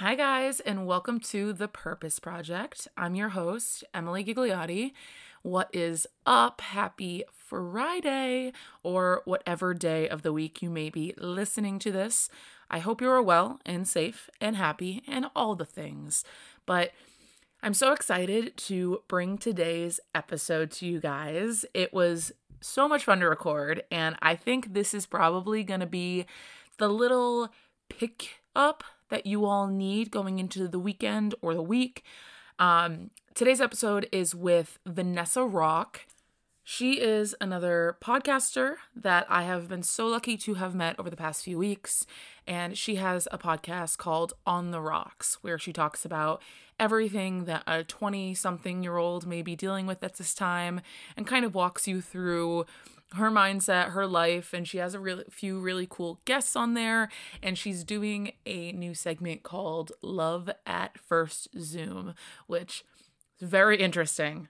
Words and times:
Hi, 0.00 0.14
guys, 0.14 0.60
and 0.60 0.86
welcome 0.86 1.18
to 1.18 1.52
The 1.52 1.66
Purpose 1.66 2.20
Project. 2.20 2.86
I'm 2.96 3.16
your 3.16 3.30
host, 3.30 3.82
Emily 3.92 4.24
Gigliotti. 4.24 4.92
What 5.42 5.68
is 5.72 6.06
up? 6.24 6.60
Happy 6.60 7.24
Friday, 7.32 8.52
or 8.84 9.22
whatever 9.24 9.74
day 9.74 10.08
of 10.08 10.22
the 10.22 10.32
week 10.32 10.62
you 10.62 10.70
may 10.70 10.88
be 10.88 11.14
listening 11.18 11.80
to 11.80 11.90
this. 11.90 12.30
I 12.70 12.78
hope 12.78 13.00
you 13.00 13.10
are 13.10 13.20
well 13.20 13.58
and 13.66 13.88
safe 13.88 14.30
and 14.40 14.54
happy 14.54 15.02
and 15.08 15.26
all 15.34 15.56
the 15.56 15.64
things. 15.64 16.22
But 16.64 16.92
I'm 17.60 17.74
so 17.74 17.90
excited 17.90 18.56
to 18.56 19.02
bring 19.08 19.36
today's 19.36 19.98
episode 20.14 20.70
to 20.74 20.86
you 20.86 21.00
guys. 21.00 21.66
It 21.74 21.92
was 21.92 22.30
so 22.60 22.86
much 22.86 23.02
fun 23.02 23.18
to 23.18 23.28
record, 23.28 23.82
and 23.90 24.14
I 24.22 24.36
think 24.36 24.74
this 24.74 24.94
is 24.94 25.06
probably 25.06 25.64
going 25.64 25.80
to 25.80 25.86
be 25.86 26.24
the 26.78 26.86
little 26.86 27.48
pick 27.88 28.42
up 28.54 28.84
that 29.08 29.26
you 29.26 29.44
all 29.44 29.66
need 29.66 30.10
going 30.10 30.38
into 30.38 30.68
the 30.68 30.78
weekend 30.78 31.34
or 31.40 31.54
the 31.54 31.62
week. 31.62 32.04
Um, 32.58 33.10
today's 33.34 33.60
episode 33.60 34.08
is 34.12 34.34
with 34.34 34.78
Vanessa 34.86 35.44
Rock. 35.44 36.02
She 36.64 37.00
is 37.00 37.34
another 37.40 37.96
podcaster 38.02 38.74
that 38.94 39.26
I 39.30 39.44
have 39.44 39.68
been 39.68 39.82
so 39.82 40.06
lucky 40.06 40.36
to 40.36 40.54
have 40.54 40.74
met 40.74 40.98
over 40.98 41.08
the 41.08 41.16
past 41.16 41.42
few 41.42 41.56
weeks. 41.56 42.04
And 42.46 42.76
she 42.76 42.96
has 42.96 43.26
a 43.32 43.38
podcast 43.38 43.96
called 43.96 44.34
On 44.46 44.70
the 44.70 44.80
Rocks, 44.80 45.38
where 45.40 45.58
she 45.58 45.72
talks 45.72 46.04
about 46.04 46.42
everything 46.78 47.46
that 47.46 47.62
a 47.66 47.84
20 47.84 48.34
something 48.34 48.82
year 48.82 48.98
old 48.98 49.26
may 49.26 49.40
be 49.40 49.56
dealing 49.56 49.86
with 49.86 50.04
at 50.04 50.16
this 50.16 50.34
time 50.34 50.80
and 51.16 51.26
kind 51.26 51.44
of 51.44 51.54
walks 51.54 51.88
you 51.88 52.02
through 52.02 52.66
her 53.14 53.30
mindset, 53.30 53.90
her 53.90 54.06
life, 54.06 54.52
and 54.52 54.68
she 54.68 54.78
has 54.78 54.94
a 54.94 55.00
really 55.00 55.24
few 55.30 55.58
really 55.58 55.86
cool 55.88 56.20
guests 56.24 56.54
on 56.54 56.74
there. 56.74 57.08
And 57.42 57.56
she's 57.56 57.84
doing 57.84 58.32
a 58.44 58.72
new 58.72 58.94
segment 58.94 59.42
called 59.42 59.92
Love 60.02 60.50
at 60.66 60.98
First 60.98 61.48
Zoom, 61.58 62.14
which 62.46 62.84
is 63.40 63.48
very 63.48 63.78
interesting. 63.78 64.48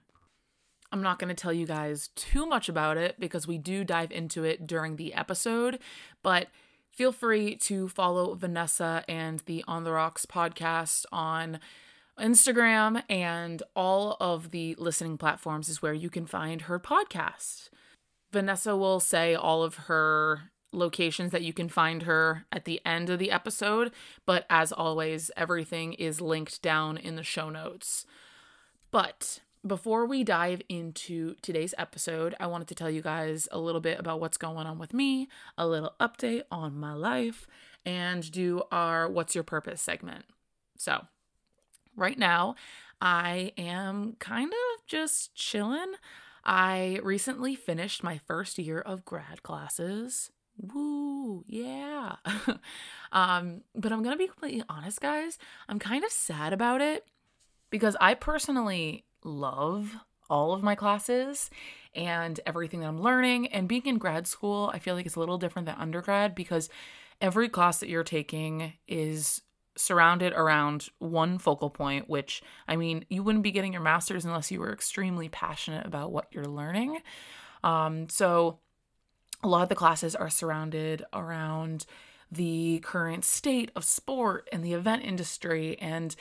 I'm 0.91 1.03
not 1.03 1.19
going 1.19 1.28
to 1.28 1.41
tell 1.41 1.53
you 1.53 1.67
guys 1.67 2.09
too 2.17 2.47
much 2.47 2.69
about 2.69 2.97
it 2.97 3.20
because 3.20 3.47
we 3.47 3.59
do 3.59 3.84
dive 3.84 4.11
into 4.11 4.45
it 4.45 4.67
during 4.67 4.97
the 4.97 5.12
episode, 5.12 5.78
but 6.22 6.48
feel 6.91 7.12
free 7.12 7.56
to 7.56 7.89
follow 7.89 8.34
Vanessa 8.34 9.05
and 9.06 9.41
the 9.41 9.62
On 9.69 9.84
the 9.84 9.93
Rocks 9.93 10.25
podcast 10.25 11.05
on 11.12 11.61
Instagram 12.19 13.03
and 13.09 13.62
all 13.77 14.17
of 14.19 14.50
the 14.50 14.75
listening 14.78 15.19
platforms 15.19 15.69
is 15.69 15.83
where 15.83 15.93
you 15.93 16.11
can 16.11 16.27
find 16.27 16.62
her 16.62 16.81
podcast. 16.81 17.69
Vanessa 18.33 18.77
will 18.77 19.01
say 19.01 19.34
all 19.34 19.62
of 19.62 19.75
her 19.75 20.51
locations 20.73 21.33
that 21.33 21.43
you 21.43 21.53
can 21.53 21.69
find 21.69 22.03
her 22.03 22.45
at 22.53 22.65
the 22.65 22.81
end 22.84 23.09
of 23.09 23.19
the 23.19 23.31
episode, 23.31 23.91
but 24.27 24.45
as 24.51 24.71
always, 24.73 25.31
everything 25.37 25.95
is 25.95 26.21
linked 26.21 26.61
down 26.61 26.97
in 26.97 27.17
the 27.17 27.23
show 27.23 27.49
notes. 27.49 28.05
But 28.91 29.41
before 29.67 30.06
we 30.06 30.25
dive 30.25 30.62
into 30.69 31.34
today's 31.43 31.75
episode, 31.79 32.34
I 32.39 32.47
wanted 32.47 32.69
to 32.69 32.75
tell 32.75 32.91
you 32.91 33.03
guys 33.03 33.49
a 33.51 33.59
little 33.59 33.81
bit 33.81 33.99
about 33.99 34.21
what's 34.21 34.37
going 34.37 34.67
on 34.67 34.79
with 34.79 34.95
me, 34.95 35.29
a 35.56 35.67
little 35.67 35.95
update 35.99 36.43
on 36.51 36.79
my 36.79 36.93
life, 36.93 37.47
and 37.84 38.31
do 38.31 38.62
our 38.71 39.09
What's 39.09 39.34
Your 39.34 39.45
Purpose 39.45 39.81
segment. 39.81 40.25
So, 40.77 41.06
right 41.97 42.19
now, 42.19 42.55
I 43.01 43.53
am 43.56 44.17
kind 44.19 44.53
of 44.53 44.87
just 44.87 45.34
chilling. 45.34 45.95
I 46.49 46.99
recently 47.03 47.55
finished 47.55 48.03
my 48.03 48.17
first 48.27 48.59
year 48.59 48.81
of 48.81 49.05
grad 49.05 49.43
classes. 49.43 50.31
Woo, 50.57 51.45
yeah. 51.47 52.17
um, 53.13 53.61
but 53.75 53.93
I'm 53.93 54.03
going 54.03 54.15
to 54.15 54.19
be 54.19 54.29
completely 54.29 54.65
honest, 54.67 54.99
guys. 54.99 55.37
I'm 55.69 55.79
kind 55.79 56.05
of 56.05 56.11
sad 56.11 56.55
about 56.55 56.81
it 56.81 57.05
because 57.69 57.99
I 58.01 58.15
personally 58.15 59.05
love 59.23 59.95
all 60.31 60.55
of 60.55 60.63
my 60.63 60.75
classes 60.75 61.51
and 61.95 62.41
everything 62.47 62.81
that 62.81 62.87
I'm 62.87 63.03
learning. 63.03 63.49
And 63.49 63.69
being 63.69 63.84
in 63.84 63.99
grad 63.99 64.27
school, 64.27 64.71
I 64.72 64.78
feel 64.78 64.95
like 64.95 65.05
it's 65.05 65.17
a 65.17 65.21
little 65.21 65.37
different 65.37 65.67
than 65.67 65.77
undergrad 65.77 66.34
because 66.34 66.71
every 67.21 67.51
class 67.51 67.81
that 67.81 67.91
you're 67.91 68.05
taking 68.05 68.72
is 68.87 69.43
surrounded 69.78 70.33
around 70.33 70.89
one 70.99 71.39
focal 71.39 71.71
point, 71.71 72.09
which 72.09 72.43
I 72.66 72.77
mean, 72.77 73.05
you 73.09 73.22
wouldn't 73.22 73.44
be 73.44 73.50
getting 73.50 73.72
your 73.72 73.83
master's 73.83 74.25
unless 74.25 74.50
you 74.50 74.61
were 74.61 74.72
extremely 74.72 75.28
passionate 75.28 75.87
about 75.87 76.12
what 76.12 76.27
you're 76.33 76.44
learning. 76.44 76.99
Um, 77.65 78.09
so, 78.09 78.59
a 79.43 79.49
lot 79.49 79.62
of 79.62 79.69
the 79.69 79.75
classes 79.75 80.16
are 80.16 80.31
surrounded 80.31 81.05
around 81.12 81.87
the 82.31 82.81
current 82.81 83.25
state 83.25 83.71
of 83.77 83.84
sport 83.84 84.49
and 84.53 84.65
the 84.65 84.75
event 84.75 85.05
industry 85.05 85.78
and 85.81 86.15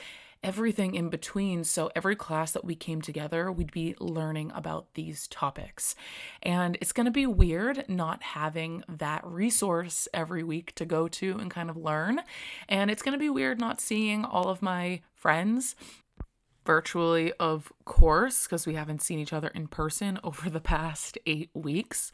everything 0.44 0.96
in 0.96 1.09
between. 1.09 1.64
So, 1.64 1.92
every 1.96 2.16
class 2.16 2.52
that 2.52 2.66
we 2.66 2.75
came 2.75 3.02
together, 3.02 3.52
we'd 3.52 3.72
be 3.72 3.96
learning 4.00 4.52
about 4.56 4.94
these 4.94 5.28
topics. 5.28 5.96
And 6.42 6.78
it's 6.81 6.92
going 6.92 7.06
to 7.06 7.12
be 7.12 7.25
weird 7.25 7.86
not 7.88 8.24
having 8.24 8.84
that 8.88 9.25
resource 9.25 10.08
every 10.14 10.44
week 10.44 10.74
to 10.75 10.86
go 10.86 11.08
to 11.08 11.38
and 11.38 11.52
kind 11.52 11.70
of 11.70 11.78
learn. 11.78 12.22
And 12.70 12.90
it's 12.92 13.02
going 13.02 13.14
to 13.14 13.20
be 13.20 13.30
weird 13.30 13.59
not 13.59 13.81
seeing 13.81 14.25
all 14.25 14.50
of 14.50 14.62
my 14.62 15.02
friends 15.14 15.75
virtually, 16.68 17.31
of 17.40 17.72
course, 17.86 18.44
because 18.44 18.68
we 18.68 18.75
haven't 18.75 19.02
seen 19.02 19.19
each 19.19 19.34
other 19.34 19.48
in 19.48 19.68
person 19.68 20.19
over 20.24 20.50
the 20.50 20.59
past 20.59 21.18
eight 21.25 21.50
weeks. 21.56 22.12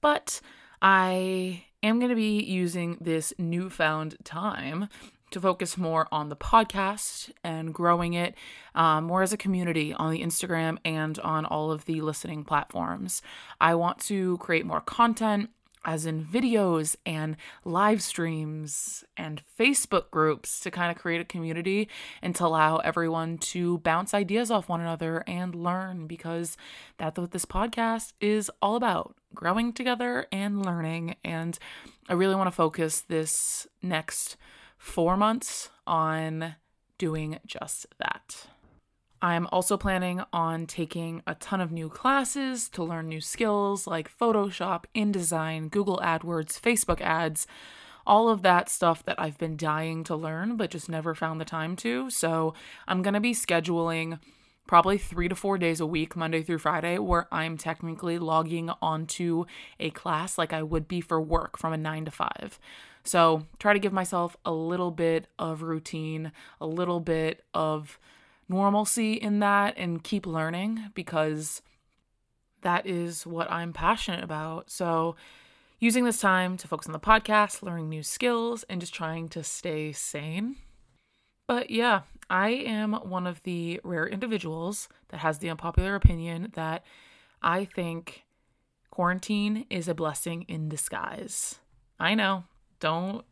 But 0.00 0.40
I 0.82 1.64
am 1.82 1.98
going 1.98 2.10
to 2.10 2.16
be 2.16 2.42
using 2.42 2.98
this 3.00 3.32
newfound 3.38 4.16
time 4.24 4.88
to 5.34 5.40
focus 5.40 5.76
more 5.76 6.08
on 6.10 6.28
the 6.28 6.36
podcast 6.36 7.30
and 7.42 7.74
growing 7.74 8.14
it 8.14 8.34
um, 8.74 9.04
more 9.04 9.22
as 9.22 9.32
a 9.32 9.36
community 9.36 9.92
on 9.92 10.12
the 10.12 10.22
Instagram 10.22 10.78
and 10.84 11.18
on 11.18 11.44
all 11.44 11.70
of 11.70 11.84
the 11.84 12.00
listening 12.00 12.44
platforms. 12.44 13.20
I 13.60 13.74
want 13.74 13.98
to 14.00 14.38
create 14.38 14.64
more 14.64 14.80
content 14.80 15.50
as 15.84 16.06
in 16.06 16.24
videos 16.24 16.96
and 17.04 17.36
live 17.64 18.00
streams 18.00 19.04
and 19.16 19.42
Facebook 19.58 20.10
groups 20.10 20.60
to 20.60 20.70
kind 20.70 20.90
of 20.90 20.96
create 20.96 21.20
a 21.20 21.24
community 21.24 21.88
and 22.22 22.34
to 22.36 22.46
allow 22.46 22.78
everyone 22.78 23.36
to 23.36 23.78
bounce 23.78 24.14
ideas 24.14 24.50
off 24.50 24.68
one 24.68 24.80
another 24.80 25.24
and 25.26 25.54
learn 25.54 26.06
because 26.06 26.56
that's 26.96 27.18
what 27.18 27.32
this 27.32 27.44
podcast 27.44 28.12
is 28.20 28.50
all 28.62 28.76
about 28.76 29.14
growing 29.34 29.72
together 29.72 30.26
and 30.32 30.64
learning. 30.64 31.16
And 31.24 31.58
I 32.08 32.14
really 32.14 32.36
want 32.36 32.46
to 32.46 32.52
focus 32.52 33.00
this 33.00 33.66
next 33.82 34.36
four 34.84 35.16
months 35.16 35.70
on 35.86 36.56
doing 36.98 37.38
just 37.46 37.86
that. 37.98 38.46
I'm 39.22 39.48
also 39.50 39.78
planning 39.78 40.22
on 40.30 40.66
taking 40.66 41.22
a 41.26 41.34
ton 41.36 41.62
of 41.62 41.72
new 41.72 41.88
classes 41.88 42.68
to 42.68 42.84
learn 42.84 43.08
new 43.08 43.22
skills 43.22 43.86
like 43.86 44.14
Photoshop, 44.14 44.84
InDesign, 44.94 45.70
Google 45.70 45.98
AdWords, 46.04 46.60
Facebook 46.60 47.00
ads, 47.00 47.46
all 48.06 48.28
of 48.28 48.42
that 48.42 48.68
stuff 48.68 49.02
that 49.04 49.18
I've 49.18 49.38
been 49.38 49.56
dying 49.56 50.04
to 50.04 50.14
learn 50.14 50.56
but 50.58 50.70
just 50.70 50.90
never 50.90 51.14
found 51.14 51.40
the 51.40 51.46
time 51.46 51.76
to. 51.76 52.10
So 52.10 52.52
I'm 52.86 53.00
going 53.00 53.14
to 53.14 53.20
be 53.20 53.32
scheduling 53.32 54.18
probably 54.66 54.98
three 54.98 55.28
to 55.28 55.34
four 55.34 55.58
days 55.58 55.80
a 55.80 55.86
week, 55.86 56.16
Monday 56.16 56.42
through 56.42 56.58
Friday, 56.58 56.98
where 56.98 57.28
I'm 57.32 57.56
technically 57.56 58.18
logging 58.18 58.70
onto 58.80 59.44
a 59.78 59.90
class 59.90 60.38
like 60.38 60.52
I 60.52 60.62
would 60.62 60.88
be 60.88 61.00
for 61.00 61.20
work 61.20 61.58
from 61.58 61.72
a 61.72 61.76
nine 61.76 62.04
to 62.06 62.10
five. 62.10 62.58
So 63.04 63.46
try 63.58 63.74
to 63.74 63.78
give 63.78 63.92
myself 63.92 64.36
a 64.44 64.52
little 64.52 64.90
bit 64.90 65.26
of 65.38 65.62
routine, 65.62 66.32
a 66.60 66.66
little 66.66 67.00
bit 67.00 67.44
of 67.52 67.98
normalcy 68.48 69.14
in 69.14 69.40
that, 69.40 69.74
and 69.76 70.02
keep 70.02 70.26
learning 70.26 70.90
because 70.94 71.60
that 72.62 72.86
is 72.86 73.26
what 73.26 73.50
I'm 73.50 73.74
passionate 73.74 74.24
about. 74.24 74.70
So 74.70 75.16
using 75.78 76.04
this 76.04 76.20
time 76.20 76.56
to 76.56 76.66
focus 76.66 76.86
on 76.86 76.92
the 76.92 76.98
podcast, 76.98 77.62
learning 77.62 77.90
new 77.90 78.02
skills, 78.02 78.64
and 78.70 78.80
just 78.80 78.94
trying 78.94 79.28
to 79.28 79.44
stay 79.44 79.92
sane. 79.92 80.56
But 81.46 81.68
yeah, 81.68 82.02
I 82.30 82.50
am 82.50 82.94
one 82.94 83.26
of 83.26 83.42
the 83.42 83.80
rare 83.84 84.06
individuals 84.06 84.88
that 85.08 85.18
has 85.18 85.38
the 85.38 85.50
unpopular 85.50 85.94
opinion 85.94 86.52
that 86.54 86.84
I 87.42 87.64
think 87.64 88.24
quarantine 88.90 89.66
is 89.70 89.88
a 89.88 89.94
blessing 89.94 90.42
in 90.42 90.68
disguise. 90.68 91.58
I 91.98 92.14
know, 92.14 92.44
don't 92.80 93.24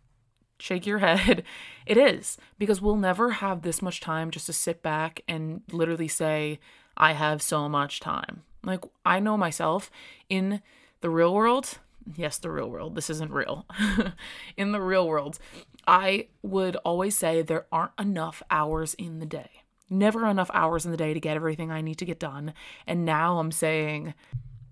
shake 0.59 0.87
your 0.87 0.99
head. 1.07 1.43
It 1.87 1.97
is 1.97 2.39
because 2.59 2.81
we'll 2.81 2.97
never 2.97 3.31
have 3.31 3.63
this 3.63 3.83
much 3.83 4.01
time 4.01 4.31
just 4.31 4.47
to 4.47 4.53
sit 4.53 4.83
back 4.83 5.23
and 5.27 5.63
literally 5.71 6.09
say, 6.09 6.61
I 6.97 7.13
have 7.13 7.43
so 7.43 7.69
much 7.69 8.01
time. 8.01 8.43
Like, 8.65 8.85
I 9.05 9.19
know 9.19 9.37
myself 9.37 9.91
in 10.29 10.63
the 11.01 11.11
real 11.11 11.35
world. 11.35 11.79
Yes, 12.17 12.39
the 12.39 12.51
real 12.51 12.71
world. 12.71 12.95
This 12.95 13.11
isn't 13.11 13.33
real. 13.33 13.67
in 14.57 14.73
the 14.73 14.81
real 14.81 15.07
world, 15.07 15.39
I 15.87 16.29
would 16.43 16.77
always 16.77 17.17
say 17.17 17.43
there 17.43 17.67
aren't 17.73 17.93
enough 17.99 18.43
hours 18.51 18.95
in 18.95 19.19
the 19.19 19.27
day. 19.27 19.51
Never 19.91 20.27
enough 20.27 20.51
hours 20.55 20.85
in 20.85 20.91
the 20.91 20.97
day 20.97 21.13
to 21.13 21.21
get 21.21 21.37
everything 21.37 21.71
I 21.71 21.81
need 21.81 21.99
to 21.99 22.05
get 22.05 22.19
done. 22.19 22.55
And 22.87 23.05
now 23.05 23.39
I'm 23.39 23.53
saying 23.53 24.15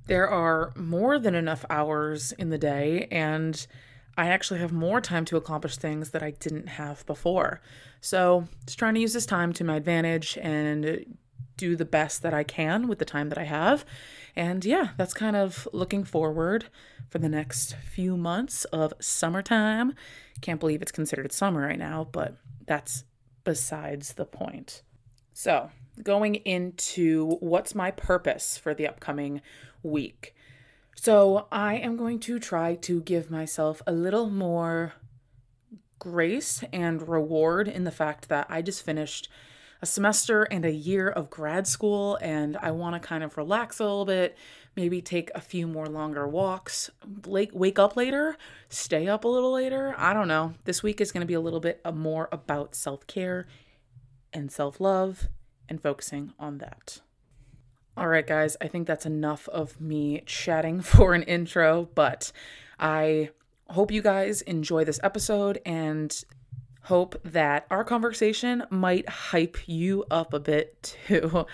there 0.07 0.29
are 0.29 0.73
more 0.77 1.19
than 1.19 1.35
enough 1.35 1.65
hours 1.69 2.33
in 2.33 2.51
the 2.51 2.59
day 2.59 3.07
and 3.11 3.67
I 4.17 4.27
actually 4.27 4.61
have 4.61 4.73
more 4.73 5.01
time 5.01 5.25
to 5.27 5.37
accomplish 5.37 5.77
things 5.77 6.11
that 6.11 6.23
I 6.23 6.33
didn't 6.33 6.67
have 6.69 7.07
before. 7.07 7.61
So, 8.01 8.49
just 8.67 8.79
trying 8.79 8.95
to 8.95 9.01
use 9.01 9.13
this 9.13 9.25
time 9.25 9.53
to 9.55 9.65
my 9.65 9.77
advantage 9.77 10.37
and 10.43 11.17
do 11.61 11.77
the 11.77 11.85
best 11.85 12.23
that 12.23 12.33
I 12.33 12.43
can 12.43 12.89
with 12.89 12.99
the 12.99 13.05
time 13.05 13.29
that 13.29 13.39
I 13.39 13.45
have. 13.45 13.85
And 14.35 14.65
yeah, 14.65 14.89
that's 14.97 15.13
kind 15.13 15.37
of 15.37 15.69
looking 15.75 16.05
forward 16.05 16.67
for 17.11 17.19
the 17.19 17.29
next 17.29 17.77
few 17.77 18.17
months 18.17 18.65
of 18.67 18.95
summertime. 18.99 19.93
Can't 20.41 20.59
believe 20.59 20.81
it's 20.81 20.91
considered 20.91 21.33
summer 21.33 21.67
right 21.67 21.79
now, 21.79 22.09
but 22.11 22.37
that's 22.67 23.05
besides 23.45 24.15
the 24.15 24.25
point. 24.25 24.83
So, 25.35 25.71
going 26.03 26.37
into 26.37 27.37
what's 27.41 27.75
my 27.75 27.91
purpose 27.91 28.57
for 28.57 28.73
the 28.73 28.89
upcoming 28.89 29.43
week. 29.83 30.35
So, 30.97 31.47
I 31.53 31.75
am 31.75 31.97
going 31.97 32.21
to 32.21 32.39
try 32.39 32.75
to 32.77 33.03
give 33.03 33.31
myself 33.31 33.83
a 33.87 33.93
little 33.93 34.31
more 34.31 34.95
grace 35.99 36.65
and 36.73 37.07
reward 37.07 37.69
in 37.69 37.85
the 37.85 37.91
fact 37.91 38.29
that 38.31 38.47
I 38.49 38.63
just 38.63 38.83
finished 38.83 39.29
a 39.83 39.87
semester 39.87 40.43
and 40.45 40.65
a 40.65 40.73
year 40.73 41.09
of 41.09 41.31
grad 41.31 41.67
school 41.67 42.19
and 42.21 42.57
I 42.57 42.71
want 42.71 43.01
to 43.01 43.07
kind 43.07 43.25
of 43.25 43.37
relax 43.37 43.81
a 43.81 43.85
little 43.85 44.05
bit, 44.05 44.37
maybe 44.77 45.01
take 45.01 45.31
a 45.35 45.41
few 45.41 45.67
more 45.67 45.87
longer 45.87 46.29
walks, 46.29 46.91
wake 47.27 47.79
up 47.79 47.97
later, 47.97 48.37
stay 48.69 49.09
up 49.09 49.25
a 49.25 49.29
little 49.29 49.53
later. 49.53 49.95
I 49.97 50.13
don't 50.13 50.29
know. 50.29 50.55
This 50.65 50.83
week 50.83 51.01
is 51.01 51.13
going 51.13 51.23
to 51.23 51.27
be 51.27 51.35
a 51.35 51.41
little 51.41 51.61
bit 51.61 51.81
more 51.95 52.29
about 52.31 52.75
self 52.75 53.07
care 53.07 53.47
and 54.33 54.53
self 54.53 54.81
love 54.81 55.29
and 55.69 55.81
focusing 55.81 56.33
on 56.39 56.59
that. 56.59 57.01
All 57.97 58.09
right, 58.09 58.27
guys, 58.27 58.57
I 58.61 58.69
think 58.69 58.87
that's 58.87 59.07
enough 59.07 59.49
of 59.49 59.81
me 59.81 60.23
chatting 60.27 60.81
for 60.83 61.15
an 61.15 61.23
intro, 61.23 61.89
but 61.95 62.33
I 62.79 63.31
hope 63.71 63.91
you 63.91 64.03
guys 64.03 64.43
enjoy 64.43 64.85
this 64.85 65.01
episode 65.03 65.61
and 65.65 66.25
hope 66.83 67.21
that 67.25 67.67
our 67.71 67.85
conversation 67.85 68.65
might 68.71 69.09
hype 69.09 69.59
you 69.67 70.05
up 70.11 70.33
a 70.33 70.41
bit 70.41 70.97
too. 71.07 71.47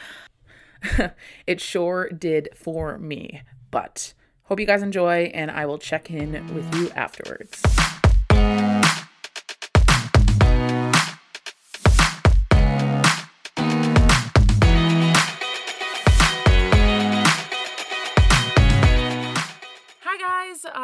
it 1.47 1.61
sure 1.61 2.09
did 2.11 2.49
for 2.55 2.99
me. 2.99 3.43
But 3.71 4.15
hope 4.45 4.61
you 4.61 4.67
guys 4.67 4.83
enjoy, 4.83 5.31
and 5.35 5.51
I 5.51 5.67
will 5.67 5.79
check 5.79 6.11
in 6.11 6.33
with 6.55 6.75
you 6.77 6.91
afterwards. 6.91 7.63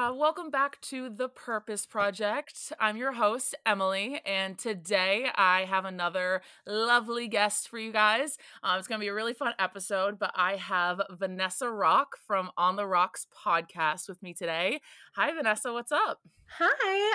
Uh, 0.03 0.13
welcome 0.13 0.51
back 0.51 0.81
to 0.81 1.09
the 1.09 1.29
Purpose 1.29 1.87
Project. 1.87 2.73
I'm 2.81 2.97
your 2.97 3.13
host, 3.13 3.55
Emily, 3.65 4.21
and 4.27 4.59
today 4.59 5.29
I 5.33 5.61
have 5.61 5.85
another 5.85 6.43
lovely 6.67 7.29
guest 7.29 7.69
for 7.69 7.79
you 7.79 7.93
guys. 7.93 8.37
Uh, 8.65 8.75
it's 8.77 8.89
going 8.89 8.99
to 8.99 9.05
be 9.05 9.09
a 9.09 9.15
really 9.15 9.33
fun 9.33 9.55
episode, 9.61 10.19
but 10.19 10.33
I 10.35 10.57
have 10.57 11.01
Vanessa 11.11 11.71
Rock 11.71 12.17
from 12.27 12.51
On 12.57 12.75
the 12.75 12.85
Rocks 12.85 13.29
podcast 13.47 14.09
with 14.09 14.21
me 14.25 14.35
today. 14.35 14.81
Hi, 15.15 15.33
Vanessa. 15.33 15.73
What's 15.73 15.93
up? 15.93 16.19
Hi, 16.59 16.67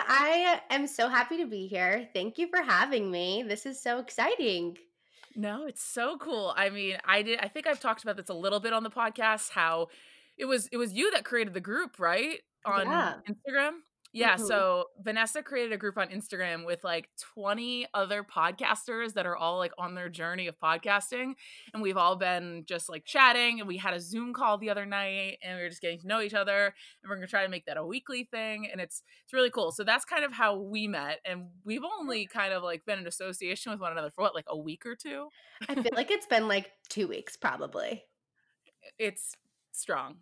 I 0.07 0.61
am 0.69 0.87
so 0.87 1.09
happy 1.09 1.35
to 1.39 1.45
be 1.45 1.67
here. 1.67 2.07
Thank 2.13 2.37
you 2.37 2.47
for 2.47 2.61
having 2.61 3.11
me. 3.11 3.43
This 3.45 3.65
is 3.65 3.81
so 3.81 3.99
exciting. 3.99 4.77
No, 5.35 5.65
it's 5.65 5.83
so 5.83 6.17
cool. 6.17 6.53
I 6.55 6.69
mean, 6.69 6.99
I 7.03 7.21
did 7.21 7.39
I 7.41 7.49
think 7.49 7.67
I've 7.67 7.81
talked 7.81 8.03
about 8.03 8.15
this 8.15 8.29
a 8.29 8.33
little 8.33 8.61
bit 8.61 8.71
on 8.71 8.83
the 8.83 8.89
podcast 8.89 9.51
how 9.51 9.89
it 10.37 10.45
was 10.45 10.69
it 10.71 10.77
was 10.77 10.93
you 10.93 11.11
that 11.11 11.25
created 11.25 11.53
the 11.53 11.59
group, 11.59 11.99
right? 11.99 12.39
On 12.67 12.85
yeah. 12.85 13.15
Instagram. 13.29 13.71
Yeah, 14.13 14.35
mm-hmm. 14.35 14.45
so 14.45 14.85
Vanessa 15.01 15.43
created 15.43 15.73
a 15.73 15.77
group 15.77 15.97
on 15.97 16.07
Instagram 16.07 16.65
with 16.65 16.83
like 16.83 17.09
20 17.35 17.87
other 17.93 18.23
podcasters 18.23 19.13
that 19.13 19.25
are 19.25 19.35
all 19.35 19.57
like 19.57 19.73
on 19.77 19.95
their 19.95 20.09
journey 20.09 20.47
of 20.47 20.57
podcasting. 20.59 21.33
And 21.73 21.83
we've 21.83 21.97
all 21.97 22.15
been 22.15 22.63
just 22.65 22.89
like 22.89 23.05
chatting. 23.05 23.59
And 23.59 23.67
we 23.67 23.77
had 23.77 23.93
a 23.93 23.99
Zoom 23.99 24.33
call 24.33 24.57
the 24.57 24.69
other 24.69 24.85
night 24.85 25.37
and 25.43 25.57
we 25.57 25.61
were 25.61 25.69
just 25.69 25.81
getting 25.81 25.99
to 25.99 26.07
know 26.07 26.21
each 26.21 26.33
other. 26.33 26.73
And 27.03 27.09
we're 27.09 27.15
gonna 27.15 27.27
try 27.27 27.43
to 27.43 27.49
make 27.49 27.65
that 27.65 27.77
a 27.77 27.85
weekly 27.85 28.23
thing. 28.23 28.67
And 28.71 28.79
it's 28.79 29.03
it's 29.23 29.33
really 29.33 29.51
cool. 29.51 29.71
So 29.71 29.83
that's 29.83 30.05
kind 30.05 30.23
of 30.23 30.33
how 30.33 30.57
we 30.57 30.87
met. 30.87 31.19
And 31.25 31.49
we've 31.63 31.83
only 31.99 32.25
kind 32.25 32.53
of 32.53 32.63
like 32.63 32.85
been 32.85 32.99
in 32.99 33.07
association 33.07 33.71
with 33.71 33.81
one 33.81 33.91
another 33.91 34.09
for 34.09 34.21
what, 34.21 34.33
like 34.33 34.45
a 34.47 34.57
week 34.57 34.85
or 34.85 34.95
two? 34.95 35.27
I 35.67 35.75
feel 35.75 35.91
like 35.95 36.11
it's 36.11 36.27
been 36.27 36.47
like 36.47 36.71
two 36.89 37.07
weeks 37.07 37.35
probably. 37.35 38.03
It's 38.97 39.35
strong 39.73 40.15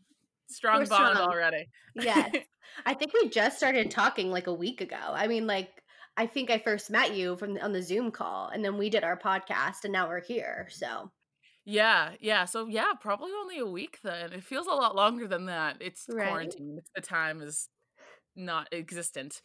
strong 0.47 0.79
We're 0.79 0.87
bond 0.87 1.15
strong. 1.17 1.29
already. 1.29 1.67
yes. 1.95 2.35
I 2.85 2.93
think 2.93 3.13
we 3.13 3.29
just 3.29 3.57
started 3.57 3.91
talking 3.91 4.31
like 4.31 4.47
a 4.47 4.53
week 4.53 4.81
ago. 4.81 4.97
I 4.99 5.27
mean, 5.27 5.47
like 5.47 5.69
I 6.17 6.25
think 6.25 6.49
I 6.49 6.59
first 6.59 6.89
met 6.89 7.15
you 7.15 7.35
from 7.35 7.57
on 7.61 7.73
the 7.73 7.81
Zoom 7.81 8.11
call, 8.11 8.49
and 8.49 8.63
then 8.63 8.77
we 8.77 8.89
did 8.89 9.03
our 9.03 9.17
podcast, 9.17 9.83
and 9.83 9.93
now 9.93 10.07
we're 10.07 10.21
here. 10.21 10.67
So. 10.69 11.11
Yeah, 11.67 12.11
yeah. 12.19 12.45
So 12.45 12.67
yeah, 12.67 12.93
probably 12.99 13.31
only 13.31 13.57
a 13.57 13.65
week 13.65 13.99
then. 14.03 14.33
It 14.33 14.43
feels 14.43 14.67
a 14.67 14.71
lot 14.71 14.95
longer 14.95 15.27
than 15.27 15.47
that. 15.47 15.77
It's 15.81 16.05
right. 16.07 16.27
quarantine. 16.27 16.79
The 16.93 17.01
time 17.01 17.41
is 17.41 17.69
not 18.35 18.67
existent. 18.71 19.41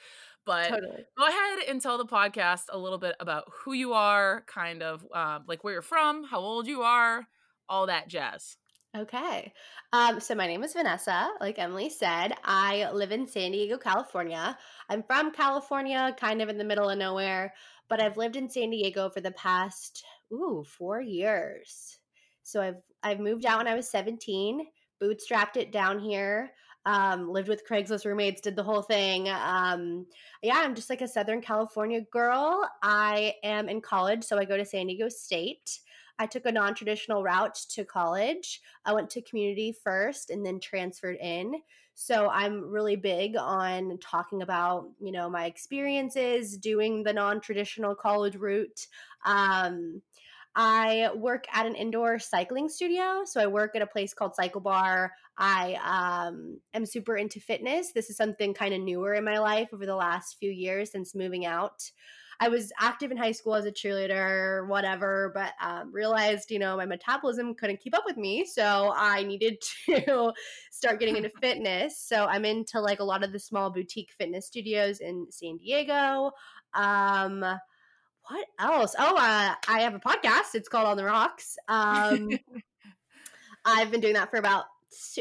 But 0.47 0.69
totally. 0.69 1.05
go 1.17 1.27
ahead 1.27 1.59
and 1.69 1.81
tell 1.81 1.99
the 1.99 2.07
podcast 2.07 2.65
a 2.71 2.79
little 2.79 2.99
bit 2.99 3.15
about 3.21 3.45
who 3.63 3.73
you 3.73 3.93
are, 3.93 4.45
kind 4.47 4.83
of 4.83 5.07
um, 5.15 5.45
like 5.47 5.63
where 5.63 5.75
you're 5.75 5.83
from, 5.83 6.25
how 6.25 6.41
old 6.41 6.67
you 6.67 6.83
are, 6.83 7.27
all 7.69 7.87
that 7.87 8.09
jazz. 8.09 8.57
Okay. 8.97 9.53
Um, 9.93 10.19
so 10.19 10.35
my 10.35 10.49
name 10.49 10.65
is 10.65 10.73
Vanessa. 10.73 11.31
Like 11.41 11.61
Emily 11.61 11.89
said, 11.89 12.33
I 12.43 12.91
live 12.91 13.13
in 13.13 13.27
San 13.27 13.53
Diego, 13.53 13.79
California. 13.79 14.59
I'm 14.89 15.05
from 15.05 15.31
California, 15.31 16.15
kind 16.19 16.43
of 16.43 16.49
in 16.49 16.59
the 16.59 16.65
middle 16.65 16.91
of 16.91 16.99
nowhere, 16.99 17.55
but 17.89 18.03
I've 18.03 18.17
lived 18.17 18.35
in 18.35 18.51
San 18.51 18.71
Diego 18.71 19.09
for 19.09 19.21
the 19.21 19.31
past 19.33 20.05
ooh 20.33 20.65
four 20.67 21.01
years. 21.01 21.99
So 22.43 22.61
I've 22.61 22.83
I've 23.05 23.21
moved 23.21 23.47
out 23.47 23.59
when 23.59 23.69
I 23.69 23.77
was 23.77 23.89
17, 23.89 24.67
bootstrapped 25.01 25.57
it 25.57 25.71
down 25.71 26.01
here. 26.01 26.51
Um, 26.85 27.31
lived 27.31 27.49
with 27.49 27.69
Craigslist 27.69 28.07
roommates, 28.07 28.41
did 28.41 28.57
the 28.57 28.63
whole 28.65 28.83
thing. 28.83 29.29
Um, 29.29 30.07
yeah, 30.43 30.57
I'm 30.57 30.75
just 30.75 30.91
like 30.91 31.03
a 31.03 31.07
Southern 31.09 31.43
California 31.43 32.01
girl. 32.11 32.69
I 32.83 33.35
am 33.45 33.69
in 33.69 33.83
college, 33.83 34.25
so 34.25 34.37
I 34.37 34.47
go 34.47 34.57
to 34.57 34.65
San 34.65 34.87
Diego 34.89 35.09
State. 35.09 35.79
I 36.21 36.27
took 36.27 36.45
a 36.45 36.53
non 36.53 36.75
traditional 36.75 37.23
route 37.23 37.59
to 37.71 37.83
college. 37.83 38.61
I 38.85 38.93
went 38.93 39.09
to 39.11 39.23
community 39.23 39.75
first 39.83 40.29
and 40.29 40.45
then 40.45 40.61
transferred 40.61 41.17
in. 41.17 41.55
So 41.95 42.29
I'm 42.29 42.71
really 42.71 42.95
big 42.95 43.37
on 43.39 43.99
talking 44.03 44.43
about, 44.43 44.91
you 45.01 45.13
know, 45.13 45.31
my 45.31 45.47
experiences 45.47 46.59
doing 46.59 47.03
the 47.03 47.15
non 47.15 47.41
traditional 47.41 47.95
college 47.95 48.37
route. 48.37 48.87
Um, 49.25 50.03
I 50.55 51.09
work 51.15 51.47
at 51.55 51.65
an 51.65 51.75
indoor 51.75 52.19
cycling 52.19 52.69
studio. 52.69 53.23
So 53.25 53.41
I 53.41 53.47
work 53.47 53.75
at 53.75 53.83
a 53.83 53.87
place 53.87 54.13
called 54.13 54.35
Cycle 54.35 54.61
Bar. 54.61 55.13
I 55.39 55.79
um, 56.29 56.61
am 56.75 56.85
super 56.85 57.17
into 57.17 57.41
fitness. 57.41 57.93
This 57.93 58.11
is 58.11 58.19
something 58.19 58.53
kind 58.53 58.75
of 58.75 58.81
newer 58.83 59.15
in 59.15 59.25
my 59.25 59.39
life 59.39 59.71
over 59.73 59.87
the 59.87 59.97
last 59.97 60.37
few 60.39 60.51
years 60.51 60.91
since 60.91 61.15
moving 61.15 61.47
out. 61.47 61.91
I 62.43 62.49
was 62.49 62.73
active 62.81 63.11
in 63.11 63.19
high 63.19 63.33
school 63.33 63.55
as 63.55 63.67
a 63.67 63.71
cheerleader, 63.71 64.67
whatever, 64.67 65.31
but 65.35 65.53
um, 65.61 65.93
realized, 65.93 66.51
you 66.51 66.59
know, 66.59 66.75
my 66.75 66.87
metabolism 66.87 67.55
couldn't 67.55 67.81
keep 67.81 67.95
up 67.95 68.05
with 68.07 68.17
me. 68.17 68.47
So 68.47 68.95
I 68.97 69.23
needed 69.23 69.63
to 69.87 70.33
start 70.71 71.01
getting 71.01 71.19
into 71.19 71.31
fitness. 71.41 71.99
So 71.99 72.25
I'm 72.25 72.47
into 72.47 72.81
like 72.81 73.01
a 73.01 73.05
lot 73.05 73.23
of 73.23 73.33
the 73.33 73.39
small 73.39 73.71
boutique 73.71 74.11
fitness 74.17 74.47
studios 74.47 75.01
in 75.01 75.27
San 75.29 75.59
Diego. 75.59 76.31
Um, 76.73 77.41
what 77.41 78.47
else? 78.59 78.95
Oh, 78.99 79.17
uh, 79.17 79.55
I 79.69 79.81
have 79.81 79.95
a 79.95 80.01
podcast. 80.01 80.55
It's 80.55 80.69
called 80.69 80.87
On 80.87 80.97
the 80.97 81.05
Rocks. 81.05 81.59
Um, 81.69 82.31
I've 83.67 83.91
been 83.91 84.01
doing 84.01 84.15
that 84.15 84.31
for 84.31 84.39
about, 84.39 84.65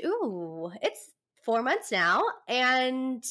ooh, 0.05 0.71
it's 0.81 1.11
four 1.43 1.63
months 1.63 1.91
now. 1.91 2.23
And 2.47 3.25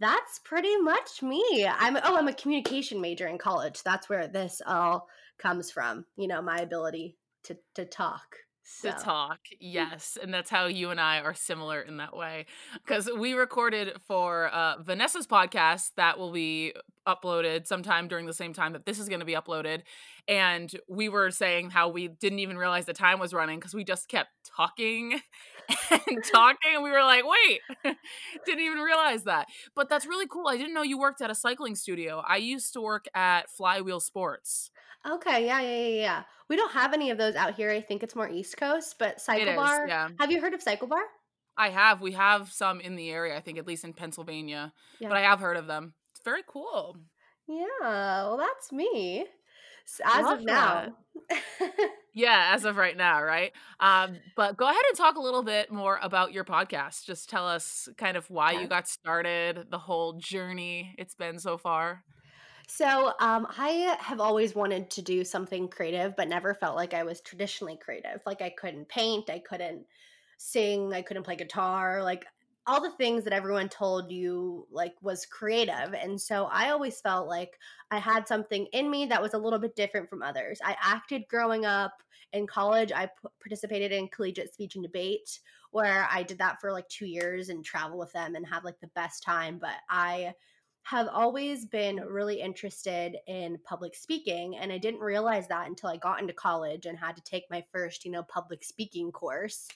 that's 0.00 0.38
pretty 0.40 0.76
much 0.76 1.22
me. 1.22 1.66
I'm 1.68 1.96
oh, 1.96 2.16
I'm 2.16 2.28
a 2.28 2.34
communication 2.34 3.00
major 3.00 3.26
in 3.26 3.38
college. 3.38 3.82
That's 3.82 4.08
where 4.08 4.28
this 4.28 4.60
all 4.66 5.08
comes 5.38 5.70
from. 5.70 6.04
You 6.16 6.28
know, 6.28 6.42
my 6.42 6.58
ability 6.58 7.16
to 7.44 7.56
to 7.74 7.84
talk. 7.84 8.36
So. 8.70 8.90
To 8.90 8.98
talk, 8.98 9.38
yes, 9.60 10.18
and 10.20 10.32
that's 10.32 10.50
how 10.50 10.66
you 10.66 10.90
and 10.90 11.00
I 11.00 11.20
are 11.20 11.32
similar 11.32 11.80
in 11.80 11.96
that 11.96 12.14
way. 12.14 12.44
Because 12.74 13.08
we 13.18 13.32
recorded 13.32 13.96
for 14.06 14.48
uh, 14.48 14.82
Vanessa's 14.82 15.26
podcast 15.26 15.92
that 15.96 16.18
will 16.18 16.32
be 16.32 16.74
uploaded 17.08 17.66
sometime 17.66 18.06
during 18.06 18.26
the 18.26 18.34
same 18.34 18.52
time 18.52 18.74
that 18.74 18.86
this 18.86 18.98
is 18.98 19.08
going 19.08 19.20
to 19.20 19.26
be 19.26 19.34
uploaded, 19.34 19.82
and 20.28 20.70
we 20.88 21.08
were 21.08 21.30
saying 21.30 21.70
how 21.70 21.88
we 21.88 22.08
didn't 22.08 22.38
even 22.40 22.58
realize 22.58 22.84
the 22.84 22.92
time 22.92 23.18
was 23.18 23.32
running 23.32 23.58
because 23.58 23.74
we 23.74 23.82
just 23.82 24.08
kept 24.08 24.30
talking 24.56 25.20
and 25.90 26.24
talking 26.32 26.74
and 26.74 26.82
we 26.82 26.90
were 26.90 27.02
like 27.02 27.24
wait 27.24 27.60
didn't 28.46 28.64
even 28.64 28.78
realize 28.78 29.24
that 29.24 29.46
but 29.74 29.88
that's 29.88 30.06
really 30.06 30.26
cool 30.26 30.48
i 30.48 30.56
didn't 30.56 30.74
know 30.74 30.82
you 30.82 30.98
worked 30.98 31.20
at 31.20 31.30
a 31.30 31.34
cycling 31.34 31.74
studio 31.74 32.22
i 32.26 32.36
used 32.36 32.72
to 32.72 32.80
work 32.80 33.06
at 33.14 33.50
flywheel 33.50 34.00
sports 34.00 34.70
okay 35.08 35.46
yeah 35.46 35.60
yeah 35.60 35.76
yeah 35.76 36.00
yeah 36.00 36.22
we 36.48 36.56
don't 36.56 36.72
have 36.72 36.92
any 36.92 37.10
of 37.10 37.18
those 37.18 37.34
out 37.34 37.54
here 37.54 37.70
i 37.70 37.80
think 37.80 38.02
it's 38.02 38.16
more 38.16 38.28
east 38.28 38.56
coast 38.56 38.96
but 38.98 39.20
cycle 39.20 39.54
bar 39.54 39.86
yeah. 39.86 40.08
have 40.18 40.30
you 40.30 40.40
heard 40.40 40.54
of 40.54 40.62
cycle 40.62 40.88
bar 40.88 41.02
I 41.60 41.70
have. 41.70 42.00
We 42.00 42.12
have 42.12 42.52
some 42.52 42.80
in 42.80 42.94
the 42.94 43.10
area, 43.10 43.36
I 43.36 43.40
think, 43.40 43.58
at 43.58 43.66
least 43.66 43.82
in 43.82 43.92
Pennsylvania. 43.92 44.72
Yeah. 45.00 45.08
But 45.08 45.16
I 45.16 45.22
have 45.22 45.40
heard 45.40 45.56
of 45.56 45.66
them. 45.66 45.94
Very 46.24 46.42
cool. 46.46 46.96
Yeah, 47.46 47.64
well, 47.80 48.36
that's 48.36 48.72
me. 48.72 49.26
As 50.04 50.24
Love 50.24 50.40
of 50.40 50.44
now. 50.44 50.96
yeah, 52.14 52.52
as 52.54 52.66
of 52.66 52.76
right 52.76 52.96
now, 52.96 53.22
right? 53.22 53.52
Um, 53.80 54.18
but 54.36 54.56
go 54.56 54.66
ahead 54.66 54.82
and 54.88 54.98
talk 54.98 55.16
a 55.16 55.20
little 55.20 55.42
bit 55.42 55.72
more 55.72 55.98
about 56.02 56.32
your 56.32 56.44
podcast. 56.44 57.06
Just 57.06 57.30
tell 57.30 57.48
us 57.48 57.88
kind 57.96 58.16
of 58.16 58.28
why 58.28 58.52
yeah. 58.52 58.60
you 58.60 58.66
got 58.68 58.86
started, 58.86 59.66
the 59.70 59.78
whole 59.78 60.14
journey 60.14 60.94
it's 60.98 61.14
been 61.14 61.38
so 61.38 61.56
far. 61.56 62.04
So, 62.70 63.14
um, 63.18 63.46
I 63.56 63.96
have 63.98 64.20
always 64.20 64.54
wanted 64.54 64.90
to 64.90 65.02
do 65.02 65.24
something 65.24 65.68
creative, 65.68 66.14
but 66.16 66.28
never 66.28 66.52
felt 66.52 66.76
like 66.76 66.92
I 66.92 67.02
was 67.02 67.22
traditionally 67.22 67.78
creative. 67.82 68.20
Like 68.26 68.42
I 68.42 68.50
couldn't 68.50 68.90
paint, 68.90 69.30
I 69.30 69.38
couldn't 69.38 69.86
sing, 70.36 70.92
I 70.92 71.00
couldn't 71.00 71.22
play 71.22 71.36
guitar. 71.36 72.02
Like 72.02 72.26
all 72.68 72.82
the 72.82 72.90
things 72.92 73.24
that 73.24 73.32
everyone 73.32 73.68
told 73.68 74.12
you 74.12 74.66
like 74.70 74.94
was 75.00 75.24
creative 75.24 75.94
and 75.94 76.20
so 76.20 76.48
i 76.52 76.68
always 76.68 77.00
felt 77.00 77.26
like 77.26 77.58
i 77.90 77.98
had 77.98 78.28
something 78.28 78.66
in 78.72 78.90
me 78.90 79.06
that 79.06 79.22
was 79.22 79.32
a 79.32 79.38
little 79.38 79.58
bit 79.58 79.74
different 79.74 80.08
from 80.08 80.22
others. 80.22 80.60
I 80.62 80.76
acted 80.82 81.24
growing 81.28 81.64
up 81.64 82.02
in 82.34 82.46
college. 82.46 82.92
I 82.92 83.06
p- 83.06 83.28
participated 83.40 83.90
in 83.90 84.08
collegiate 84.08 84.52
speech 84.52 84.74
and 84.74 84.84
debate 84.84 85.40
where 85.70 86.08
i 86.10 86.22
did 86.22 86.38
that 86.38 86.60
for 86.60 86.72
like 86.72 86.88
two 86.88 87.06
years 87.06 87.48
and 87.48 87.64
travel 87.64 87.98
with 87.98 88.12
them 88.12 88.34
and 88.34 88.46
have 88.46 88.64
like 88.64 88.80
the 88.80 88.90
best 88.94 89.22
time 89.22 89.58
but 89.58 89.76
i 89.90 90.32
have 90.82 91.08
always 91.08 91.66
been 91.66 91.96
really 91.96 92.40
interested 92.40 93.16
in 93.26 93.58
public 93.64 93.94
speaking 93.94 94.56
and 94.56 94.72
i 94.72 94.78
didn't 94.78 95.00
realize 95.00 95.46
that 95.48 95.66
until 95.66 95.90
i 95.90 95.96
got 95.96 96.20
into 96.20 96.32
college 96.32 96.86
and 96.86 96.98
had 96.98 97.16
to 97.16 97.22
take 97.22 97.44
my 97.50 97.62
first 97.72 98.04
you 98.04 98.10
know 98.10 98.22
public 98.22 98.64
speaking 98.64 99.12
course 99.12 99.68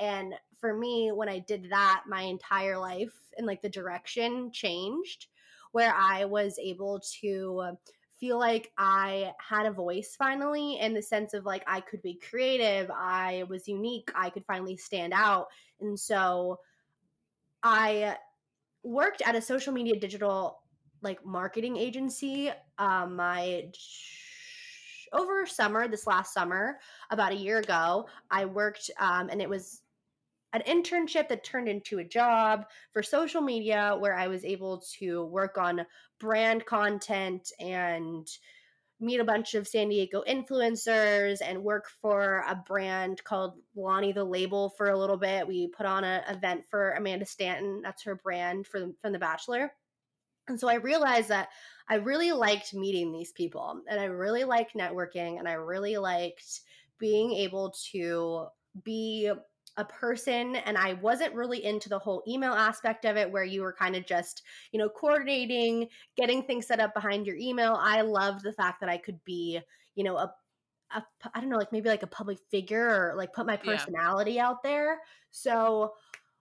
and 0.00 0.34
for 0.58 0.76
me, 0.76 1.12
when 1.12 1.28
I 1.28 1.38
did 1.38 1.68
that, 1.70 2.04
my 2.08 2.22
entire 2.22 2.78
life 2.78 3.14
and 3.36 3.46
like 3.46 3.62
the 3.62 3.68
direction 3.68 4.50
changed 4.52 5.26
where 5.72 5.94
I 5.94 6.24
was 6.24 6.58
able 6.58 7.00
to 7.20 7.76
feel 8.18 8.38
like 8.38 8.70
I 8.76 9.32
had 9.38 9.66
a 9.66 9.70
voice 9.70 10.14
finally 10.18 10.78
in 10.78 10.92
the 10.92 11.02
sense 11.02 11.32
of 11.32 11.46
like 11.46 11.64
I 11.66 11.80
could 11.80 12.02
be 12.02 12.20
creative, 12.28 12.90
I 12.90 13.44
was 13.48 13.68
unique, 13.68 14.10
I 14.14 14.30
could 14.30 14.44
finally 14.44 14.76
stand 14.76 15.12
out. 15.14 15.46
And 15.80 15.98
so 15.98 16.58
I 17.62 18.16
worked 18.82 19.22
at 19.24 19.36
a 19.36 19.42
social 19.42 19.72
media 19.72 19.98
digital 19.98 20.60
like 21.02 21.24
marketing 21.24 21.76
agency 21.76 22.50
um 22.78 23.16
my 23.16 23.64
over 25.12 25.46
summer 25.46 25.88
this 25.88 26.06
last 26.06 26.32
summer 26.32 26.78
about 27.10 27.32
a 27.32 27.36
year 27.36 27.58
ago 27.58 28.06
i 28.30 28.44
worked 28.44 28.90
um, 28.98 29.28
and 29.30 29.40
it 29.40 29.48
was 29.48 29.79
an 30.52 30.62
internship 30.66 31.28
that 31.28 31.44
turned 31.44 31.68
into 31.68 31.98
a 31.98 32.04
job 32.04 32.66
for 32.92 33.02
social 33.02 33.40
media 33.40 33.96
where 33.98 34.16
I 34.16 34.28
was 34.28 34.44
able 34.44 34.82
to 34.98 35.24
work 35.26 35.58
on 35.58 35.86
brand 36.18 36.66
content 36.66 37.52
and 37.60 38.28
meet 39.00 39.20
a 39.20 39.24
bunch 39.24 39.54
of 39.54 39.66
San 39.66 39.88
Diego 39.88 40.22
influencers 40.28 41.38
and 41.42 41.64
work 41.64 41.86
for 42.02 42.44
a 42.46 42.54
brand 42.54 43.22
called 43.24 43.54
Lonnie 43.74 44.12
the 44.12 44.24
Label 44.24 44.70
for 44.76 44.90
a 44.90 44.98
little 44.98 45.16
bit. 45.16 45.46
We 45.46 45.68
put 45.68 45.86
on 45.86 46.04
an 46.04 46.22
event 46.28 46.64
for 46.68 46.92
Amanda 46.92 47.24
Stanton, 47.24 47.80
that's 47.82 48.02
her 48.02 48.16
brand 48.16 48.66
for 48.66 48.90
from 49.00 49.12
The 49.12 49.18
Bachelor. 49.18 49.72
And 50.48 50.58
so 50.58 50.68
I 50.68 50.74
realized 50.74 51.28
that 51.28 51.48
I 51.88 51.94
really 51.96 52.32
liked 52.32 52.74
meeting 52.74 53.12
these 53.12 53.32
people 53.32 53.80
and 53.88 54.00
I 54.00 54.04
really 54.04 54.44
liked 54.44 54.74
networking 54.74 55.38
and 55.38 55.48
I 55.48 55.52
really 55.52 55.96
liked 55.96 56.60
being 56.98 57.32
able 57.32 57.72
to 57.92 58.46
be 58.84 59.32
a 59.76 59.84
person 59.84 60.56
and 60.56 60.76
I 60.76 60.94
wasn't 60.94 61.34
really 61.34 61.64
into 61.64 61.88
the 61.88 61.98
whole 61.98 62.22
email 62.26 62.52
aspect 62.52 63.04
of 63.04 63.16
it 63.16 63.30
where 63.30 63.44
you 63.44 63.62
were 63.62 63.72
kind 63.72 63.96
of 63.96 64.06
just, 64.06 64.42
you 64.72 64.78
know, 64.78 64.88
coordinating, 64.88 65.88
getting 66.16 66.42
things 66.42 66.66
set 66.66 66.80
up 66.80 66.92
behind 66.92 67.26
your 67.26 67.36
email. 67.36 67.78
I 67.80 68.00
loved 68.02 68.42
the 68.42 68.52
fact 68.52 68.80
that 68.80 68.90
I 68.90 68.98
could 68.98 69.22
be, 69.24 69.60
you 69.94 70.04
know, 70.04 70.16
a 70.16 70.34
a, 70.94 71.02
I 71.34 71.40
don't 71.40 71.50
know, 71.50 71.56
like 71.56 71.72
maybe 71.72 71.88
like 71.88 72.02
a 72.02 72.08
public 72.08 72.38
figure 72.50 72.88
or 72.88 73.14
like 73.16 73.32
put 73.32 73.46
my 73.46 73.56
personality 73.56 74.32
yeah. 74.32 74.48
out 74.48 74.62
there. 74.62 74.98
So 75.30 75.92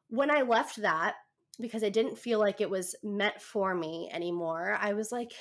when 0.10 0.32
I 0.32 0.42
left 0.42 0.78
that, 0.78 1.16
because 1.60 1.84
I 1.84 1.90
didn't 1.90 2.18
feel 2.18 2.40
like 2.40 2.62
it 2.62 2.70
was 2.70 2.96
meant 3.04 3.42
for 3.42 3.76
me 3.76 4.10
anymore, 4.12 4.78
I 4.80 4.94
was 4.94 5.12
like, 5.12 5.34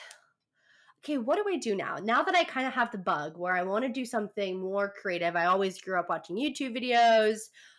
okay, 1.03 1.19
what 1.19 1.37
do 1.37 1.45
I 1.51 1.57
do 1.57 1.77
now? 1.77 1.97
Now 2.03 2.23
that 2.23 2.35
I 2.35 2.45
kind 2.45 2.67
of 2.67 2.73
have 2.73 2.91
the 2.91 2.99
bug 2.99 3.39
where 3.39 3.55
I 3.55 3.63
want 3.63 3.85
to 3.85 3.91
do 3.91 4.05
something 4.05 4.61
more 4.61 4.93
creative, 5.01 5.37
I 5.37 5.47
always 5.47 5.81
grew 5.81 5.99
up 5.99 6.09
watching 6.09 6.37
YouTube 6.37 6.77
videos. 6.77 7.39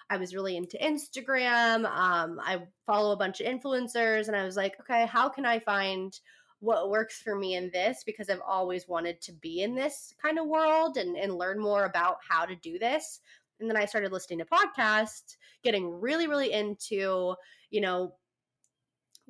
I 0.09 0.17
was 0.17 0.33
really 0.33 0.57
into 0.57 0.77
Instagram. 0.77 1.85
Um, 1.85 2.39
I 2.43 2.63
follow 2.85 3.11
a 3.11 3.17
bunch 3.17 3.41
of 3.41 3.47
influencers, 3.47 4.27
and 4.27 4.35
I 4.35 4.43
was 4.43 4.57
like, 4.57 4.79
okay, 4.81 5.05
how 5.05 5.29
can 5.29 5.45
I 5.45 5.59
find 5.59 6.17
what 6.59 6.89
works 6.89 7.21
for 7.21 7.35
me 7.35 7.55
in 7.55 7.69
this? 7.71 8.03
Because 8.05 8.29
I've 8.29 8.41
always 8.45 8.87
wanted 8.87 9.21
to 9.21 9.33
be 9.33 9.61
in 9.61 9.75
this 9.75 10.13
kind 10.21 10.39
of 10.39 10.47
world 10.47 10.97
and, 10.97 11.15
and 11.15 11.35
learn 11.35 11.59
more 11.59 11.85
about 11.85 12.17
how 12.27 12.45
to 12.45 12.55
do 12.55 12.79
this. 12.79 13.21
And 13.59 13.69
then 13.69 13.77
I 13.77 13.85
started 13.85 14.11
listening 14.11 14.39
to 14.39 14.45
podcasts, 14.45 15.35
getting 15.63 15.89
really, 15.89 16.27
really 16.27 16.51
into, 16.51 17.35
you 17.69 17.81
know, 17.81 18.15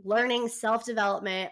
learning 0.04 0.48
self 0.48 0.86
development, 0.86 1.52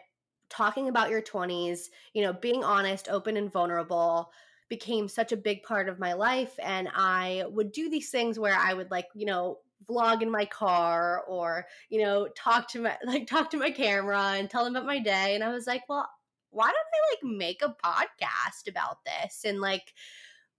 talking 0.49 0.87
about 0.87 1.09
your 1.09 1.21
20s, 1.21 1.79
you 2.13 2.21
know, 2.23 2.33
being 2.33 2.63
honest, 2.63 3.09
open, 3.09 3.35
and 3.37 3.51
vulnerable 3.51 4.31
became 4.69 5.07
such 5.07 5.31
a 5.31 5.37
big 5.37 5.63
part 5.63 5.89
of 5.89 5.99
my 5.99 6.13
life 6.13 6.57
and 6.61 6.87
i 6.95 7.43
would 7.49 7.71
do 7.71 7.89
these 7.89 8.09
things 8.09 8.37
where 8.39 8.55
i 8.55 8.73
would 8.73 8.91
like 8.91 9.07
you 9.13 9.25
know 9.25 9.57
vlog 9.89 10.21
in 10.21 10.29
my 10.29 10.45
car 10.45 11.23
or 11.27 11.65
you 11.89 12.01
know 12.01 12.27
talk 12.35 12.67
to 12.67 12.81
my 12.81 12.97
like 13.05 13.27
talk 13.27 13.49
to 13.49 13.57
my 13.57 13.71
camera 13.71 14.33
and 14.35 14.49
tell 14.49 14.63
them 14.63 14.75
about 14.75 14.85
my 14.85 14.99
day 14.99 15.35
and 15.35 15.43
i 15.43 15.49
was 15.49 15.67
like 15.67 15.83
well 15.87 16.09
why 16.49 16.65
don't 16.65 16.75
i 16.75 17.13
like 17.13 17.37
make 17.37 17.61
a 17.61 17.75
podcast 17.83 18.69
about 18.69 18.97
this 19.05 19.43
and 19.45 19.61
like 19.61 19.93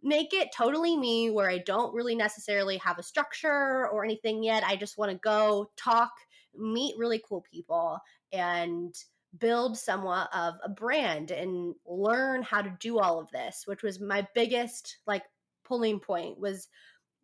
make 0.03 0.33
it 0.33 0.51
totally 0.57 0.97
me 0.97 1.31
where 1.31 1.51
i 1.51 1.59
don't 1.59 1.95
really 1.95 2.15
necessarily 2.15 2.77
have 2.77 2.99
a 2.99 3.03
structure 3.03 3.89
or 3.89 4.05
anything 4.05 4.43
yet. 4.45 4.63
I 4.65 4.77
just 4.77 4.97
want 4.97 5.11
to 5.11 5.19
go 5.19 5.71
talk 5.77 6.13
meet 6.57 6.97
really 6.99 7.23
cool 7.27 7.45
people 7.51 7.99
and 8.33 8.95
build 9.39 9.77
somewhat 9.77 10.29
of 10.35 10.55
a 10.65 10.69
brand 10.69 11.31
and 11.31 11.75
learn 11.87 12.43
how 12.43 12.63
to 12.63 12.75
do 12.81 12.99
all 12.99 13.21
of 13.21 13.31
this 13.31 13.65
which 13.67 13.83
was 13.83 14.01
my 14.01 14.27
biggest 14.35 14.99
like 15.07 15.23
pulling 15.65 16.01
point 16.01 16.39
was 16.41 16.69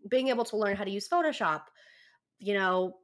being 0.08 0.28
able 0.28 0.44
to 0.44 0.56
learn 0.56 0.76
how 0.76 0.84
to 0.84 0.90
use 0.90 1.08
photoshop 1.08 1.62
you 2.38 2.52
know 2.52 2.94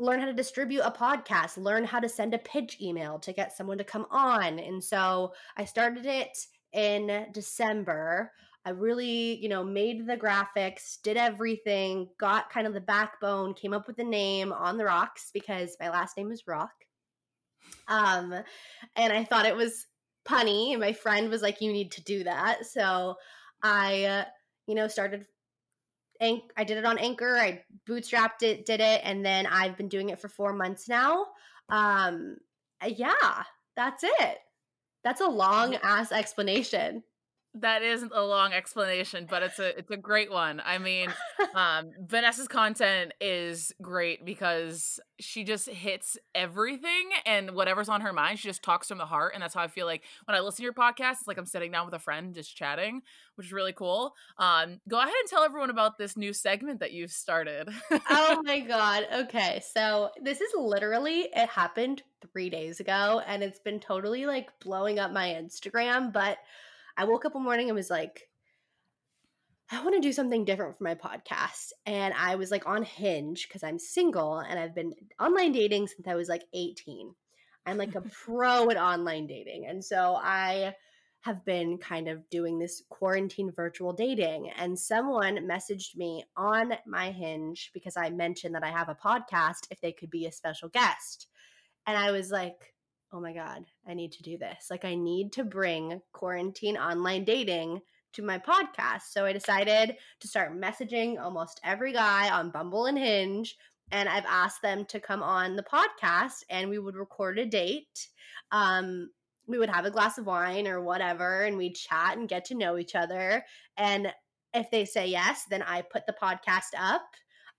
learn 0.00 0.20
how 0.20 0.26
to 0.26 0.32
distribute 0.32 0.80
a 0.80 0.90
podcast 0.90 1.56
learn 1.56 1.84
how 1.84 1.98
to 1.98 2.08
send 2.08 2.32
a 2.32 2.38
pitch 2.38 2.80
email 2.80 3.18
to 3.18 3.32
get 3.32 3.56
someone 3.56 3.78
to 3.78 3.84
come 3.84 4.06
on. 4.10 4.58
And 4.58 4.82
so 4.82 5.32
i 5.56 5.64
started 5.64 6.06
it 6.06 6.36
in 6.72 7.26
december. 7.32 8.32
I 8.64 8.70
really 8.70 9.36
you 9.36 9.48
know 9.48 9.64
made 9.64 10.06
the 10.06 10.16
graphics 10.16 11.00
did 11.02 11.16
everything 11.16 12.08
got 12.18 12.50
kind 12.50 12.66
of 12.66 12.74
the 12.74 12.80
backbone 12.80 13.54
came 13.54 13.72
up 13.72 13.86
with 13.86 13.96
the 13.96 14.04
name 14.04 14.52
on 14.52 14.78
the 14.78 14.84
rocks 14.84 15.30
because 15.32 15.76
my 15.80 15.90
last 15.90 16.16
name 16.16 16.30
is 16.30 16.46
rock 16.46 16.72
um, 17.88 18.34
and 18.96 19.12
I 19.12 19.24
thought 19.24 19.46
it 19.46 19.56
was 19.56 19.86
punny. 20.26 20.72
And 20.72 20.80
my 20.80 20.92
friend 20.92 21.30
was 21.30 21.42
like, 21.42 21.60
"You 21.60 21.72
need 21.72 21.92
to 21.92 22.04
do 22.04 22.24
that." 22.24 22.66
So 22.66 23.16
I, 23.62 24.04
uh, 24.04 24.24
you 24.66 24.74
know, 24.74 24.88
started. 24.88 25.26
Anch- 26.20 26.50
I 26.56 26.64
did 26.64 26.78
it 26.78 26.84
on 26.84 26.98
Anchor. 26.98 27.36
I 27.36 27.62
bootstrapped 27.88 28.42
it, 28.42 28.66
did 28.66 28.80
it, 28.80 29.00
and 29.04 29.24
then 29.24 29.46
I've 29.46 29.76
been 29.76 29.88
doing 29.88 30.08
it 30.10 30.20
for 30.20 30.28
four 30.28 30.52
months 30.52 30.88
now. 30.88 31.26
Um, 31.68 32.38
yeah, 32.84 33.44
that's 33.76 34.02
it. 34.04 34.38
That's 35.04 35.20
a 35.20 35.28
long 35.28 35.76
ass 35.76 36.10
explanation 36.12 37.04
that 37.54 37.82
is 37.82 38.04
a 38.12 38.22
long 38.22 38.52
explanation 38.52 39.26
but 39.28 39.42
it's 39.42 39.58
a 39.58 39.76
it's 39.78 39.90
a 39.90 39.96
great 39.96 40.30
one. 40.30 40.60
I 40.64 40.78
mean 40.78 41.12
um 41.54 41.90
vanessa's 42.00 42.48
content 42.48 43.12
is 43.20 43.72
great 43.80 44.24
because 44.24 45.00
she 45.18 45.44
just 45.44 45.68
hits 45.68 46.16
everything 46.34 47.10
and 47.26 47.52
whatever's 47.52 47.88
on 47.88 48.02
her 48.02 48.12
mind 48.12 48.38
she 48.38 48.48
just 48.48 48.62
talks 48.62 48.88
from 48.88 48.98
the 48.98 49.06
heart 49.06 49.32
and 49.34 49.42
that's 49.42 49.54
how 49.54 49.62
i 49.62 49.66
feel 49.66 49.86
like 49.86 50.04
when 50.26 50.36
i 50.36 50.40
listen 50.40 50.58
to 50.58 50.62
your 50.62 50.72
podcast 50.72 51.12
it's 51.12 51.26
like 51.26 51.38
i'm 51.38 51.46
sitting 51.46 51.72
down 51.72 51.84
with 51.84 51.94
a 51.94 51.98
friend 51.98 52.34
just 52.34 52.54
chatting 52.54 53.02
which 53.34 53.46
is 53.46 53.52
really 53.52 53.72
cool. 53.72 54.14
Um 54.38 54.80
go 54.88 54.98
ahead 54.98 55.12
and 55.20 55.28
tell 55.28 55.44
everyone 55.44 55.70
about 55.70 55.96
this 55.96 56.16
new 56.16 56.32
segment 56.32 56.80
that 56.80 56.92
you've 56.92 57.12
started. 57.12 57.68
Oh 58.10 58.42
my 58.44 58.60
god 58.60 59.06
okay 59.14 59.62
so 59.72 60.10
this 60.22 60.40
is 60.40 60.50
literally 60.56 61.28
it 61.34 61.48
happened 61.48 62.02
three 62.32 62.50
days 62.50 62.80
ago 62.80 63.22
and 63.26 63.42
it's 63.42 63.60
been 63.60 63.78
totally 63.78 64.26
like 64.26 64.48
blowing 64.58 64.98
up 64.98 65.12
my 65.12 65.28
instagram 65.28 66.12
but 66.12 66.38
I 66.98 67.04
woke 67.04 67.24
up 67.24 67.34
one 67.34 67.44
morning 67.44 67.68
and 67.68 67.76
was 67.76 67.90
like, 67.90 68.28
I 69.70 69.82
want 69.84 69.94
to 69.94 70.00
do 70.00 70.12
something 70.12 70.44
different 70.44 70.76
for 70.76 70.84
my 70.84 70.96
podcast. 70.96 71.72
And 71.86 72.12
I 72.12 72.34
was 72.34 72.50
like 72.50 72.66
on 72.66 72.82
Hinge 72.82 73.46
because 73.46 73.62
I'm 73.62 73.78
single 73.78 74.40
and 74.40 74.58
I've 74.58 74.74
been 74.74 74.94
online 75.20 75.52
dating 75.52 75.86
since 75.86 76.08
I 76.08 76.16
was 76.16 76.28
like 76.28 76.42
18. 76.52 77.14
I'm 77.66 77.78
like 77.78 77.94
a 77.94 78.00
pro 78.24 78.68
at 78.68 78.76
online 78.76 79.28
dating. 79.28 79.66
And 79.66 79.84
so 79.84 80.18
I 80.20 80.74
have 81.20 81.44
been 81.44 81.78
kind 81.78 82.08
of 82.08 82.28
doing 82.30 82.58
this 82.58 82.82
quarantine 82.88 83.52
virtual 83.54 83.92
dating. 83.92 84.50
And 84.56 84.76
someone 84.76 85.36
messaged 85.48 85.96
me 85.96 86.24
on 86.36 86.72
my 86.84 87.12
hinge 87.12 87.70
because 87.74 87.96
I 87.96 88.10
mentioned 88.10 88.56
that 88.56 88.64
I 88.64 88.70
have 88.70 88.88
a 88.88 88.94
podcast 88.96 89.68
if 89.70 89.80
they 89.80 89.92
could 89.92 90.10
be 90.10 90.26
a 90.26 90.32
special 90.32 90.68
guest. 90.68 91.28
And 91.86 91.96
I 91.96 92.10
was 92.10 92.30
like, 92.32 92.74
oh 93.12 93.20
my 93.20 93.32
God, 93.32 93.64
I 93.86 93.94
need 93.94 94.12
to 94.12 94.22
do 94.22 94.36
this. 94.36 94.66
Like, 94.70 94.84
I 94.84 94.94
need 94.94 95.32
to 95.32 95.44
bring 95.44 96.00
quarantine 96.12 96.76
online 96.76 97.24
dating 97.24 97.80
to 98.14 98.22
my 98.22 98.38
podcast. 98.38 99.02
So 99.10 99.24
I 99.24 99.32
decided 99.32 99.96
to 100.20 100.28
start 100.28 100.58
messaging 100.58 101.20
almost 101.20 101.60
every 101.64 101.92
guy 101.92 102.30
on 102.30 102.50
Bumble 102.50 102.86
and 102.86 102.98
Hinge. 102.98 103.56
And 103.90 104.08
I've 104.08 104.26
asked 104.26 104.60
them 104.62 104.84
to 104.86 105.00
come 105.00 105.22
on 105.22 105.56
the 105.56 105.62
podcast 105.62 106.44
and 106.50 106.68
we 106.68 106.78
would 106.78 106.96
record 106.96 107.38
a 107.38 107.46
date. 107.46 108.08
Um, 108.52 109.10
we 109.46 109.58
would 109.58 109.70
have 109.70 109.86
a 109.86 109.90
glass 109.90 110.18
of 110.18 110.26
wine 110.26 110.68
or 110.68 110.82
whatever 110.82 111.44
and 111.44 111.56
we'd 111.56 111.74
chat 111.74 112.18
and 112.18 112.28
get 112.28 112.44
to 112.46 112.54
know 112.54 112.76
each 112.76 112.94
other. 112.94 113.44
And 113.78 114.12
if 114.52 114.70
they 114.70 114.84
say 114.84 115.06
yes, 115.06 115.44
then 115.48 115.62
I 115.62 115.82
put 115.82 116.06
the 116.06 116.16
podcast 116.20 116.78
up. 116.78 117.06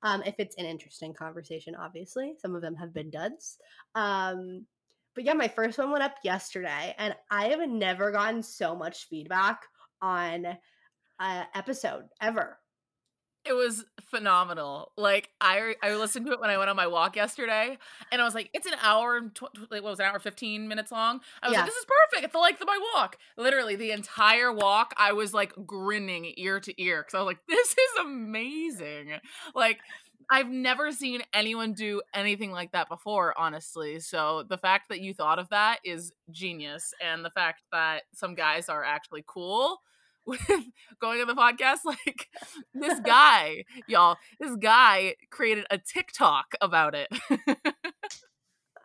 Um, 0.04 0.22
if 0.26 0.36
it's 0.38 0.56
an 0.58 0.66
interesting 0.66 1.14
conversation, 1.14 1.76
obviously. 1.76 2.34
Some 2.40 2.56
of 2.56 2.62
them 2.62 2.76
have 2.76 2.94
been 2.94 3.10
duds. 3.10 3.58
Um, 3.96 4.66
but 5.20 5.26
yeah, 5.26 5.34
my 5.34 5.50
first 5.50 5.78
one 5.78 5.92
went 5.92 6.02
up 6.02 6.16
yesterday, 6.24 6.96
and 6.98 7.14
I 7.30 7.50
have 7.50 7.68
never 7.68 8.10
gotten 8.10 8.42
so 8.42 8.74
much 8.74 9.10
feedback 9.10 9.64
on 10.02 10.46
a 11.20 11.44
episode 11.54 12.06
ever. 12.22 12.58
It 13.44 13.52
was 13.52 13.84
phenomenal. 14.00 14.94
Like 14.96 15.30
I 15.42 15.76
I 15.84 15.96
listened 15.96 16.26
to 16.28 16.32
it 16.32 16.40
when 16.40 16.50
I 16.50 16.58
went 16.58 16.70
on 16.70 16.78
my 16.78 16.88
walk 16.88 17.18
yesterday, 17.18 17.78
and 18.14 18.22
I 18.22 18.24
was 18.24 18.34
like, 18.34 18.50
it's 18.54 18.66
an 18.66 18.76
hour 18.82 19.18
and 19.18 19.36
tw- 19.36 19.42
what 19.68 19.84
was 19.84 20.00
it, 20.00 20.04
an 20.04 20.10
hour 20.10 20.20
fifteen 20.20 20.70
minutes 20.70 20.90
long. 20.90 21.20
I 21.44 21.48
was 21.50 21.54
yeah. 21.54 21.64
like, 21.64 21.70
this 21.70 21.76
is 21.76 21.86
perfect. 21.86 22.24
It's 22.24 22.34
the 22.34 22.40
length 22.40 22.62
of 22.62 22.68
my 22.68 22.80
walk. 22.96 23.18
Literally 23.36 23.76
the 23.76 23.92
entire 23.92 24.54
walk, 24.54 24.94
I 24.96 25.12
was 25.12 25.34
like 25.34 25.52
grinning 25.66 26.34
ear 26.38 26.62
to 26.62 26.82
ear 26.82 27.02
because 27.02 27.16
I 27.16 27.18
was 27.18 27.28
like, 27.28 27.46
this 27.46 27.72
is 27.72 28.06
amazing. 28.06 29.20
Like 29.54 29.80
I've 30.32 30.50
never 30.50 30.92
seen 30.92 31.22
anyone 31.34 31.74
do 31.74 32.02
anything 32.14 32.52
like 32.52 32.72
that 32.74 32.88
before, 32.88 33.34
honestly. 33.38 34.00
So 34.00 34.44
the 34.48 34.58
fact 34.58 34.90
that 34.90 35.02
you 35.02 35.14
thought 35.14 35.40
of 35.40 35.50
that 35.50 35.80
is 35.84 36.12
genius, 36.30 36.94
and 37.02 37.26
the 37.26 37.32
fact 37.32 37.64
that 37.72 38.04
some 38.14 38.36
guys 38.36 38.70
are 38.70 38.84
actually 38.84 39.24
cool 39.26 39.82
with 40.26 40.40
going 41.02 41.22
on 41.22 41.28
the 41.28 41.34
podcast, 41.34 41.80
like 41.84 42.28
this 42.76 43.00
guy, 43.06 43.64
y'all, 43.88 44.18
this 44.40 44.56
guy 44.58 45.16
created 45.32 45.66
a 45.72 45.80
TikTok 45.80 46.54
about 46.62 46.94
it. 46.94 47.08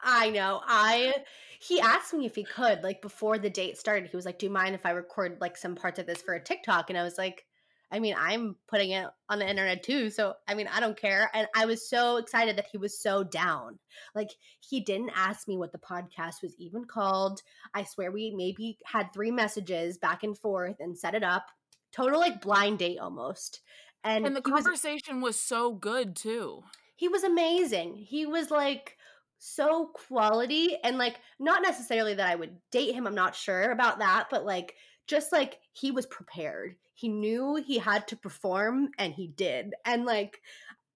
I 0.03 0.31
know. 0.31 0.63
I 0.67 1.15
he 1.61 1.81
asked 1.81 2.13
me 2.13 2.27
if 2.27 2.35
he 2.35 2.45
could, 2.45 2.83
like 2.83 3.03
before 3.03 3.39
the 3.39 3.51
date 3.51 3.79
started. 3.79 4.09
He 4.11 4.17
was 4.17 4.27
like, 4.27 4.39
"Do 4.39 4.47
you 4.47 4.53
mind 4.53 4.75
if 4.75 4.87
I 4.87 4.91
record 4.91 5.39
like 5.41 5.57
some 5.57 5.75
parts 5.75 5.99
of 5.99 6.07
this 6.07 6.23
for 6.23 6.35
a 6.35 6.43
TikTok?" 6.43 6.91
And 6.91 6.99
I 6.99 7.03
was 7.03 7.19
like, 7.19 7.45
I 7.91 8.01
mean, 8.01 8.15
I'm 8.19 8.57
putting 8.69 8.91
it 8.91 9.07
on 9.29 9.39
the 9.39 9.49
internet 9.49 9.83
too. 9.83 10.11
So, 10.11 10.35
I 10.49 10.55
mean, 10.55 10.69
I 10.73 10.81
don't 10.81 11.01
care. 11.01 11.31
And 11.35 11.47
I 11.55 11.67
was 11.67 11.89
so 11.89 12.17
excited 12.17 12.57
that 12.57 12.67
he 12.71 12.79
was 12.79 12.99
so 12.99 13.23
down. 13.23 13.79
Like, 14.15 14.31
he 14.61 14.81
didn't 14.81 15.13
ask 15.15 15.47
me 15.47 15.57
what 15.57 15.73
the 15.73 15.79
podcast 15.79 16.43
was 16.43 16.55
even 16.59 16.85
called. 16.85 17.43
I 17.75 17.85
swear 17.85 18.11
we 18.11 18.33
maybe 18.37 18.79
had 18.85 19.13
three 19.13 19.31
messages 19.31 19.99
back 19.99 20.25
and 20.25 20.37
forth 20.37 20.77
and 20.81 20.99
set 20.99 21.15
it 21.15 21.23
up. 21.23 21.47
Total, 21.93 22.19
like, 22.19 22.41
blind 22.41 22.81
date 22.81 22.99
almost. 22.99 23.61
And, 24.03 24.27
and 24.27 24.37
the 24.37 24.43
conversation 24.43 25.21
was, 25.21 25.35
was 25.35 25.41
so 25.41 25.73
good 25.73 26.17
too. 26.17 26.63
He 26.97 27.09
was 27.09 27.25
amazing. 27.25 27.97
He 27.97 28.27
was 28.27 28.51
like, 28.51 28.97
so 29.39 29.91
quality 30.09 30.79
and 30.85 30.97
like 30.97 31.17
not 31.39 31.61
necessarily 31.61 32.15
that 32.15 32.31
I 32.31 32.35
would 32.35 32.57
date 32.71 32.95
him, 32.95 33.07
I'm 33.07 33.15
not 33.15 33.35
sure 33.35 33.73
about 33.73 33.99
that, 33.99 34.29
but 34.31 34.47
like 34.47 34.75
just 35.07 35.33
like 35.33 35.59
he 35.73 35.91
was 35.91 36.07
prepared. 36.07 36.77
He 36.95 37.09
knew 37.09 37.57
he 37.57 37.79
had 37.79 38.09
to 38.09 38.17
perform 38.17 38.91
and 38.99 39.13
he 39.13 39.27
did. 39.27 39.75
And 39.85 40.05
like 40.05 40.41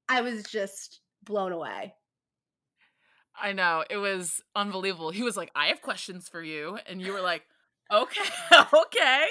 I 0.09 0.23
was 0.23 0.45
just 0.45 1.01
blown 1.25 1.53
away. 1.53 1.95
I 3.41 3.53
know. 3.53 3.85
It 3.89 3.99
was 3.99 4.43
unbelievable. 4.57 5.11
He 5.11 5.23
was 5.23 5.37
like, 5.37 5.51
"I 5.55 5.67
have 5.67 5.83
questions 5.83 6.29
for 6.29 6.43
you." 6.43 6.79
And 6.87 7.01
you 7.01 7.13
were 7.13 7.21
like, 7.21 7.45
"Okay. 7.93 8.29
okay." 8.75 9.27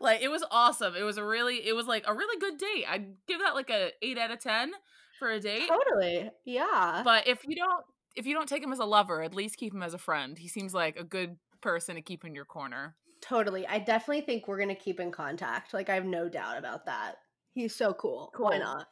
Like 0.00 0.22
it 0.22 0.28
was 0.28 0.44
awesome. 0.50 0.94
It 0.96 1.02
was 1.02 1.18
a 1.18 1.24
really 1.24 1.66
it 1.66 1.74
was 1.74 1.86
like 1.86 2.04
a 2.06 2.14
really 2.14 2.38
good 2.40 2.58
date. 2.58 2.84
I'd 2.88 3.06
give 3.26 3.40
that 3.40 3.54
like 3.54 3.70
a 3.70 3.90
8 4.02 4.18
out 4.18 4.30
of 4.30 4.40
10 4.40 4.72
for 5.18 5.30
a 5.30 5.40
date. 5.40 5.68
Totally. 5.68 6.30
Yeah. 6.44 7.02
But 7.04 7.28
if 7.28 7.44
you 7.46 7.56
don't 7.56 7.84
if 8.16 8.26
you 8.26 8.34
don't 8.34 8.48
take 8.48 8.62
him 8.62 8.72
as 8.72 8.78
a 8.78 8.84
lover, 8.84 9.22
at 9.22 9.34
least 9.34 9.56
keep 9.56 9.74
him 9.74 9.82
as 9.82 9.94
a 9.94 9.98
friend. 9.98 10.38
He 10.38 10.48
seems 10.48 10.74
like 10.74 10.96
a 10.96 11.04
good 11.04 11.36
person 11.60 11.96
to 11.96 12.02
keep 12.02 12.24
in 12.24 12.34
your 12.34 12.44
corner. 12.44 12.94
Totally. 13.26 13.66
I 13.66 13.78
definitely 13.78 14.20
think 14.20 14.46
we're 14.46 14.58
going 14.58 14.68
to 14.68 14.74
keep 14.74 15.00
in 15.00 15.10
contact. 15.10 15.72
Like, 15.72 15.88
I 15.88 15.94
have 15.94 16.04
no 16.04 16.28
doubt 16.28 16.58
about 16.58 16.84
that. 16.84 17.14
He's 17.54 17.74
so 17.74 17.94
cool. 17.94 18.30
cool. 18.34 18.46
Why 18.46 18.58
not? 18.58 18.88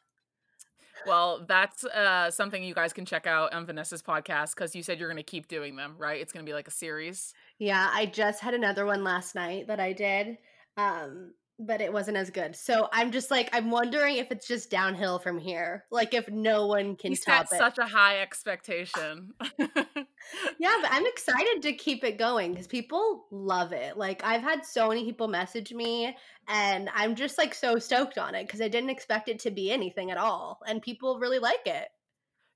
Well, 1.06 1.44
that's 1.46 1.84
uh, 1.84 2.30
something 2.30 2.62
you 2.62 2.74
guys 2.74 2.92
can 2.92 3.04
check 3.04 3.26
out 3.26 3.52
on 3.52 3.66
Vanessa's 3.66 4.02
podcast 4.02 4.54
because 4.54 4.74
you 4.74 4.82
said 4.82 4.98
you're 4.98 5.08
going 5.08 5.16
to 5.16 5.22
keep 5.22 5.48
doing 5.48 5.76
them, 5.76 5.96
right? 5.98 6.20
It's 6.20 6.32
going 6.32 6.46
to 6.46 6.48
be 6.48 6.54
like 6.54 6.68
a 6.68 6.72
series. 6.72 7.34
Yeah, 7.58 7.90
I 7.92 8.06
just 8.06 8.40
had 8.40 8.54
another 8.54 8.86
one 8.86 9.04
last 9.04 9.34
night 9.34 9.66
that 9.66 9.80
I 9.80 9.92
did. 9.92 10.38
Um, 10.76 11.34
but 11.58 11.80
it 11.80 11.92
wasn't 11.92 12.16
as 12.16 12.30
good. 12.30 12.56
So 12.56 12.88
I'm 12.92 13.12
just 13.12 13.30
like 13.30 13.48
I'm 13.52 13.70
wondering 13.70 14.16
if 14.16 14.30
it's 14.30 14.46
just 14.46 14.70
downhill 14.70 15.18
from 15.18 15.38
here. 15.38 15.84
Like 15.90 16.14
if 16.14 16.28
no 16.28 16.66
one 16.66 16.96
can 16.96 17.12
you 17.12 17.16
top 17.16 17.48
set 17.48 17.56
it. 17.56 17.60
Such 17.60 17.78
a 17.78 17.86
high 17.86 18.20
expectation. 18.20 19.32
yeah, 19.58 20.76
but 20.80 20.90
I'm 20.90 21.06
excited 21.06 21.62
to 21.62 21.72
keep 21.72 22.04
it 22.04 22.18
going 22.18 22.52
because 22.52 22.66
people 22.66 23.26
love 23.30 23.72
it. 23.72 23.96
Like 23.96 24.22
I've 24.24 24.42
had 24.42 24.64
so 24.64 24.88
many 24.88 25.04
people 25.04 25.28
message 25.28 25.72
me, 25.72 26.16
and 26.48 26.88
I'm 26.94 27.14
just 27.14 27.38
like 27.38 27.54
so 27.54 27.78
stoked 27.78 28.18
on 28.18 28.34
it 28.34 28.46
because 28.46 28.60
I 28.60 28.68
didn't 28.68 28.90
expect 28.90 29.28
it 29.28 29.38
to 29.40 29.50
be 29.50 29.70
anything 29.70 30.10
at 30.10 30.18
all, 30.18 30.60
and 30.66 30.82
people 30.82 31.18
really 31.18 31.38
like 31.38 31.66
it. 31.66 31.88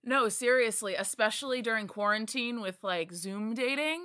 No, 0.05 0.29
seriously, 0.29 0.95
especially 0.95 1.63
during 1.63 1.89
quarantine 1.89 2.61
with 2.61 2.79
like 2.83 3.13
Zoom 3.13 3.55
dating. 3.55 4.05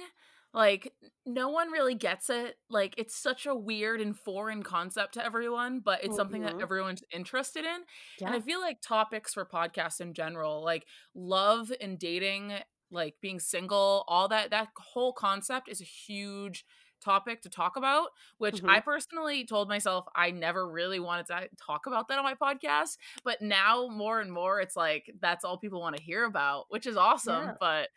Like, 0.54 0.94
no 1.26 1.50
one 1.50 1.72
really 1.72 1.96
gets 1.96 2.30
it. 2.30 2.56
Like, 2.70 2.96
it's 2.98 3.16
such 3.16 3.46
a 3.46 3.56
weird 3.56 4.02
and 4.02 4.18
foreign 4.18 4.64
concept 4.64 5.14
to 5.14 5.26
everyone, 5.26 5.80
but 5.80 6.00
it's 6.00 6.10
mm-hmm. 6.10 6.16
something 6.18 6.42
that 6.42 6.54
mm-hmm. 6.54 6.62
everyone's 6.62 7.04
interested 7.14 7.64
in. 7.64 7.82
Yeah. 8.20 8.28
And 8.28 8.36
I 8.36 8.42
feel 8.42 8.60
like 8.60 8.82
topics 8.82 9.34
for 9.34 9.46
podcasts 9.46 10.02
in 10.02 10.14
general, 10.14 10.64
like 10.64 10.86
love 11.16 11.72
and 11.80 11.98
dating, 11.98 12.54
like 12.92 13.16
being 13.22 13.40
single, 13.40 14.04
all 14.08 14.28
that, 14.28 14.50
that 14.50 14.70
whole 14.78 15.14
concept 15.14 15.70
is 15.70 15.80
a 15.80 15.86
huge 15.86 16.66
topic 17.02 17.42
to 17.42 17.50
talk 17.50 17.78
about, 17.78 18.10
which 18.38 18.58
mm-hmm. 18.58 18.70
I 18.70 18.80
personally 18.80 19.46
told 19.46 19.68
myself 19.68 20.06
I 20.16 20.32
never 20.32 20.70
really 20.70 21.00
wanted 21.00 21.28
to 21.28 21.48
talk 21.66 21.88
about 21.88 22.08
that 22.08 22.20
on 22.20 22.24
my 22.24 22.36
podcast. 22.36 22.98
But 23.24 23.42
now 23.42 23.88
more 23.88 24.20
and 24.20 24.32
more, 24.32 24.60
it's 24.60 24.76
like 24.76 25.12
that's 25.20 25.44
all 25.44 25.58
people 25.58 25.82
want 25.82 25.98
to 25.98 26.04
hear 26.04 26.26
about, 26.26 26.66
which 26.70 26.86
is 26.86 26.98
awesome. 26.98 27.46
Yeah. 27.46 27.54
But 27.60 27.90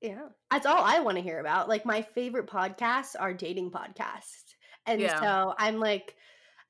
yeah. 0.00 0.28
That's 0.50 0.66
all 0.66 0.82
I 0.82 1.00
want 1.00 1.16
to 1.18 1.22
hear 1.22 1.40
about. 1.40 1.68
Like 1.68 1.84
my 1.84 2.02
favorite 2.02 2.46
podcasts 2.46 3.14
are 3.18 3.34
dating 3.34 3.70
podcasts. 3.70 4.54
And 4.86 5.00
yeah. 5.00 5.20
so 5.20 5.54
I'm 5.58 5.78
like 5.78 6.16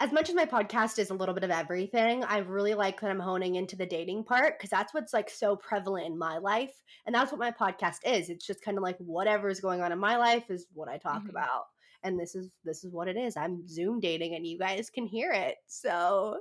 as 0.00 0.12
much 0.12 0.30
as 0.30 0.34
my 0.34 0.46
podcast 0.46 0.98
is 0.98 1.10
a 1.10 1.14
little 1.14 1.34
bit 1.34 1.44
of 1.44 1.50
everything, 1.50 2.24
I 2.24 2.38
really 2.38 2.72
like 2.72 2.98
that 3.00 3.10
I'm 3.10 3.20
honing 3.20 3.56
into 3.56 3.76
the 3.76 3.84
dating 3.84 4.24
part 4.24 4.58
because 4.58 4.70
that's 4.70 4.94
what's 4.94 5.12
like 5.12 5.28
so 5.28 5.56
prevalent 5.56 6.06
in 6.06 6.18
my 6.18 6.38
life. 6.38 6.72
And 7.04 7.14
that's 7.14 7.30
what 7.30 7.38
my 7.38 7.50
podcast 7.50 7.98
is. 8.06 8.30
It's 8.30 8.46
just 8.46 8.64
kind 8.64 8.78
of 8.78 8.82
like 8.82 8.96
whatever 8.96 9.50
is 9.50 9.60
going 9.60 9.82
on 9.82 9.92
in 9.92 9.98
my 9.98 10.16
life 10.16 10.50
is 10.50 10.66
what 10.72 10.88
I 10.88 10.96
talk 10.96 11.20
mm-hmm. 11.20 11.30
about. 11.30 11.64
And 12.02 12.18
this 12.18 12.34
is 12.34 12.48
this 12.64 12.82
is 12.82 12.90
what 12.90 13.08
it 13.08 13.18
is. 13.18 13.36
I'm 13.36 13.68
Zoom 13.68 14.00
dating 14.00 14.34
and 14.34 14.46
you 14.46 14.58
guys 14.58 14.88
can 14.88 15.04
hear 15.04 15.32
it. 15.32 15.56
So 15.66 16.38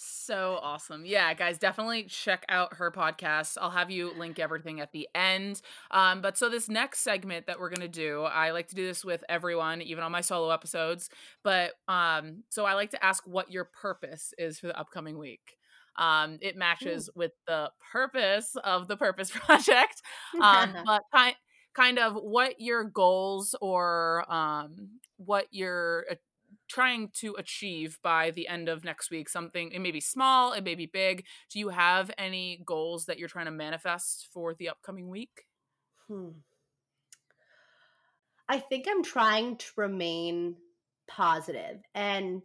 so 0.00 0.60
awesome. 0.62 1.04
Yeah, 1.04 1.34
guys, 1.34 1.58
definitely 1.58 2.04
check 2.04 2.44
out 2.48 2.74
her 2.74 2.92
podcast. 2.92 3.56
I'll 3.60 3.70
have 3.70 3.90
you 3.90 4.12
link 4.16 4.38
everything 4.38 4.80
at 4.80 4.92
the 4.92 5.08
end. 5.12 5.60
Um, 5.90 6.22
but 6.22 6.38
so 6.38 6.48
this 6.48 6.68
next 6.68 7.00
segment 7.00 7.46
that 7.46 7.58
we're 7.58 7.70
gonna 7.70 7.88
do, 7.88 8.22
I 8.22 8.52
like 8.52 8.68
to 8.68 8.76
do 8.76 8.86
this 8.86 9.04
with 9.04 9.24
everyone, 9.28 9.82
even 9.82 10.04
on 10.04 10.12
my 10.12 10.20
solo 10.20 10.50
episodes. 10.50 11.10
But 11.42 11.72
um, 11.88 12.44
so 12.48 12.64
I 12.64 12.74
like 12.74 12.92
to 12.92 13.04
ask 13.04 13.24
what 13.26 13.50
your 13.50 13.64
purpose 13.64 14.32
is 14.38 14.60
for 14.60 14.68
the 14.68 14.78
upcoming 14.78 15.18
week. 15.18 15.56
Um, 15.96 16.38
it 16.40 16.56
matches 16.56 17.08
Ooh. 17.08 17.12
with 17.16 17.32
the 17.48 17.70
purpose 17.92 18.56
of 18.62 18.86
the 18.86 18.96
Purpose 18.96 19.30
Project. 19.34 20.00
Um, 20.40 20.76
but 20.86 21.02
kind 21.12 21.34
kind 21.74 21.98
of 21.98 22.14
what 22.14 22.60
your 22.60 22.84
goals 22.84 23.54
or 23.60 24.24
um, 24.32 24.90
what 25.16 25.46
your 25.50 26.04
trying 26.68 27.10
to 27.20 27.34
achieve 27.38 27.98
by 28.02 28.30
the 28.30 28.48
end 28.48 28.68
of 28.68 28.84
next 28.84 29.10
week 29.10 29.28
something 29.28 29.72
it 29.72 29.80
may 29.80 29.90
be 29.90 30.00
small 30.00 30.52
it 30.52 30.64
may 30.64 30.74
be 30.74 30.86
big. 30.86 31.24
Do 31.50 31.58
you 31.58 31.70
have 31.70 32.10
any 32.18 32.62
goals 32.64 33.06
that 33.06 33.18
you're 33.18 33.28
trying 33.28 33.46
to 33.46 33.50
manifest 33.50 34.28
for 34.32 34.54
the 34.54 34.68
upcoming 34.68 35.08
week? 35.08 35.44
Hmm. 36.08 36.30
i 38.48 38.58
think 38.58 38.86
i'm 38.88 39.02
trying 39.02 39.56
to 39.56 39.66
remain 39.76 40.56
positive 41.06 41.80
and 41.94 42.44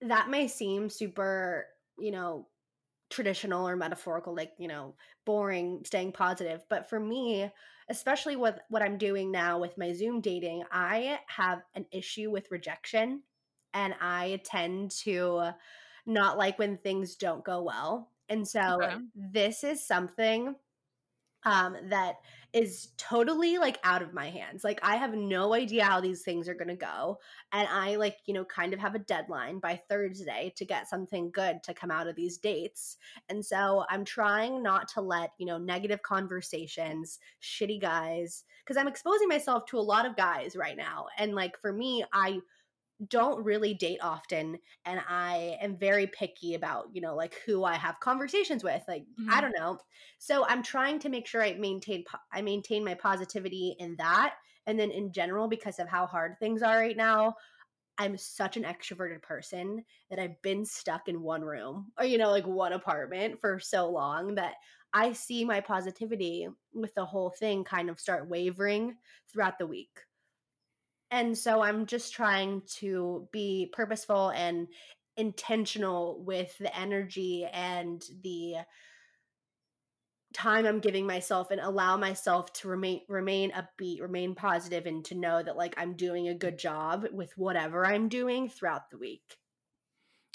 that 0.00 0.30
may 0.30 0.48
seem 0.48 0.88
super 0.88 1.66
you 1.98 2.10
know 2.10 2.46
traditional 3.10 3.68
or 3.68 3.76
metaphorical 3.76 4.34
like 4.34 4.52
you 4.58 4.68
know 4.68 4.94
boring 5.26 5.82
staying 5.84 6.12
positive 6.12 6.62
but 6.70 6.88
for 6.88 6.98
me 6.98 7.50
especially 7.90 8.36
with 8.36 8.58
what 8.68 8.82
i'm 8.82 8.96
doing 8.96 9.30
now 9.30 9.58
with 9.58 9.76
my 9.76 9.92
zoom 9.92 10.20
dating 10.20 10.62
i 10.72 11.18
have 11.26 11.60
an 11.74 11.84
issue 11.92 12.30
with 12.30 12.50
rejection 12.50 13.22
and 13.74 13.94
i 14.00 14.40
tend 14.44 14.90
to 14.90 15.50
not 16.06 16.38
like 16.38 16.58
when 16.58 16.76
things 16.78 17.16
don't 17.16 17.44
go 17.44 17.62
well 17.62 18.10
and 18.28 18.46
so 18.46 18.78
Okay. 18.82 18.96
this 19.14 19.64
is 19.64 19.84
something 19.84 20.54
um 21.44 21.74
that 21.88 22.16
is 22.52 22.88
totally 22.98 23.56
like 23.56 23.78
out 23.82 24.02
of 24.02 24.12
my 24.12 24.28
hands 24.28 24.62
like 24.62 24.78
i 24.82 24.96
have 24.96 25.14
no 25.14 25.54
idea 25.54 25.84
how 25.84 26.00
these 26.00 26.22
things 26.22 26.48
are 26.48 26.54
going 26.54 26.68
to 26.68 26.76
go 26.76 27.18
and 27.52 27.66
i 27.70 27.96
like 27.96 28.18
you 28.26 28.34
know 28.34 28.44
kind 28.44 28.74
of 28.74 28.80
have 28.80 28.94
a 28.94 28.98
deadline 28.98 29.58
by 29.58 29.80
thursday 29.88 30.52
to 30.54 30.64
get 30.66 30.88
something 30.88 31.30
good 31.30 31.62
to 31.62 31.72
come 31.72 31.90
out 31.90 32.06
of 32.06 32.16
these 32.16 32.36
dates 32.36 32.98
and 33.30 33.44
so 33.44 33.84
i'm 33.88 34.04
trying 34.04 34.62
not 34.62 34.86
to 34.88 35.00
let 35.00 35.30
you 35.38 35.46
know 35.46 35.56
negative 35.56 36.02
conversations 36.02 37.18
shitty 37.42 37.80
guys 37.80 38.44
because 38.62 38.76
i'm 38.76 38.88
exposing 38.88 39.28
myself 39.28 39.64
to 39.64 39.78
a 39.78 39.80
lot 39.80 40.04
of 40.04 40.16
guys 40.16 40.56
right 40.56 40.76
now 40.76 41.06
and 41.16 41.34
like 41.34 41.58
for 41.58 41.72
me 41.72 42.04
i 42.12 42.38
don't 43.08 43.42
really 43.44 43.74
date 43.74 44.00
often 44.02 44.58
and 44.84 45.00
I 45.08 45.58
am 45.60 45.76
very 45.78 46.06
picky 46.06 46.54
about, 46.54 46.88
you 46.94 47.00
know, 47.00 47.14
like 47.16 47.34
who 47.46 47.64
I 47.64 47.74
have 47.76 48.00
conversations 48.00 48.62
with. 48.62 48.82
Like 48.86 49.06
I 49.28 49.40
Mhm. 49.40 49.42
don't 49.42 49.54
know. 49.58 49.78
So 50.18 50.44
I'm 50.46 50.62
trying 50.62 50.98
to 51.00 51.08
make 51.08 51.26
sure 51.26 51.42
I 51.42 51.54
maintain 51.54 52.04
po- 52.04 52.18
I 52.32 52.42
maintain 52.42 52.84
my 52.84 52.94
positivity 52.94 53.76
in 53.78 53.96
that 53.96 54.36
and 54.66 54.78
then 54.78 54.90
in 54.90 55.12
general 55.12 55.48
because 55.48 55.78
of 55.78 55.88
how 55.88 56.06
hard 56.06 56.38
things 56.38 56.62
are 56.62 56.76
right 56.76 56.96
now, 56.96 57.34
I'm 57.98 58.16
such 58.16 58.56
an 58.56 58.64
extroverted 58.64 59.22
person 59.22 59.84
that 60.08 60.18
I've 60.18 60.40
been 60.42 60.64
stuck 60.64 61.08
in 61.08 61.22
one 61.22 61.42
room 61.42 61.92
or 61.98 62.04
you 62.04 62.18
know, 62.18 62.30
like 62.30 62.46
one 62.46 62.72
apartment 62.72 63.40
for 63.40 63.60
so 63.60 63.90
long 63.90 64.36
that 64.36 64.56
I 64.92 65.12
see 65.12 65.44
my 65.44 65.60
positivity 65.60 66.48
with 66.72 66.94
the 66.94 67.06
whole 67.06 67.30
thing 67.30 67.64
kind 67.64 67.90
of 67.90 68.00
start 68.00 68.28
wavering 68.28 68.96
throughout 69.30 69.58
the 69.58 69.66
week. 69.66 70.00
And 71.10 71.36
so 71.36 71.62
I'm 71.62 71.86
just 71.86 72.12
trying 72.12 72.62
to 72.78 73.28
be 73.32 73.70
purposeful 73.72 74.30
and 74.30 74.68
intentional 75.16 76.22
with 76.24 76.56
the 76.58 76.76
energy 76.76 77.46
and 77.52 78.02
the 78.22 78.56
time 80.32 80.64
I'm 80.64 80.78
giving 80.78 81.06
myself 81.06 81.50
and 81.50 81.60
allow 81.60 81.96
myself 81.96 82.52
to 82.54 82.68
remain 82.68 83.00
remain 83.08 83.50
upbeat, 83.50 84.00
remain 84.00 84.34
positive 84.34 84.86
and 84.86 85.04
to 85.06 85.16
know 85.16 85.42
that 85.42 85.56
like 85.56 85.74
I'm 85.76 85.94
doing 85.94 86.28
a 86.28 86.34
good 86.34 86.58
job 86.58 87.06
with 87.12 87.32
whatever 87.36 87.84
I'm 87.84 88.08
doing 88.08 88.48
throughout 88.48 88.90
the 88.90 88.98
week. 88.98 89.36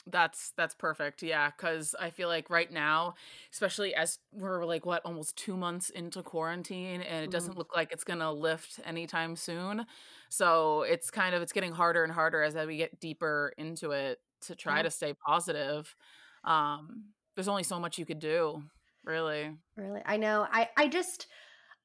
That's 0.08 0.52
that's 0.52 0.76
perfect. 0.76 1.24
Yeah, 1.24 1.50
cuz 1.52 1.96
I 2.00 2.12
feel 2.12 2.28
like 2.28 2.50
right 2.52 2.72
now, 2.72 3.15
especially 3.52 3.96
as 3.96 4.20
we're 4.32 4.63
like 4.63 4.86
what 4.86 5.04
almost 5.04 5.36
2 5.36 5.58
months 5.58 5.89
into 5.89 6.22
quarantine 6.22 7.02
and 7.02 7.24
it 7.26 7.32
doesn't 7.32 7.58
look 7.58 7.76
like 7.76 7.91
it's 7.91 8.04
going 8.04 8.20
to 8.20 8.32
lift 8.32 8.80
anytime 8.84 9.36
soon. 9.36 9.88
So, 10.30 10.84
it's 10.84 11.10
kind 11.10 11.34
of 11.34 11.41
it's 11.41 11.52
getting 11.54 11.72
harder 11.72 12.04
and 12.04 12.13
harder 12.13 12.44
as 12.44 12.54
we 12.56 12.78
get 12.78 13.00
deeper 13.00 13.54
into 13.58 13.91
it 13.91 14.20
to 14.41 14.56
try 14.56 14.82
Yeah, 14.82 14.84
to 14.84 14.91
stay 14.91 15.15
positive. 15.26 15.96
Um 16.44 17.13
there's 17.36 17.48
only 17.48 17.63
so 17.63 17.80
much 17.80 17.98
you 17.98 18.06
could 18.06 18.20
do, 18.20 18.63
really. 19.04 19.58
really. 19.76 20.02
I 20.06 20.18
know. 20.18 20.48
I 20.50 20.70
I 20.78 20.88
just 20.88 21.28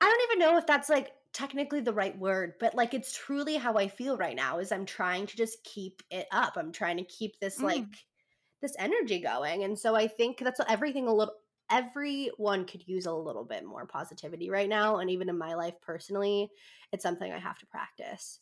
I 0.00 0.06
don't 0.06 0.22
even 0.32 0.38
know 0.40 0.58
if 0.58 0.66
that's 0.66 0.88
like 0.90 1.12
technically 1.32 1.80
the 1.80 1.92
right 1.94 2.18
word, 2.18 2.54
but 2.60 2.74
like 2.74 2.94
it's 2.94 3.16
truly 3.16 3.56
how 3.56 3.74
I 3.76 3.88
feel 3.88 4.16
right 4.18 4.36
now 4.36 4.58
is 4.58 4.72
I'm 4.72 4.86
trying 4.86 5.26
to 5.28 5.36
just 5.36 5.64
keep 5.64 6.02
it 6.10 6.28
up. 6.32 6.56
I'm 6.56 6.72
trying 6.72 6.98
to 6.98 7.04
keep 7.04 7.40
this 7.40 7.62
like 7.62 7.84
Mm. 7.84 7.98
This 8.60 8.74
energy 8.78 9.20
going. 9.20 9.64
And 9.64 9.78
so 9.78 9.94
I 9.94 10.06
think 10.06 10.38
that's 10.38 10.58
what 10.58 10.70
everything 10.70 11.08
a 11.08 11.14
little 11.14 11.34
everyone 11.70 12.64
could 12.64 12.86
use 12.86 13.06
a 13.06 13.12
little 13.12 13.44
bit 13.44 13.64
more 13.64 13.86
positivity 13.86 14.50
right 14.50 14.68
now 14.68 14.98
and 14.98 15.08
even 15.08 15.28
in 15.28 15.38
my 15.38 15.54
life 15.54 15.74
personally, 15.80 16.50
it's 16.92 17.02
something 17.02 17.30
I 17.30 17.38
have 17.38 17.58
to 17.58 17.66
practice. 17.66 18.40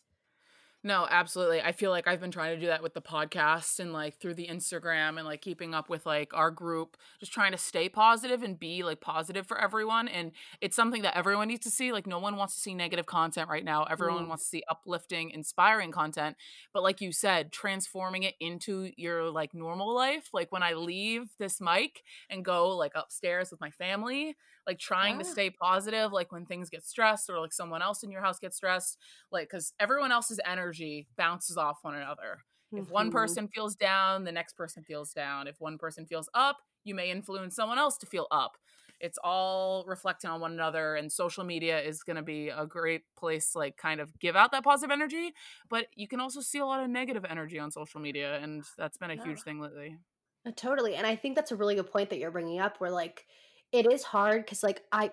No, 0.84 1.08
absolutely. 1.10 1.60
I 1.60 1.72
feel 1.72 1.90
like 1.90 2.06
I've 2.06 2.20
been 2.20 2.30
trying 2.30 2.54
to 2.54 2.60
do 2.60 2.68
that 2.68 2.84
with 2.84 2.94
the 2.94 3.02
podcast 3.02 3.80
and 3.80 3.92
like 3.92 4.16
through 4.20 4.34
the 4.34 4.46
Instagram 4.46 5.16
and 5.18 5.24
like 5.26 5.42
keeping 5.42 5.74
up 5.74 5.90
with 5.90 6.06
like 6.06 6.32
our 6.32 6.52
group, 6.52 6.96
just 7.18 7.32
trying 7.32 7.50
to 7.50 7.58
stay 7.58 7.88
positive 7.88 8.44
and 8.44 8.58
be 8.58 8.84
like 8.84 9.00
positive 9.00 9.44
for 9.44 9.60
everyone. 9.60 10.06
And 10.06 10.30
it's 10.60 10.76
something 10.76 11.02
that 11.02 11.16
everyone 11.16 11.48
needs 11.48 11.64
to 11.64 11.70
see. 11.70 11.90
Like, 11.90 12.06
no 12.06 12.20
one 12.20 12.36
wants 12.36 12.54
to 12.54 12.60
see 12.60 12.74
negative 12.74 13.06
content 13.06 13.48
right 13.50 13.64
now. 13.64 13.84
Everyone 13.84 14.28
Mm, 14.28 14.28
wants 14.28 14.44
to 14.44 14.48
see 14.50 14.62
uplifting, 14.68 15.30
inspiring 15.30 15.90
content. 15.90 16.36
But 16.72 16.84
like 16.84 17.00
you 17.00 17.10
said, 17.10 17.50
transforming 17.50 18.22
it 18.22 18.36
into 18.38 18.92
your 18.96 19.30
like 19.30 19.54
normal 19.54 19.92
life. 19.92 20.28
Like, 20.32 20.52
when 20.52 20.62
I 20.62 20.74
leave 20.74 21.28
this 21.38 21.60
mic 21.60 22.02
and 22.30 22.44
go 22.44 22.68
like 22.76 22.92
upstairs 22.94 23.50
with 23.50 23.60
my 23.60 23.70
family, 23.70 24.36
like 24.68 24.78
trying 24.78 25.18
to 25.18 25.24
stay 25.24 25.50
positive, 25.50 26.12
like 26.12 26.32
when 26.32 26.46
things 26.46 26.70
get 26.70 26.84
stressed 26.84 27.30
or 27.30 27.40
like 27.40 27.52
someone 27.54 27.82
else 27.82 28.04
in 28.04 28.12
your 28.12 28.22
house 28.22 28.38
gets 28.38 28.56
stressed 28.58 28.98
like 29.32 29.48
because 29.48 29.72
everyone 29.80 30.12
else's 30.12 30.40
energy 30.44 31.08
bounces 31.16 31.56
off 31.56 31.80
one 31.82 31.96
another 31.96 32.42
if 32.76 32.86
one 32.88 33.10
Mhm. 33.10 33.10
person 33.10 33.48
feels 33.48 33.74
down 33.74 34.24
the 34.24 34.32
next 34.32 34.54
person 34.54 34.84
feels 34.84 35.12
down 35.12 35.46
if 35.48 35.56
one 35.60 35.78
person 35.78 36.06
feels 36.06 36.28
up 36.34 36.58
you 36.84 36.94
may 36.94 37.10
influence 37.10 37.56
someone 37.56 37.78
else 37.78 37.98
to 37.98 38.06
feel 38.06 38.26
up 38.30 38.56
it's 39.00 39.18
all 39.22 39.84
reflecting 39.86 40.28
on 40.30 40.40
one 40.40 40.52
another 40.52 40.96
and 40.96 41.12
social 41.12 41.44
media 41.44 41.80
is 41.80 42.02
going 42.02 42.16
to 42.16 42.22
be 42.22 42.48
a 42.48 42.66
great 42.66 43.02
place 43.16 43.52
to 43.52 43.58
like 43.58 43.76
kind 43.76 44.00
of 44.00 44.18
give 44.18 44.36
out 44.36 44.50
that 44.52 44.64
positive 44.64 44.90
energy 44.92 45.32
but 45.68 45.86
you 45.94 46.08
can 46.08 46.20
also 46.20 46.40
see 46.40 46.58
a 46.58 46.66
lot 46.66 46.82
of 46.82 46.90
negative 46.90 47.24
energy 47.24 47.58
on 47.58 47.70
social 47.70 48.00
media 48.00 48.38
and 48.38 48.64
that's 48.76 48.96
been 48.98 49.10
a 49.10 49.14
Yeah. 49.14 49.24
huge 49.24 49.42
thing 49.42 49.60
lately 49.60 49.98
Uh, 50.46 50.52
Totally. 50.54 50.94
And 50.94 51.06
I 51.06 51.16
think 51.16 51.34
that's 51.36 51.52
a 51.52 51.56
really 51.56 51.74
good 51.74 51.90
point 51.90 52.10
that 52.10 52.18
you're 52.18 52.30
bringing 52.30 52.60
up 52.60 52.80
where 52.80 52.90
like 52.90 53.26
it 53.72 53.86
is 53.86 54.02
hard 54.04 54.46
cuz 54.46 54.62
like 54.62 54.84
I 54.92 55.12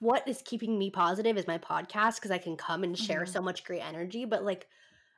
what 0.00 0.26
is 0.28 0.42
keeping 0.42 0.78
me 0.78 0.90
positive 0.90 1.36
is 1.38 1.46
my 1.46 1.58
podcast 1.58 2.16
because 2.16 2.30
I 2.30 2.38
can 2.38 2.56
come 2.56 2.84
and 2.84 2.98
share 2.98 3.24
hmm 3.24 3.26
so 3.26 3.42
much 3.42 3.64
great 3.64 3.82
energy. 3.82 4.24
But 4.24 4.44
like, 4.44 4.68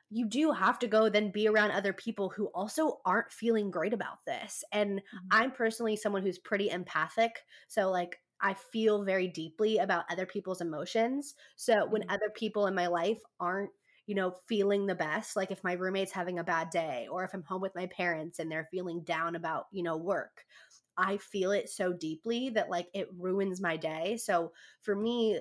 you 0.09 0.27
do 0.27 0.51
have 0.51 0.79
to 0.79 0.87
go 0.87 1.09
then 1.09 1.31
be 1.31 1.47
around 1.47 1.71
other 1.71 1.93
people 1.93 2.29
who 2.29 2.47
also 2.47 3.01
aren't 3.05 3.31
feeling 3.31 3.71
great 3.71 3.93
about 3.93 4.25
this. 4.25 4.63
And 4.71 5.01
I'm 5.31 5.51
personally 5.51 5.95
someone 5.95 6.21
who's 6.23 6.39
pretty 6.39 6.69
empathic. 6.69 7.41
So, 7.67 7.91
like, 7.91 8.19
I 8.41 8.53
feel 8.53 9.03
very 9.05 9.27
deeply 9.27 9.79
about 9.79 10.05
other 10.11 10.25
people's 10.27 10.61
emotions. 10.61 11.35
So, 11.55 11.85
when 11.87 12.03
hmm 12.03 12.09
other 12.09 12.29
people 12.35 12.67
in 12.67 12.75
my 12.75 12.87
life 12.87 13.21
aren't, 13.39 13.71
you 14.05 14.15
know, 14.15 14.31
feeling 14.47 14.85
the 14.85 14.95
best, 14.95 15.35
like 15.35 15.51
if 15.51 15.63
my 15.63 15.73
roommate's 15.73 16.11
having 16.11 16.39
a 16.39 16.43
bad 16.43 16.69
day 16.69 17.07
or 17.09 17.23
if 17.23 17.33
I'm 17.33 17.43
home 17.43 17.61
with 17.61 17.75
my 17.75 17.87
parents 17.87 18.39
and 18.39 18.51
they're 18.51 18.67
feeling 18.71 19.03
down 19.03 19.35
about, 19.35 19.67
you 19.71 19.83
know, 19.83 19.97
work, 19.97 20.45
I 20.97 21.17
feel 21.17 21.51
it 21.51 21.69
so 21.69 21.93
deeply 21.93 22.49
that 22.49 22.69
like 22.69 22.87
it 22.93 23.09
ruins 23.17 23.61
my 23.61 23.77
day. 23.77 24.17
So, 24.17 24.51
for 24.81 24.95
me, 24.95 25.39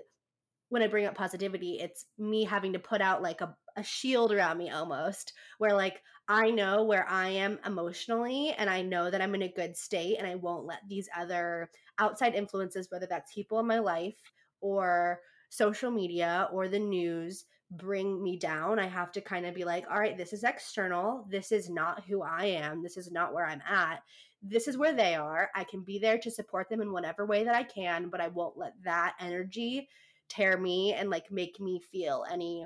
when 0.69 0.83
I 0.83 0.87
bring 0.87 1.05
up 1.05 1.15
positivity, 1.15 1.79
it's 1.81 2.07
me 2.19 2.45
having 2.45 2.73
to 2.73 2.79
put 2.79 3.03
out 3.03 3.23
like 3.23 3.43
a, 3.43 3.55
a 3.77 3.83
shield 3.83 4.33
around 4.33 4.57
me 4.57 4.71
almost, 4.71 5.35
where 5.59 5.75
like 5.75 6.03
I 6.29 6.51
know 6.51 6.85
where 6.85 7.07
I 7.09 7.29
am 7.29 7.59
emotionally 7.67 8.55
and 8.57 8.71
I 8.71 8.81
know 8.81 9.11
that 9.11 9.21
I'm 9.21 9.35
in 9.35 9.43
a 9.43 9.53
good 9.53 9.77
state 9.77 10.17
and 10.19 10.27
I 10.27 10.37
won't 10.37 10.65
let 10.65 10.81
these 10.89 11.09
other 11.15 11.69
outside 11.99 12.35
influences, 12.35 12.91
whether 12.91 13.07
that's 13.07 13.35
people 13.35 13.59
in 13.61 13.67
my 13.67 13.81
life 13.81 14.17
or 14.63 15.21
social 15.51 15.91
media 15.91 16.49
or 16.53 16.69
the 16.69 16.79
news, 16.79 17.45
bring 17.71 18.23
me 18.23 18.39
down. 18.39 18.79
I 18.79 18.87
have 18.87 19.13
to 19.13 19.21
kind 19.21 19.47
of 19.47 19.55
be 19.55 19.65
like, 19.65 19.85
all 19.91 19.99
right, 19.99 20.17
this 20.17 20.33
is 20.33 20.45
external. 20.45 21.27
This 21.31 21.53
is 21.53 21.69
not 21.69 22.05
who 22.05 22.23
I 22.23 22.47
am. 22.47 22.83
This 22.83 22.97
is 22.97 23.11
not 23.11 23.35
where 23.35 23.47
I'm 23.47 23.63
at. 23.69 24.03
This 24.43 24.67
is 24.67 24.77
where 24.77 24.93
they 24.93 25.15
are. 25.15 25.51
I 25.55 25.65
can 25.65 25.83
be 25.83 25.99
there 25.99 26.19
to 26.19 26.31
support 26.31 26.69
them 26.69 26.81
in 26.81 26.93
whatever 26.93 27.25
way 27.27 27.45
that 27.45 27.55
I 27.55 27.63
can, 27.63 28.09
but 28.11 28.21
I 28.21 28.29
won't 28.29 28.59
let 28.59 28.73
that 28.85 29.15
energy 29.21 29.89
tear 30.29 30.59
me 30.59 30.95
and 30.95 31.11
like 31.11 31.31
make 31.31 31.61
me 31.61 31.81
feel 31.93 32.25
any 32.31 32.65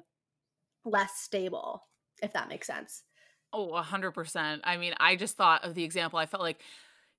less 0.85 1.12
stable, 1.19 1.83
if 2.23 2.33
that 2.33 2.49
makes 2.49 2.67
sense. 2.67 3.03
Oh, 3.53 3.73
100%. 3.73 4.61
I 4.65 4.77
mean, 4.77 4.95
I 4.99 5.17
just 5.17 5.37
thought 5.37 5.65
of 5.65 5.75
the 5.75 5.85
example. 5.85 6.19
I 6.19 6.27
felt 6.27 6.43
like 6.43 6.62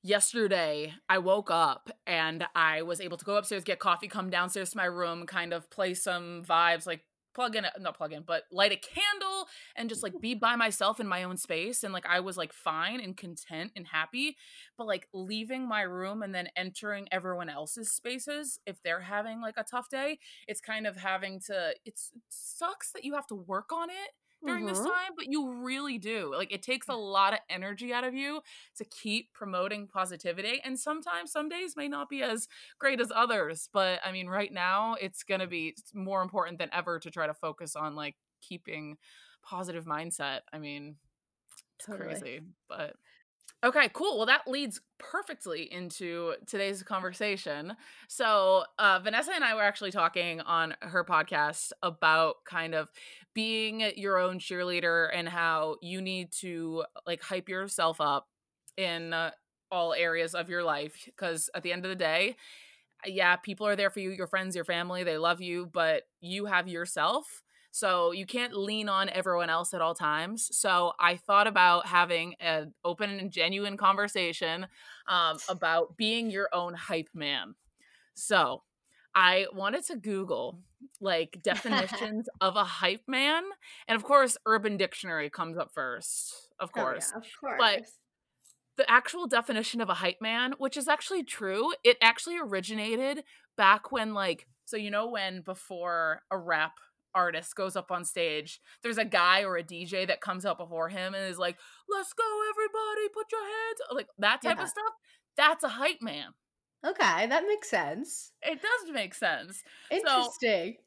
yesterday 0.04 0.94
I 1.10 1.18
woke 1.20 1.52
up 1.52 1.90
and 2.06 2.46
I 2.56 2.82
was 2.82 3.02
able 3.02 3.18
to 3.18 3.26
go 3.26 3.36
upstairs, 3.36 3.64
get 3.64 3.80
coffee, 3.80 4.08
come 4.08 4.30
downstairs 4.30 4.72
to 4.72 4.78
my 4.78 4.86
room, 4.86 5.26
kind 5.26 5.54
of 5.54 5.70
play 5.70 5.94
some 5.94 6.44
vibes, 6.48 6.88
like 6.88 7.02
plug 7.38 7.56
in, 7.56 7.68
not 7.80 7.96
plug 7.96 8.14
in, 8.14 8.24
but 8.24 8.46
light 8.52 8.72
a 8.72 8.76
candle 8.76 9.48
and 9.76 9.90
just 9.90 10.02
like 10.02 10.20
be 10.20 10.34
by 10.34 10.56
myself 10.56 11.00
in 11.00 11.08
my 11.08 11.22
own 11.22 11.38
space. 11.38 11.84
And 11.84 11.94
like 11.94 12.08
I 12.08 12.20
was 12.20 12.36
like 12.36 12.52
fine 12.52 13.00
and 13.00 13.16
content 13.16 13.74
and 13.76 13.86
happy. 13.86 14.38
But 14.76 14.88
like 14.88 15.08
leaving 15.14 15.68
my 15.68 15.82
room 15.84 16.24
and 16.24 16.34
then 16.34 16.50
entering 16.56 17.08
everyone 17.12 17.48
else's 17.48 17.92
spaces, 17.92 18.60
if 18.66 18.82
they're 18.82 19.02
having 19.02 19.40
like 19.40 19.54
a 19.56 19.64
tough 19.64 19.88
day, 19.88 20.18
it's 20.48 20.60
kind 20.60 20.88
of 20.88 20.98
having 20.98 21.40
to, 21.42 21.76
it's, 21.86 22.12
it 22.16 22.24
sucks 22.30 22.92
that 22.94 23.04
you 23.04 23.14
have 23.14 23.28
to 23.28 23.36
work 23.36 23.72
on 23.72 23.92
it 23.92 24.14
during 24.46 24.66
this 24.66 24.80
Mhm. 24.80 24.86
time, 24.86 25.12
but 25.18 25.26
you 25.30 25.64
really 25.64 25.98
do. 25.98 26.34
Like 26.34 26.52
it 26.54 26.64
takes 26.64 26.88
a 26.88 26.94
lot 26.94 27.34
of 27.34 27.40
energy 27.50 27.94
out 27.94 28.04
of 28.06 28.14
you 28.14 28.42
to 28.78 28.86
keep 28.86 29.34
promoting 29.34 29.88
positivity. 29.88 30.62
And 30.64 30.80
sometimes 30.80 31.32
some 31.32 31.50
days 31.50 31.76
may 31.76 31.88
not 31.90 32.10
be 32.10 32.24
as 32.24 32.48
great 32.80 33.02
as 33.02 33.12
others, 33.14 33.70
but 33.74 34.00
I 34.06 34.12
mean 34.12 34.28
right 34.28 34.52
now 34.52 34.94
it's 34.96 35.24
going 35.24 35.42
to 35.42 35.48
be 35.48 35.76
more 35.94 36.22
important 36.22 36.60
than 36.60 36.70
ever 36.74 37.00
to 37.00 37.12
try 37.12 37.28
to 37.28 37.34
focus 37.34 37.76
on 37.76 37.96
like 37.96 38.16
keeping 38.42 38.98
positive 39.44 39.86
mindset. 39.86 40.42
I 40.54 40.60
mean, 40.60 40.98
it's 41.80 41.86
Totally. 41.86 42.24
crazy, 42.26 42.42
but 42.68 42.96
Okay, 43.64 43.90
cool. 43.94 44.18
Well, 44.18 44.28
that 44.28 44.48
leads 44.48 44.80
perfectly 45.00 45.72
into 45.72 46.36
today's 46.46 46.84
conversation. 46.84 47.76
So, 48.08 48.66
uh, 48.78 49.00
Vanessa 49.04 49.32
and 49.34 49.44
I 49.44 49.56
were 49.56 49.64
actually 49.64 49.90
talking 49.92 50.42
on 50.42 50.76
her 50.82 51.04
podcast 51.04 51.72
about 51.82 52.36
kind 52.46 52.76
of 52.76 52.88
being 53.34 53.82
your 53.96 54.20
own 54.20 54.38
cheerleader 54.38 55.10
and 55.12 55.28
how 55.28 55.78
you 55.82 56.02
need 56.02 56.32
to 56.42 56.84
like 57.08 57.22
hype 57.24 57.50
yourself 57.50 58.00
up 58.00 58.28
in 58.78 59.12
uh, 59.14 59.32
all 59.72 59.94
areas 59.94 60.36
of 60.36 60.50
your 60.50 60.64
life. 60.64 61.04
Because 61.06 61.50
at 61.56 61.64
the 61.64 61.74
end 61.74 61.84
of 61.84 61.90
the 61.90 61.96
day, 61.96 62.36
yeah, 63.06 63.36
people 63.38 63.68
are 63.68 63.76
there 63.76 63.90
for 63.90 64.00
you, 64.00 64.12
your 64.12 64.28
friends, 64.28 64.56
your 64.56 64.66
family, 64.66 65.04
they 65.04 65.18
love 65.18 65.42
you, 65.42 65.70
but 65.72 66.04
you 66.22 66.46
have 66.46 66.68
yourself 66.68 67.44
so 67.78 68.12
you 68.12 68.26
can't 68.26 68.56
lean 68.58 68.90
on 68.90 69.08
everyone 69.10 69.52
else 69.52 69.72
at 69.74 69.82
all 69.82 69.94
times. 69.94 70.50
So 70.52 70.94
I 71.00 71.16
thought 71.16 71.46
about 71.46 71.86
having 71.86 72.34
an 72.40 72.74
open 72.84 73.20
and 73.20 73.32
genuine 73.32 73.78
conversation 73.78 74.66
um, 75.08 75.38
about 75.48 75.96
being 75.96 76.32
your 76.32 76.50
own 76.52 76.74
hype 76.74 77.10
man. 77.14 77.54
So 78.16 78.64
I 79.14 79.46
wanted 79.54 79.86
to 79.86 79.96
Google 79.96 80.60
like 81.00 81.40
definitions 81.44 82.28
of 82.42 82.56
a 82.56 82.64
hype 82.64 83.08
man. 83.08 83.44
And 83.88 83.96
of 83.96 84.04
course, 84.04 84.38
Urban 84.48 84.78
Dictionary 84.78 85.30
comes 85.30 85.56
up 85.56 85.72
first, 85.72 86.34
of 86.60 86.72
course. 86.72 87.12
Oh, 87.16 87.20
yeah, 87.20 87.28
of 87.28 87.28
course. 87.40 87.58
But 87.60 87.82
the 88.78 88.90
actual 88.90 89.28
definition 89.28 89.82
of 89.82 89.90
a 89.90 89.96
hype 89.96 90.22
man, 90.22 90.54
which 90.58 90.78
is 90.78 90.88
actually 90.88 91.24
true, 91.24 91.74
it 91.84 91.98
actually 92.02 92.40
originated 92.40 93.24
back 93.56 93.92
when, 93.92 94.16
like, 94.16 94.48
so 94.66 94.78
you 94.78 94.90
know, 94.90 95.10
when 95.10 95.42
before 95.42 96.24
a 96.32 96.38
rap 96.38 96.74
artist 97.18 97.56
goes 97.56 97.76
up 97.76 97.92
on 97.92 98.06
stage, 98.06 98.60
there's 98.84 99.00
a 99.00 99.06
guy 99.06 99.44
or 99.44 99.58
a 99.58 99.64
DJ 99.64 100.08
that 100.08 100.22
comes 100.22 100.46
out 100.46 100.58
before 100.60 100.90
him 100.90 101.16
and 101.16 101.30
is 101.30 101.40
like, 101.40 101.58
"Let's 101.90 102.14
go, 102.14 102.24
everybody, 102.52 103.10
put 103.14 103.32
your 103.32 103.44
hands," 103.44 103.80
like 103.92 104.08
that 104.20 104.42
type 104.42 104.58
yeah. 104.58 104.64
of 104.64 104.70
stuff. 104.70 104.94
That's 105.36 105.64
a 105.64 105.70
hype 105.70 106.02
man. 106.02 106.34
Okay, 106.86 107.28
that 107.28 107.44
makes 107.48 107.70
sense. 107.70 108.32
It 108.42 108.62
does 108.62 108.94
make 108.94 109.14
sense. 109.14 109.64
Interesting. 109.90 110.78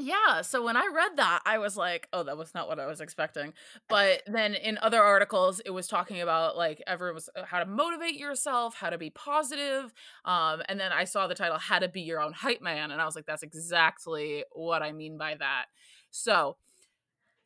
Yeah, 0.00 0.42
so 0.42 0.64
when 0.64 0.76
I 0.76 0.88
read 0.94 1.16
that, 1.16 1.40
I 1.44 1.58
was 1.58 1.76
like, 1.76 2.08
"Oh, 2.12 2.22
that 2.22 2.36
was 2.38 2.54
not 2.54 2.68
what 2.68 2.78
I 2.78 2.86
was 2.86 3.00
expecting." 3.00 3.52
But 3.88 4.22
then 4.26 4.54
in 4.54 4.78
other 4.78 5.02
articles, 5.02 5.60
it 5.64 5.70
was 5.70 5.88
talking 5.88 6.20
about 6.20 6.56
like 6.56 6.80
everyone 6.86 7.16
was 7.16 7.28
uh, 7.34 7.44
how 7.44 7.58
to 7.58 7.66
motivate 7.66 8.14
yourself, 8.14 8.76
how 8.76 8.90
to 8.90 8.98
be 8.98 9.10
positive. 9.10 9.92
Um, 10.24 10.62
and 10.68 10.78
then 10.78 10.92
I 10.92 11.02
saw 11.04 11.26
the 11.26 11.34
title 11.34 11.58
"How 11.58 11.80
to 11.80 11.88
Be 11.88 12.02
Your 12.02 12.20
Own 12.20 12.32
Hype 12.32 12.62
Man," 12.62 12.92
and 12.92 13.00
I 13.02 13.04
was 13.06 13.16
like, 13.16 13.26
"That's 13.26 13.42
exactly 13.42 14.44
what 14.52 14.82
I 14.82 14.92
mean 14.92 15.18
by 15.18 15.34
that." 15.34 15.66
So, 16.10 16.56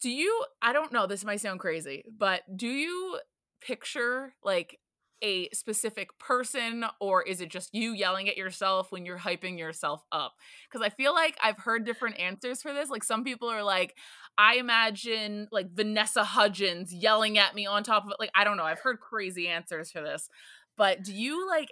do 0.01 0.11
you? 0.11 0.45
I 0.63 0.73
don't 0.73 0.93
know. 0.93 1.07
This 1.07 1.25
might 1.25 1.41
sound 1.41 1.61
crazy, 1.61 2.05
but 2.19 2.43
do 2.57 2.69
you 2.69 3.19
picture 3.61 4.35
like 4.45 4.79
a 5.23 5.49
specific 5.51 6.19
person 6.19 6.85
or 7.01 7.23
is 7.23 7.41
it 7.41 7.49
just 7.49 7.73
you 7.73 7.93
yelling 7.93 8.29
at 8.29 8.37
yourself 8.37 8.91
when 8.91 9.07
you're 9.07 9.19
hyping 9.19 9.59
yourself 9.59 10.05
up? 10.11 10.35
Because 10.69 10.85
I 10.85 10.91
feel 10.91 11.15
like 11.15 11.39
I've 11.43 11.59
heard 11.59 11.85
different 11.85 12.19
answers 12.19 12.61
for 12.61 12.73
this. 12.73 12.91
Like 12.91 13.05
some 13.05 13.25
people 13.25 13.49
are 13.49 13.63
like, 13.63 13.97
I 14.37 14.57
imagine 14.57 15.49
like 15.53 15.71
Vanessa 15.73 16.25
Hudgens 16.25 16.93
yelling 16.93 17.39
at 17.39 17.55
me 17.55 17.67
on 17.67 17.85
top 17.85 18.05
of 18.05 18.11
it. 18.11 18.17
Like, 18.19 18.33
I 18.35 18.45
don't 18.45 18.57
know. 18.57 18.65
I've 18.65 18.81
heard 18.81 19.01
crazy 19.01 19.49
answers 19.49 19.91
for 19.91 20.01
this. 20.01 20.29
But 20.77 21.03
do 21.03 21.15
you 21.15 21.47
like 21.49 21.69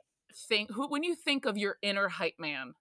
think 0.49 0.71
who 0.71 0.89
when 0.89 1.03
you 1.03 1.15
think 1.15 1.45
of 1.45 1.59
your 1.59 1.77
inner 1.83 2.09
hype 2.09 2.39
man, 2.39 2.75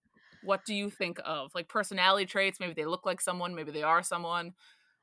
what 0.43 0.65
do 0.65 0.73
you 0.73 0.89
think 0.89 1.19
of? 1.25 1.51
Like 1.55 1.67
personality 1.67 2.25
traits, 2.25 2.59
maybe 2.59 2.73
they 2.73 2.85
look 2.85 3.05
like 3.05 3.21
someone, 3.21 3.55
maybe 3.55 3.71
they 3.71 3.83
are 3.83 4.03
someone. 4.03 4.53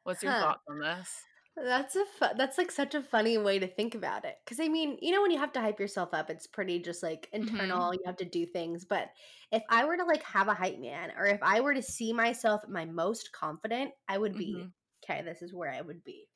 What's 0.05 0.23
your 0.23 0.33
huh. 0.33 0.41
thoughts 0.41 0.63
on 0.69 0.79
this? 0.79 1.11
That's 1.57 1.97
a 1.97 2.05
fu- 2.05 2.37
that's 2.37 2.59
like 2.59 2.71
such 2.71 2.95
a 2.95 3.03
funny 3.03 3.39
way 3.39 3.59
to 3.59 3.67
think 3.67 3.95
about 3.95 4.27
it. 4.27 4.37
Cuz 4.45 4.61
I 4.61 4.69
mean, 4.69 4.99
you 5.01 5.13
know 5.13 5.23
when 5.23 5.31
you 5.31 5.39
have 5.39 5.53
to 5.55 5.61
hype 5.61 5.81
yourself 5.81 6.13
up, 6.13 6.29
it's 6.29 6.47
pretty 6.47 6.81
just 6.81 7.03
like 7.03 7.29
internal, 7.33 7.91
mm-hmm. 7.91 7.95
you 7.95 8.03
have 8.05 8.19
to 8.19 8.27
do 8.27 8.45
things, 8.45 8.85
but 8.85 9.09
if 9.51 9.63
I 9.71 9.87
were 9.87 9.97
to 9.97 10.05
like 10.05 10.23
have 10.25 10.49
a 10.49 10.55
hype 10.55 10.79
man 10.79 11.13
or 11.17 11.27
if 11.27 11.43
I 11.43 11.61
were 11.61 11.73
to 11.73 11.83
see 11.83 12.13
myself 12.13 12.61
my 12.69 12.85
most 12.85 13.33
confident, 13.33 13.93
I 14.07 14.19
would 14.19 14.37
be 14.37 14.55
mm-hmm. 14.55 14.69
okay, 15.05 15.23
this 15.23 15.41
is 15.41 15.55
where 15.55 15.73
I 15.73 15.81
would 15.81 16.05
be. 16.05 16.29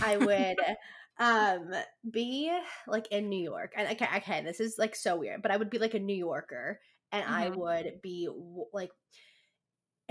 I 0.00 0.18
would 0.18 0.56
um 1.18 1.72
be 2.10 2.54
like 2.86 3.06
in 3.10 3.30
New 3.30 3.42
York. 3.42 3.72
And 3.74 3.88
okay, 3.92 4.08
okay, 4.18 4.42
this 4.42 4.60
is 4.60 4.76
like 4.78 4.94
so 4.94 5.16
weird, 5.16 5.40
but 5.40 5.50
I 5.50 5.56
would 5.56 5.70
be 5.70 5.78
like 5.78 5.94
a 5.94 5.98
New 5.98 6.16
Yorker 6.16 6.78
and 7.10 7.24
mm-hmm. 7.24 7.34
I 7.34 7.48
would 7.50 8.02
be 8.02 8.28
like 8.74 8.90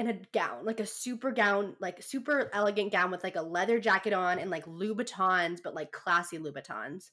in 0.02 0.10
a 0.10 0.20
gown, 0.34 0.66
like 0.66 0.80
a 0.80 0.86
super 0.86 1.32
gown, 1.32 1.76
like 1.80 2.02
super 2.02 2.50
elegant 2.54 2.92
gown 2.92 3.12
with 3.12 3.24
like 3.24 3.36
a 3.36 3.42
leather 3.42 3.80
jacket 3.80 4.14
on 4.14 4.40
and 4.40 4.50
like 4.50 4.66
Louboutins, 4.66 5.60
but 5.64 5.76
like 5.76 5.92
classy 5.92 6.40
Louboutins. 6.40 7.12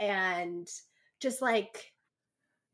And 0.00 0.68
just 1.20 1.40
like 1.40 1.92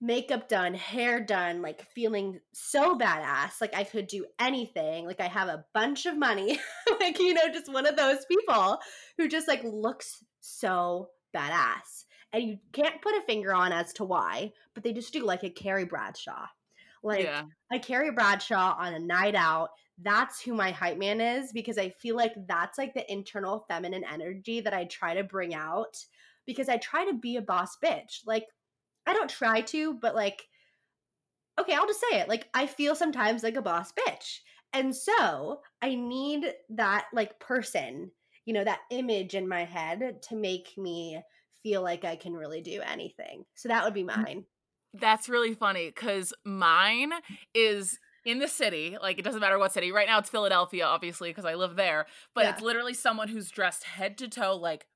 makeup 0.01 0.49
done, 0.49 0.73
hair 0.73 1.21
done, 1.21 1.61
like 1.61 1.87
feeling 1.95 2.41
so 2.55 2.97
badass. 2.97 3.61
Like 3.61 3.77
I 3.77 3.85
could 3.85 4.07
do 4.07 4.25
anything. 4.39 5.05
Like 5.05 5.21
I 5.21 5.29
have 5.29 5.49
a 5.49 5.67
bunch 5.75 6.07
of 6.07 6.17
money. 6.17 6.59
like, 7.01 7.19
you 7.19 7.35
know, 7.35 7.49
just 7.53 7.71
one 7.71 7.87
of 7.87 7.97
those 7.97 8.25
people 8.25 8.79
who 9.19 9.29
just 9.29 9.47
like 9.47 9.63
looks 9.63 10.25
so 10.41 11.11
badass. 11.37 12.05
And 12.33 12.45
you 12.45 12.57
can't 12.73 13.03
put 13.03 13.15
a 13.15 13.23
finger 13.27 13.53
on 13.53 13.73
as 13.73 13.93
to 13.95 14.05
why, 14.05 14.53
but 14.73 14.85
they 14.85 14.95
just 14.95 15.13
do 15.13 15.23
like 15.23 15.45
a 15.45 15.51
Carrie 15.51 15.85
Bradshaw. 15.85 16.47
Like 17.03 17.25
yeah. 17.25 17.45
a 17.73 17.79
Carrie 17.79 18.13
Bradshaw 18.13 18.77
on 18.79 18.95
a 18.95 18.99
night 18.99 19.35
out. 19.35 19.71
That's 20.03 20.41
who 20.41 20.55
my 20.55 20.71
hype 20.71 20.99
man 20.99 21.21
is 21.21 21.53
because 21.53 21.79
I 21.79 21.91
feel 21.91 22.17
like 22.17 22.33
that's 22.47 22.79
like 22.79 22.95
the 22.95 23.11
internal 23.11 23.65
feminine 23.69 24.05
energy 24.11 24.61
that 24.61 24.75
I 24.75 24.85
try 24.85 25.15
to 25.15 25.25
bring 25.25 25.55
out 25.55 25.97
because 26.47 26.69
I 26.69 26.79
try 26.79 27.05
to 27.05 27.15
be 27.15 27.37
a 27.37 27.43
boss 27.43 27.77
bitch. 27.83 28.21
Like 28.27 28.47
I 29.07 29.13
don't 29.13 29.31
try 29.31 29.61
to, 29.63 29.95
but 29.95 30.15
like 30.15 30.47
okay, 31.61 31.75
I'll 31.75 31.87
just 31.87 32.01
say 32.01 32.21
it. 32.21 32.29
Like 32.29 32.49
I 32.55 32.67
feel 32.67 32.95
sometimes 32.95 33.43
like 33.43 33.57
a 33.57 33.63
boss 33.63 33.93
bitch. 33.93 34.39
And 34.73 34.95
so 34.95 35.61
I 35.83 35.95
need 35.95 36.53
that 36.71 37.07
like 37.13 37.39
person, 37.41 38.11
you 38.45 38.55
know, 38.55 38.65
that 38.65 38.81
image 38.91 39.35
in 39.35 39.49
my 39.49 39.65
head 39.65 40.23
to 40.29 40.37
make 40.37 40.77
me 40.79 41.21
feel 41.63 41.83
like 41.83 42.05
I 42.05 42.17
can 42.17 42.33
really 42.33 42.63
do 42.63 42.81
anything. 42.81 43.45
So 43.55 43.69
that 43.69 43.85
would 43.85 43.95
be 43.95 44.05
mm. 44.05 44.17
mine. 44.17 44.45
That's 44.93 45.29
really 45.29 45.55
funny 45.55 45.87
because 45.87 46.33
mine 46.45 47.13
is 47.55 47.99
in 48.25 48.39
the 48.39 48.49
city. 48.49 48.97
Like 49.01 49.19
it 49.19 49.23
doesn't 49.23 49.41
matter 49.41 49.59
what 49.59 49.73
city. 49.73 49.93
Right 49.93 50.07
now 50.07 50.19
it's 50.19 50.31
Philadelphia, 50.31 50.85
obviously, 50.85 51.31
because 51.31 51.45
I 51.45 51.55
live 51.55 51.77
there. 51.77 52.07
But 52.35 52.45
yeah. 52.45 52.51
it's 52.51 52.63
literally 52.63 52.95
someone 52.95 53.29
who's 53.29 53.51
dressed 53.51 53.85
head 53.85 54.19
to 54.19 54.29
toe, 54.29 54.57
like 54.57 54.87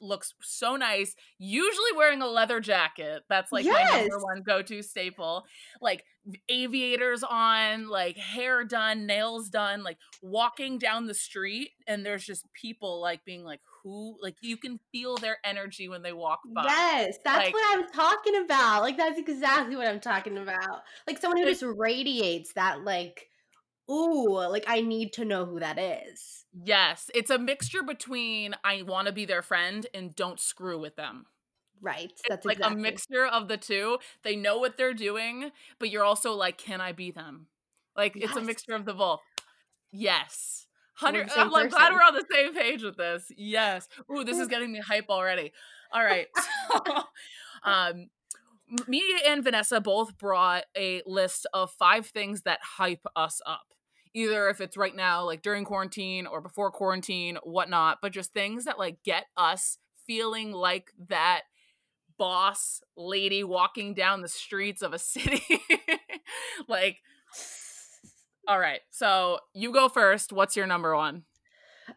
looks 0.00 0.34
so 0.42 0.76
nice. 0.76 1.14
Usually 1.38 1.92
wearing 1.96 2.22
a 2.22 2.26
leather 2.26 2.60
jacket. 2.60 3.22
That's 3.28 3.52
like 3.52 3.64
yes. 3.64 3.90
my 3.90 4.00
number 4.00 4.18
one 4.18 4.42
go-to 4.42 4.82
staple. 4.82 5.44
Like 5.80 6.04
aviators 6.48 7.22
on, 7.22 7.88
like 7.88 8.16
hair 8.16 8.64
done, 8.64 9.06
nails 9.06 9.48
done, 9.48 9.82
like 9.84 9.98
walking 10.20 10.78
down 10.78 11.06
the 11.06 11.14
street 11.14 11.70
and 11.86 12.04
there's 12.04 12.24
just 12.24 12.46
people 12.52 13.00
like 13.00 13.24
being 13.24 13.44
like 13.44 13.60
who 13.82 14.16
like 14.22 14.36
you 14.40 14.56
can 14.56 14.78
feel 14.92 15.16
their 15.16 15.38
energy 15.44 15.88
when 15.88 16.02
they 16.02 16.12
walk 16.12 16.40
by. 16.54 16.64
Yes, 16.64 17.18
that's 17.24 17.46
like, 17.46 17.54
what 17.54 17.78
I'm 17.78 17.88
talking 17.90 18.36
about. 18.44 18.82
Like 18.82 18.96
that's 18.96 19.18
exactly 19.18 19.76
what 19.76 19.86
I'm 19.86 20.00
talking 20.00 20.38
about. 20.38 20.82
Like 21.06 21.18
someone 21.18 21.38
who 21.38 21.48
just 21.48 21.64
radiates 21.64 22.52
that 22.54 22.84
like 22.84 23.28
ooh, 23.90 24.30
like 24.48 24.64
I 24.66 24.80
need 24.80 25.12
to 25.14 25.24
know 25.24 25.44
who 25.44 25.60
that 25.60 25.78
is. 25.78 26.44
Yes, 26.52 27.10
it's 27.14 27.30
a 27.30 27.38
mixture 27.38 27.82
between 27.82 28.54
I 28.62 28.82
want 28.82 29.06
to 29.06 29.12
be 29.12 29.24
their 29.24 29.42
friend 29.42 29.86
and 29.94 30.14
don't 30.14 30.38
screw 30.38 30.78
with 30.78 30.96
them. 30.96 31.26
Right. 31.80 32.12
That's 32.28 32.40
it's 32.40 32.46
like 32.46 32.58
exactly. 32.58 32.80
a 32.80 32.82
mixture 32.82 33.26
of 33.26 33.48
the 33.48 33.56
two. 33.56 33.98
They 34.22 34.36
know 34.36 34.58
what 34.58 34.76
they're 34.76 34.94
doing, 34.94 35.50
but 35.80 35.90
you're 35.90 36.04
also 36.04 36.32
like, 36.32 36.56
can 36.56 36.80
I 36.80 36.92
be 36.92 37.10
them? 37.10 37.48
Like 37.96 38.14
yes. 38.14 38.28
it's 38.28 38.36
a 38.36 38.40
mixture 38.40 38.74
of 38.74 38.84
the 38.84 38.94
both. 38.94 39.20
Yes. 39.90 40.61
Hundred. 40.94 41.30
I'm 41.36 41.50
like 41.50 41.70
glad 41.70 41.92
we're 41.92 41.98
on 41.98 42.14
the 42.14 42.24
same 42.30 42.54
page 42.54 42.82
with 42.82 42.96
this. 42.96 43.30
Yes. 43.36 43.88
Ooh, 44.10 44.24
this 44.24 44.38
is 44.38 44.48
getting 44.48 44.72
me 44.72 44.80
hype 44.80 45.08
already. 45.08 45.52
All 45.92 46.04
right. 46.04 46.26
um, 47.64 48.08
me 48.86 49.02
and 49.26 49.44
Vanessa 49.44 49.80
both 49.80 50.16
brought 50.18 50.64
a 50.76 51.02
list 51.06 51.46
of 51.52 51.70
five 51.72 52.06
things 52.06 52.42
that 52.42 52.60
hype 52.62 53.06
us 53.16 53.40
up. 53.46 53.66
Either 54.14 54.48
if 54.48 54.60
it's 54.60 54.76
right 54.76 54.94
now, 54.94 55.24
like 55.24 55.42
during 55.42 55.64
quarantine 55.64 56.26
or 56.26 56.40
before 56.40 56.70
quarantine, 56.70 57.38
whatnot, 57.42 57.98
but 58.02 58.12
just 58.12 58.32
things 58.32 58.64
that 58.64 58.78
like 58.78 59.02
get 59.02 59.24
us 59.36 59.78
feeling 60.06 60.52
like 60.52 60.92
that 61.08 61.42
boss 62.18 62.82
lady 62.96 63.42
walking 63.42 63.94
down 63.94 64.20
the 64.20 64.28
streets 64.28 64.82
of 64.82 64.92
a 64.92 64.98
city. 64.98 65.42
like, 66.68 66.98
all 68.48 68.58
right. 68.58 68.80
So 68.90 69.38
you 69.54 69.72
go 69.72 69.88
first. 69.88 70.32
What's 70.32 70.56
your 70.56 70.66
number 70.66 70.96
one? 70.96 71.24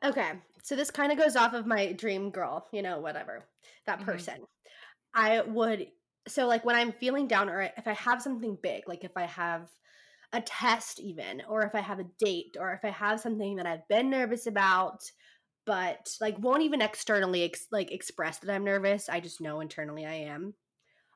Okay. 0.04 0.32
So 0.64 0.76
this 0.76 0.92
kind 0.92 1.12
of 1.12 1.18
goes 1.18 1.36
off 1.36 1.54
of 1.54 1.68
my 1.68 1.92
dream 1.92 2.32
girl, 2.32 2.68
you 2.72 2.82
know, 2.82 3.00
whatever, 3.00 3.46
that 3.86 4.00
mm-hmm. 4.00 4.12
person. 4.12 4.36
I 5.14 5.42
would, 5.42 5.88
so 6.28 6.48
like 6.48 6.66
when 6.66 6.76
I'm 6.76 6.92
feeling 6.92 7.28
down 7.28 7.50
or 7.50 7.62
if 7.62 7.88
I 7.88 7.94
have 7.94 8.22
something 8.22 8.58
big, 8.62 8.88
like 8.88 9.04
if 9.04 9.16
I 9.16 9.26
have 9.26 9.70
a 10.34 10.42
test 10.42 11.00
even, 11.00 11.44
or 11.48 11.62
if 11.62 11.76
I 11.76 11.82
have 11.82 12.00
a 12.00 12.08
date, 12.20 12.58
or 12.60 12.74
if 12.74 12.84
I 12.84 12.90
have 12.90 13.20
something 13.22 13.56
that 13.56 13.66
I've 13.66 13.88
been 13.88 14.10
nervous 14.10 14.48
about, 14.48 15.04
but 15.66 16.10
like 16.20 16.38
won't 16.40 16.64
even 16.64 16.82
externally 16.82 17.44
ex- 17.44 17.68
like 17.72 17.92
express 17.92 18.40
that 18.40 18.54
I'm 18.54 18.64
nervous. 18.64 19.08
I 19.08 19.20
just 19.20 19.40
know 19.40 19.62
internally 19.62 20.06
I 20.06 20.14
am. 20.14 20.54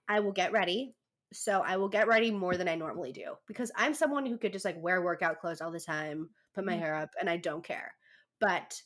I 0.07 0.21
will 0.21 0.31
get 0.31 0.51
ready. 0.51 0.95
So 1.31 1.61
I 1.61 1.77
will 1.77 1.89
get 1.89 2.07
ready 2.07 2.31
more 2.31 2.57
than 2.57 2.67
I 2.67 2.75
normally 2.75 3.11
do 3.11 3.35
because 3.47 3.71
I'm 3.75 3.93
someone 3.93 4.25
who 4.25 4.37
could 4.37 4.53
just 4.53 4.65
like 4.65 4.81
wear 4.81 5.01
workout 5.01 5.39
clothes 5.39 5.61
all 5.61 5.71
the 5.71 5.79
time, 5.79 6.31
put 6.53 6.65
my 6.65 6.75
Mhm. 6.75 6.79
hair 6.79 6.95
up, 6.95 7.11
and 7.19 7.29
I 7.29 7.37
don't 7.37 7.63
care. 7.63 7.93
But 8.39 8.81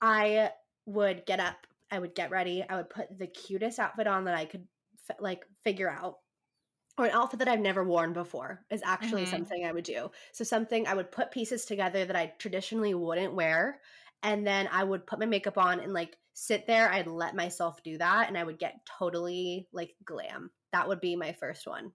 I 0.00 0.52
would 0.86 1.26
get 1.26 1.40
up, 1.40 1.66
I 1.90 1.98
would 2.00 2.14
get 2.14 2.30
ready, 2.30 2.64
I 2.68 2.76
would 2.76 2.90
put 2.90 3.18
the 3.18 3.28
cutest 3.28 3.78
outfit 3.78 4.06
on 4.08 4.24
that 4.26 4.34
I 4.36 4.46
could 4.46 4.68
f- 5.10 5.18
like 5.20 5.46
figure 5.64 5.90
out. 5.90 6.20
Or 6.98 7.06
an 7.06 7.12
outfit 7.12 7.38
that 7.40 7.48
I've 7.48 7.60
never 7.60 7.82
worn 7.84 8.12
before 8.12 8.66
is 8.70 8.82
actually 8.84 9.24
Mhm. 9.24 9.26
something 9.26 9.64
I 9.64 9.72
would 9.72 9.84
do. 9.84 10.10
So 10.32 10.44
something 10.44 10.86
I 10.86 10.94
would 10.94 11.10
put 11.10 11.30
pieces 11.32 11.64
together 11.64 12.04
that 12.04 12.16
I 12.16 12.28
traditionally 12.38 12.94
wouldn't 12.94 13.34
wear 13.34 13.80
and 14.22 14.46
then 14.46 14.68
I 14.68 14.84
would 14.84 15.06
put 15.06 15.18
my 15.18 15.26
makeup 15.26 15.56
on 15.58 15.80
and 15.80 15.92
like 15.94 16.16
sit 16.34 16.66
there. 16.66 16.90
I'd 16.90 17.06
let 17.06 17.34
myself 17.34 17.82
do 17.82 17.98
that 17.98 18.28
and 18.28 18.36
I 18.36 18.44
would 18.44 18.58
get 18.58 18.84
totally 18.86 19.68
like 19.72 19.96
glam. 20.04 20.52
That 20.72 20.88
would 20.88 21.00
be 21.00 21.16
my 21.16 21.32
first 21.32 21.66
one. 21.66 21.92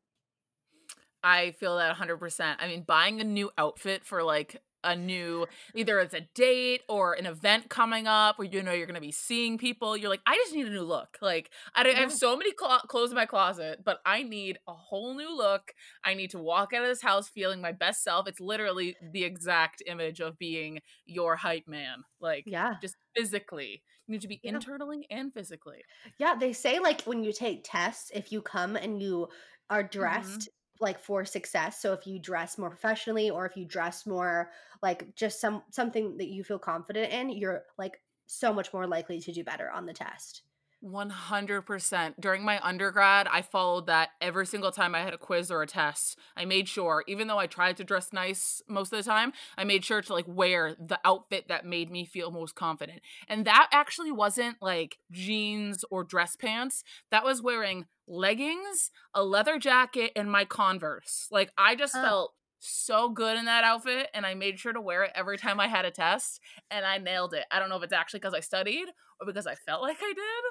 I 1.23 1.51
feel 1.51 1.77
that 1.77 1.95
100%. 1.95 2.55
I 2.59 2.67
mean, 2.67 2.83
buying 2.83 3.19
a 3.19 3.23
new 3.23 3.49
outfit 3.57 4.05
for 4.05 4.21
like 4.21 4.61
a 4.85 4.95
new 4.95 5.45
either 5.75 5.99
it's 5.99 6.13
a 6.13 6.21
date 6.35 6.81
or 6.87 7.13
an 7.13 7.25
event 7.25 7.69
coming 7.69 8.07
up 8.07 8.37
where 8.39 8.47
you 8.47 8.61
know 8.63 8.71
you're 8.71 8.85
going 8.87 8.95
to 8.95 9.01
be 9.01 9.11
seeing 9.11 9.57
people 9.57 9.97
you're 9.97 10.09
like 10.09 10.21
i 10.25 10.35
just 10.35 10.53
need 10.55 10.67
a 10.67 10.69
new 10.69 10.81
look 10.83 11.17
like 11.21 11.49
i, 11.75 11.83
don't- 11.83 11.95
I 11.95 11.99
have 11.99 12.13
so 12.13 12.37
many 12.37 12.51
clo- 12.53 12.79
clothes 12.87 13.09
in 13.11 13.15
my 13.15 13.25
closet 13.25 13.79
but 13.83 13.99
i 14.05 14.23
need 14.23 14.57
a 14.67 14.73
whole 14.73 15.15
new 15.15 15.35
look 15.35 15.73
i 16.03 16.13
need 16.13 16.31
to 16.31 16.39
walk 16.39 16.73
out 16.73 16.83
of 16.83 16.89
this 16.89 17.01
house 17.01 17.27
feeling 17.27 17.61
my 17.61 17.71
best 17.71 18.03
self 18.03 18.27
it's 18.27 18.39
literally 18.39 18.95
the 19.13 19.23
exact 19.23 19.83
image 19.87 20.19
of 20.21 20.37
being 20.37 20.79
your 21.05 21.35
hype 21.35 21.67
man 21.67 22.03
like 22.19 22.45
Yeah. 22.45 22.75
just 22.81 22.95
physically 23.15 23.81
you 24.07 24.11
need 24.13 24.21
to 24.21 24.27
be 24.27 24.39
Yeah. 24.43 24.49
internally 24.55 25.07
and 25.09 25.33
physically 25.33 25.81
Yeah, 26.17 26.35
they 26.35 26.53
say 26.53 26.79
like 26.79 27.01
when 27.03 27.23
you 27.23 27.33
take 27.33 27.61
tests, 27.63 28.11
if 28.13 28.31
you 28.31 28.41
come 28.41 28.75
and 28.75 29.01
you 29.01 29.29
are 29.69 29.83
Mm-hmm. 29.97 29.97
dressed 29.99 30.49
like 30.79 30.99
for 30.99 31.25
success, 31.25 31.81
so 31.81 31.93
if 31.93 32.05
you 32.05 32.19
dress 32.19 32.57
more 32.57 32.69
professionally 32.69 33.29
or 33.29 33.45
if 33.45 33.55
you 33.55 33.65
dress 33.65 34.05
more 34.05 34.51
like 34.81 35.15
just 35.15 35.39
some 35.39 35.63
something 35.71 36.17
that 36.17 36.27
you 36.27 36.43
feel 36.43 36.59
confident 36.59 37.11
in, 37.11 37.29
you're 37.29 37.63
like 37.77 38.01
so 38.27 38.53
much 38.53 38.73
more 38.73 38.88
likely 38.88 39.19
to 39.19 39.31
do 39.31 39.43
better 39.43 39.69
on 39.71 39.85
the 39.85 39.93
test. 39.93 40.43
100%. 40.91 42.21
During 42.21 42.45
my 42.45 42.59
undergrad, 42.61 43.27
I 43.31 43.41
followed 43.41 43.87
that 43.87 44.11
every 44.21 44.45
single 44.45 44.71
time 44.71 44.93
I 44.93 44.99
had 45.01 45.15
a 45.15 45.17
quiz 45.17 45.49
or 45.49 45.63
a 45.63 45.67
test. 45.67 46.19
I 46.37 46.45
made 46.45 46.67
sure, 46.69 47.03
even 47.07 47.27
though 47.27 47.39
I 47.39 47.47
tried 47.47 47.77
to 47.77 47.83
dress 47.83 48.13
nice 48.13 48.61
most 48.67 48.93
of 48.93 49.03
the 49.03 49.09
time, 49.09 49.33
I 49.57 49.63
made 49.63 49.83
sure 49.83 50.03
to 50.03 50.13
like 50.13 50.25
wear 50.27 50.75
the 50.75 50.99
outfit 51.03 51.47
that 51.47 51.65
made 51.65 51.89
me 51.89 52.05
feel 52.05 52.29
most 52.29 52.53
confident. 52.53 53.01
And 53.27 53.45
that 53.45 53.67
actually 53.71 54.11
wasn't 54.11 54.57
like 54.61 54.99
jeans 55.11 55.83
or 55.89 56.03
dress 56.03 56.35
pants. 56.35 56.83
That 57.09 57.23
was 57.25 57.41
wearing 57.41 57.87
leggings, 58.07 58.91
a 59.15 59.23
leather 59.23 59.57
jacket, 59.57 60.11
and 60.15 60.31
my 60.31 60.45
Converse. 60.45 61.27
Like 61.31 61.51
I 61.57 61.75
just 61.75 61.95
Huh. 61.95 61.99
felt 61.99 62.33
so 62.59 63.09
good 63.09 63.37
in 63.37 63.45
that 63.45 63.63
outfit 63.63 64.09
and 64.13 64.25
I 64.25 64.33
made 64.33 64.59
sure 64.59 64.73
to 64.73 64.81
wear 64.81 65.03
it 65.03 65.11
every 65.13 65.37
time 65.37 65.59
I 65.59 65.67
had 65.67 65.85
a 65.85 65.91
test 65.91 66.39
and 66.71 66.85
I 66.85 66.97
nailed 66.97 67.33
it. 67.33 67.45
I 67.51 67.59
don't 67.59 67.69
know 67.69 67.77
if 67.77 67.83
it's 67.83 67.93
actually 67.93 68.19
because 68.21 68.33
I 68.33 68.39
studied 68.39 68.87
or 69.19 69.25
because 69.25 69.47
I 69.47 69.56
felt 69.56 69.82
like 69.82 69.97
I 70.01 70.13
did, 70.13 70.43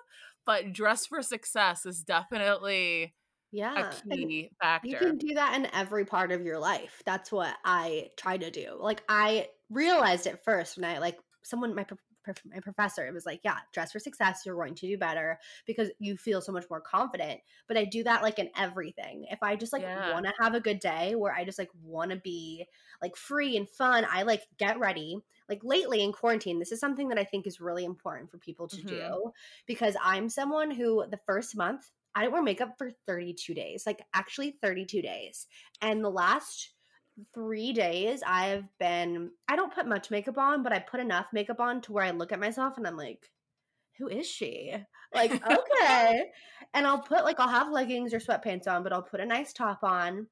but 0.46 0.72
dress 0.72 1.06
for 1.06 1.22
success 1.22 1.86
is 1.86 2.02
definitely 2.02 3.14
Yeah. 3.52 3.78
a 3.78 4.02
and 4.10 4.20
key 4.30 4.50
factor. 4.60 4.88
You 4.88 4.96
can 4.96 5.18
do 5.18 5.34
that 5.34 5.54
in 5.56 5.66
every 5.72 6.04
part 6.04 6.32
of 6.32 6.42
your 6.42 6.58
life. 6.58 7.02
That's 7.06 7.30
what 7.30 7.56
I 7.64 8.10
try 8.16 8.36
to 8.36 8.50
do. 8.50 8.76
Like 8.78 9.02
I 9.08 9.48
realized 9.70 10.26
it 10.26 10.42
first 10.44 10.76
when 10.76 10.84
I 10.84 10.98
like 10.98 11.18
someone 11.42 11.74
my 11.74 11.86
my 12.44 12.60
professor 12.60 13.06
it 13.06 13.12
was 13.12 13.26
like, 13.26 13.40
yeah, 13.44 13.58
dress 13.72 13.92
for 13.92 13.98
success, 13.98 14.42
you're 14.44 14.54
going 14.56 14.74
to 14.74 14.86
do 14.86 14.98
better 14.98 15.38
because 15.66 15.90
you 15.98 16.16
feel 16.16 16.40
so 16.40 16.52
much 16.52 16.64
more 16.70 16.80
confident. 16.80 17.40
But 17.66 17.76
I 17.76 17.84
do 17.84 18.02
that 18.04 18.22
like 18.22 18.38
in 18.38 18.50
everything. 18.56 19.26
If 19.30 19.42
I 19.42 19.56
just 19.56 19.72
like 19.72 19.84
Yeah. 19.84 19.94
want 19.94 20.26
to 20.26 20.32
have 20.40 20.54
a 20.54 20.60
good 20.60 20.78
day 20.80 21.14
where 21.14 21.32
I 21.34 21.44
just 21.44 21.58
like 21.58 21.70
want 21.82 22.10
to 22.10 22.16
be 22.16 22.66
like 23.02 23.16
free 23.16 23.56
and 23.56 23.68
fun, 23.68 24.06
I 24.08 24.22
like 24.22 24.42
get 24.58 24.78
ready. 24.78 25.18
Like 25.48 25.60
lately 25.62 26.02
in 26.02 26.12
quarantine, 26.12 26.58
this 26.58 26.72
is 26.72 26.80
something 26.80 27.08
that 27.08 27.18
I 27.18 27.24
think 27.24 27.46
is 27.46 27.60
really 27.60 27.84
important 27.84 28.30
for 28.30 28.38
people 28.38 28.68
to 28.68 28.82
Mhm. 28.82 28.84
do 28.84 29.32
because 29.66 29.96
I'm 30.02 30.28
someone 30.28 30.70
who 30.70 31.06
the 31.08 31.20
first 31.26 31.56
month 31.56 31.90
I 32.14 32.20
didn't 32.20 32.32
wear 32.34 32.42
makeup 32.42 32.78
for 32.78 32.92
32 33.08 33.54
days, 33.54 33.84
like 33.86 34.00
actually 34.14 34.52
32 34.62 35.02
days. 35.02 35.46
And 35.80 36.04
the 36.04 36.10
last 36.10 36.73
three 37.34 37.72
days, 37.72 38.22
I've 38.26 38.64
been, 38.78 39.30
I 39.48 39.56
don't 39.56 39.74
put 39.74 39.86
much 39.86 40.10
makeup 40.10 40.38
on, 40.38 40.62
but 40.62 40.72
I 40.72 40.78
put 40.78 41.00
enough 41.00 41.26
makeup 41.32 41.60
on 41.60 41.80
to 41.82 41.92
where 41.92 42.04
I 42.04 42.10
look 42.10 42.32
at 42.32 42.40
myself 42.40 42.76
and 42.76 42.86
I'm 42.86 42.96
like, 42.96 43.30
who 43.98 44.08
is 44.08 44.28
she? 44.28 44.74
Like, 45.14 45.32
okay. 45.50 46.24
and 46.72 46.86
I'll 46.86 47.02
put, 47.02 47.24
like, 47.24 47.38
I'll 47.38 47.48
have 47.48 47.70
leggings 47.70 48.12
or 48.12 48.18
sweatpants 48.18 48.66
on, 48.66 48.82
but 48.82 48.92
I'll 48.92 49.02
put 49.02 49.20
a 49.20 49.26
nice 49.26 49.52
top 49.52 49.84
on 49.84 50.26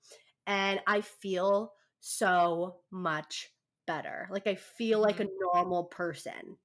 and 0.46 0.80
I 0.86 1.00
feel 1.00 1.72
so 2.00 2.76
much 2.90 3.50
better. 3.86 4.28
Like, 4.30 4.46
I 4.46 4.56
feel 4.56 5.00
like 5.00 5.20
a 5.20 5.24
mm-hmm. 5.24 5.54
normal 5.54 5.84
person. 5.84 6.56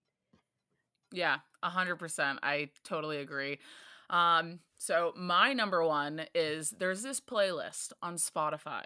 Yeah, 1.11 1.37
a 1.63 1.69
hundred 1.69 1.97
percent. 1.97 2.39
I 2.43 2.69
totally 2.83 3.17
agree. 3.17 3.59
Um, 4.09 4.59
so 4.77 5.13
my 5.17 5.53
number 5.53 5.83
one 5.83 6.21
is 6.33 6.71
there's 6.79 7.01
this 7.01 7.19
playlist 7.19 7.91
on 8.01 8.15
Spotify, 8.15 8.83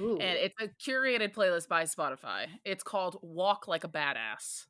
Ooh. 0.00 0.18
and 0.18 0.38
it's 0.38 0.56
a 0.60 0.68
curated 0.68 1.32
playlist 1.32 1.68
by 1.68 1.84
Spotify. 1.84 2.46
It's 2.64 2.82
called 2.82 3.18
Walk 3.22 3.68
Like 3.68 3.84
a 3.84 3.88
Badass. 3.88 4.66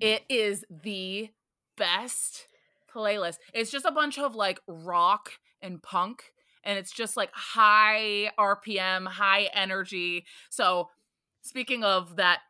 It 0.00 0.22
is 0.28 0.64
the 0.70 1.30
best 1.76 2.48
playlist. 2.92 3.38
It's 3.52 3.70
just 3.70 3.84
a 3.84 3.92
bunch 3.92 4.18
of 4.18 4.34
like 4.34 4.60
rock 4.66 5.32
and 5.60 5.82
punk, 5.82 6.32
and 6.62 6.78
it's 6.78 6.92
just 6.92 7.16
like 7.16 7.30
high 7.32 8.30
RPM, 8.38 9.06
high 9.06 9.50
energy. 9.52 10.24
So, 10.50 10.90
speaking 11.42 11.84
of 11.84 12.16
that, 12.16 12.40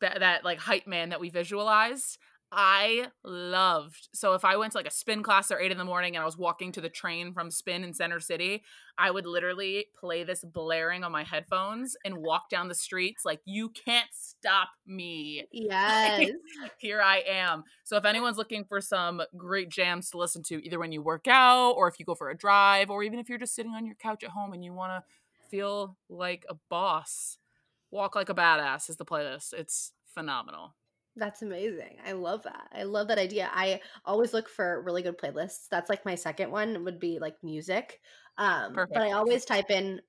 that, 0.00 0.20
that 0.20 0.44
like 0.44 0.58
hype 0.58 0.86
man 0.86 1.10
that 1.10 1.20
we 1.20 1.28
visualized, 1.28 2.18
I 2.52 3.08
loved. 3.22 4.08
So 4.12 4.34
if 4.34 4.44
I 4.44 4.56
went 4.56 4.72
to 4.72 4.78
like 4.78 4.88
a 4.88 4.92
spin 4.92 5.22
class 5.22 5.50
at 5.50 5.58
eight 5.60 5.70
in 5.70 5.78
the 5.78 5.84
morning 5.84 6.16
and 6.16 6.22
I 6.22 6.26
was 6.26 6.36
walking 6.36 6.72
to 6.72 6.80
the 6.80 6.88
train 6.88 7.32
from 7.32 7.50
spin 7.50 7.84
in 7.84 7.94
Center 7.94 8.18
City, 8.18 8.64
I 8.98 9.10
would 9.10 9.24
literally 9.24 9.86
play 9.98 10.24
this 10.24 10.44
blaring 10.44 11.04
on 11.04 11.12
my 11.12 11.22
headphones 11.22 11.96
and 12.04 12.16
walk 12.16 12.50
down 12.50 12.68
the 12.68 12.74
streets 12.74 13.24
like 13.24 13.40
you 13.44 13.68
can't 13.68 14.08
stop 14.12 14.68
me. 14.84 15.46
yes. 15.52 16.30
Here 16.78 17.00
I 17.00 17.22
am. 17.28 17.62
So 17.84 17.96
if 17.96 18.04
anyone's 18.04 18.36
looking 18.36 18.64
for 18.64 18.80
some 18.80 19.22
great 19.36 19.68
jams 19.68 20.10
to 20.10 20.18
listen 20.18 20.42
to, 20.44 20.64
either 20.64 20.80
when 20.80 20.92
you 20.92 21.02
work 21.02 21.28
out 21.28 21.72
or 21.72 21.86
if 21.86 22.00
you 22.00 22.04
go 22.04 22.16
for 22.16 22.30
a 22.30 22.36
drive, 22.36 22.90
or 22.90 23.04
even 23.04 23.20
if 23.20 23.28
you're 23.28 23.38
just 23.38 23.54
sitting 23.54 23.74
on 23.74 23.86
your 23.86 23.94
couch 23.94 24.24
at 24.24 24.30
home 24.30 24.52
and 24.52 24.64
you 24.64 24.72
want 24.72 24.92
to 24.92 25.48
feel 25.50 25.96
like 26.08 26.44
a 26.48 26.56
boss, 26.68 27.38
walk 27.92 28.16
like 28.16 28.28
a 28.28 28.34
badass 28.34 28.90
is 28.90 28.96
the 28.96 29.04
playlist. 29.04 29.52
It's 29.52 29.92
phenomenal. 30.14 30.74
That's 31.20 31.42
amazing. 31.42 31.98
I 32.04 32.12
love 32.12 32.42
that. 32.44 32.68
I 32.72 32.84
love 32.84 33.08
that 33.08 33.18
idea. 33.18 33.50
I 33.52 33.82
always 34.06 34.32
look 34.32 34.48
for 34.48 34.80
really 34.82 35.02
good 35.02 35.18
playlists. 35.18 35.68
That's 35.70 35.90
like 35.90 36.06
my 36.06 36.14
second 36.14 36.50
one 36.50 36.82
would 36.84 36.98
be 36.98 37.18
like 37.18 37.36
music. 37.44 38.00
Um, 38.38 38.86
but 38.92 39.02
I 39.02 39.10
Perfect. 39.10 39.12
always 39.12 39.44
type 39.44 39.70
in 39.70 40.00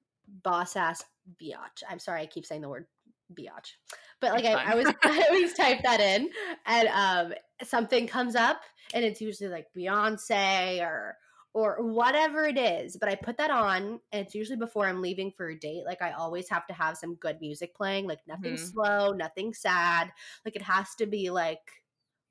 boss 0.42 0.78
ass 0.78 1.04
biatch. 1.42 1.84
I'm 1.90 2.00
sorry, 2.00 2.22
I 2.22 2.28
keep 2.28 2.46
saying 2.46 2.62
the 2.62 2.70
word 2.70 2.88
biatch. 3.34 3.74
But 4.22 4.32
like 4.32 4.46
It's 4.46 4.54
I, 4.54 4.54
I 4.54 4.64
fine. 4.64 4.72
always 4.72 4.88
I 5.04 5.26
always 5.30 5.54
type 5.54 5.84
that 5.84 6.00
in 6.00 6.30
and 6.66 6.88
um 6.88 7.34
something 7.62 8.08
comes 8.08 8.36
up 8.38 8.62
and 8.94 9.04
it's 9.04 9.20
usually 9.20 9.50
like 9.50 9.68
Beyonce 9.78 10.82
or 10.82 11.18
or 11.54 11.84
whatever 11.84 12.46
it 12.46 12.58
is. 12.58 12.98
But 12.98 13.10
I 13.10 13.16
put 13.16 13.38
that 13.38 13.52
on 13.52 14.00
and 14.12 14.26
it's 14.26 14.36
usually 14.36 14.58
before 14.58 14.86
I'm 14.88 15.02
leaving 15.02 15.32
for 15.32 15.50
a 15.50 15.60
date. 15.60 15.86
Like 15.86 16.02
I 16.02 16.12
always 16.12 16.50
have 16.50 16.66
to 16.68 16.74
have 16.74 16.98
some 16.98 17.16
good 17.16 17.40
music 17.42 17.76
playing, 17.76 18.08
like 18.08 18.26
nothing 18.28 18.58
Mhm. 18.58 18.58
slow, 18.58 19.12
nothing 19.12 19.54
sad. 19.54 20.12
Like 20.46 20.56
it 20.56 20.62
has 20.62 20.96
to 20.96 21.06
be 21.06 21.30
like 21.30 21.84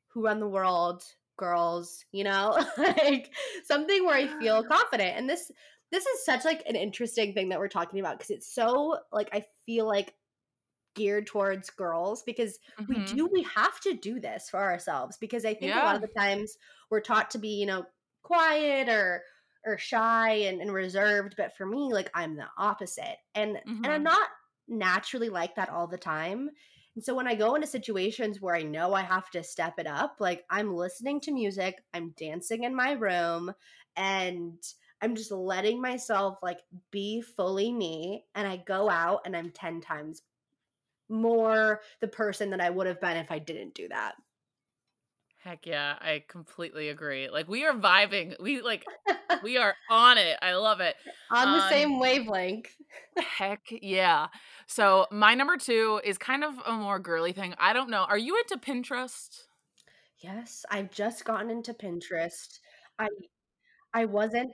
who 0.08 0.24
run 0.24 0.40
the 0.40 0.48
world, 0.48 1.04
girls, 1.36 2.04
you 2.12 2.24
know? 2.24 2.58
like 2.78 3.34
something 3.64 4.04
where 4.04 4.16
I 4.16 4.28
feel 4.28 4.64
confident. 4.64 5.16
And 5.16 5.28
this 5.28 5.50
this 5.90 6.06
is 6.06 6.24
such 6.24 6.44
like 6.44 6.62
an 6.66 6.76
interesting 6.76 7.34
thing 7.34 7.48
that 7.48 7.58
we're 7.58 7.68
talking 7.68 8.00
about 8.00 8.18
because 8.18 8.30
it's 8.30 8.52
so 8.52 9.00
like 9.12 9.28
I 9.34 9.46
feel 9.66 9.86
like 9.86 10.14
geared 10.94 11.26
towards 11.26 11.70
girls 11.70 12.22
because 12.24 12.58
we 12.88 12.98
Mhm. 12.98 13.04
do 13.04 13.28
we 13.32 13.42
have 13.44 13.78
to 13.80 13.94
do 13.94 14.18
this 14.20 14.50
for 14.50 14.58
ourselves 14.60 15.16
because 15.18 15.44
I 15.44 15.54
think 15.54 15.76
a 15.76 15.80
lot 15.80 15.94
of 15.96 16.02
the 16.02 16.08
times 16.08 16.56
we're 16.90 17.00
taught 17.00 17.30
to 17.32 17.38
be, 17.38 17.48
you 17.50 17.66
know, 17.66 17.86
quiet 18.30 18.88
or 18.88 19.22
or 19.64 19.76
shy 19.78 20.30
and, 20.32 20.60
and 20.60 20.72
reserved. 20.72 21.34
But 21.36 21.56
for 21.56 21.66
me, 21.66 21.92
like 21.92 22.10
I'm 22.14 22.36
the 22.36 22.48
opposite. 22.56 23.18
And 23.34 23.56
and 23.84 23.92
I'm 23.92 24.02
Mhm. 24.02 24.14
not 24.14 24.28
naturally 24.68 25.28
like 25.28 25.54
that 25.56 25.68
all 25.68 25.86
the 25.86 25.98
time. 25.98 26.50
And 26.94 27.04
so 27.04 27.14
when 27.14 27.28
I 27.28 27.34
go 27.34 27.54
into 27.54 27.66
situations 27.66 28.40
where 28.40 28.54
I 28.54 28.62
know 28.62 28.94
I 28.94 29.02
have 29.02 29.30
to 29.30 29.42
step 29.44 29.78
it 29.78 29.86
up, 29.86 30.16
like 30.20 30.44
I'm 30.50 30.74
listening 30.74 31.20
to 31.22 31.32
music, 31.32 31.84
I'm 31.94 32.10
dancing 32.16 32.64
in 32.64 32.74
my 32.74 32.92
room, 32.92 33.52
and 33.96 34.62
I'm 35.00 35.14
just 35.14 35.30
letting 35.30 35.80
myself 35.80 36.38
like 36.42 36.60
be 36.90 37.20
fully 37.22 37.72
me. 37.72 38.26
And 38.34 38.46
I 38.46 38.56
go 38.58 38.90
out 38.90 39.22
and 39.24 39.36
I'm 39.36 39.50
10 39.52 39.80
times 39.80 40.22
more 41.08 41.82
the 42.00 42.08
person 42.08 42.50
that 42.50 42.60
I 42.60 42.70
would 42.70 42.86
have 42.86 43.00
been 43.00 43.16
if 43.16 43.30
I 43.30 43.38
didn't 43.38 43.74
do 43.74 43.88
that. 43.88 44.16
Heck 45.42 45.66
yeah, 45.66 45.94
I 46.00 46.22
completely 46.28 46.90
agree. 46.90 47.30
Like 47.30 47.48
we 47.48 47.64
are 47.64 47.72
vibing. 47.72 48.38
We 48.40 48.60
like 48.60 48.84
we 49.42 49.56
are 49.56 49.74
on 49.90 50.18
it. 50.18 50.36
I 50.42 50.54
love 50.54 50.80
it. 50.80 50.96
On 51.30 51.56
the 51.56 51.64
um, 51.64 51.70
same 51.70 51.98
wavelength. 51.98 52.76
heck 53.16 53.62
yeah. 53.70 54.26
So 54.66 55.06
my 55.10 55.34
number 55.34 55.56
two 55.56 55.98
is 56.04 56.18
kind 56.18 56.44
of 56.44 56.54
a 56.66 56.72
more 56.72 56.98
girly 56.98 57.32
thing. 57.32 57.54
I 57.58 57.72
don't 57.72 57.88
know. 57.88 58.04
Are 58.06 58.18
you 58.18 58.38
into 58.38 58.58
Pinterest? 58.58 59.44
Yes, 60.18 60.66
I've 60.70 60.90
just 60.90 61.24
gotten 61.24 61.48
into 61.48 61.72
Pinterest. 61.72 62.58
I 62.98 63.08
I 63.94 64.04
wasn't, 64.04 64.52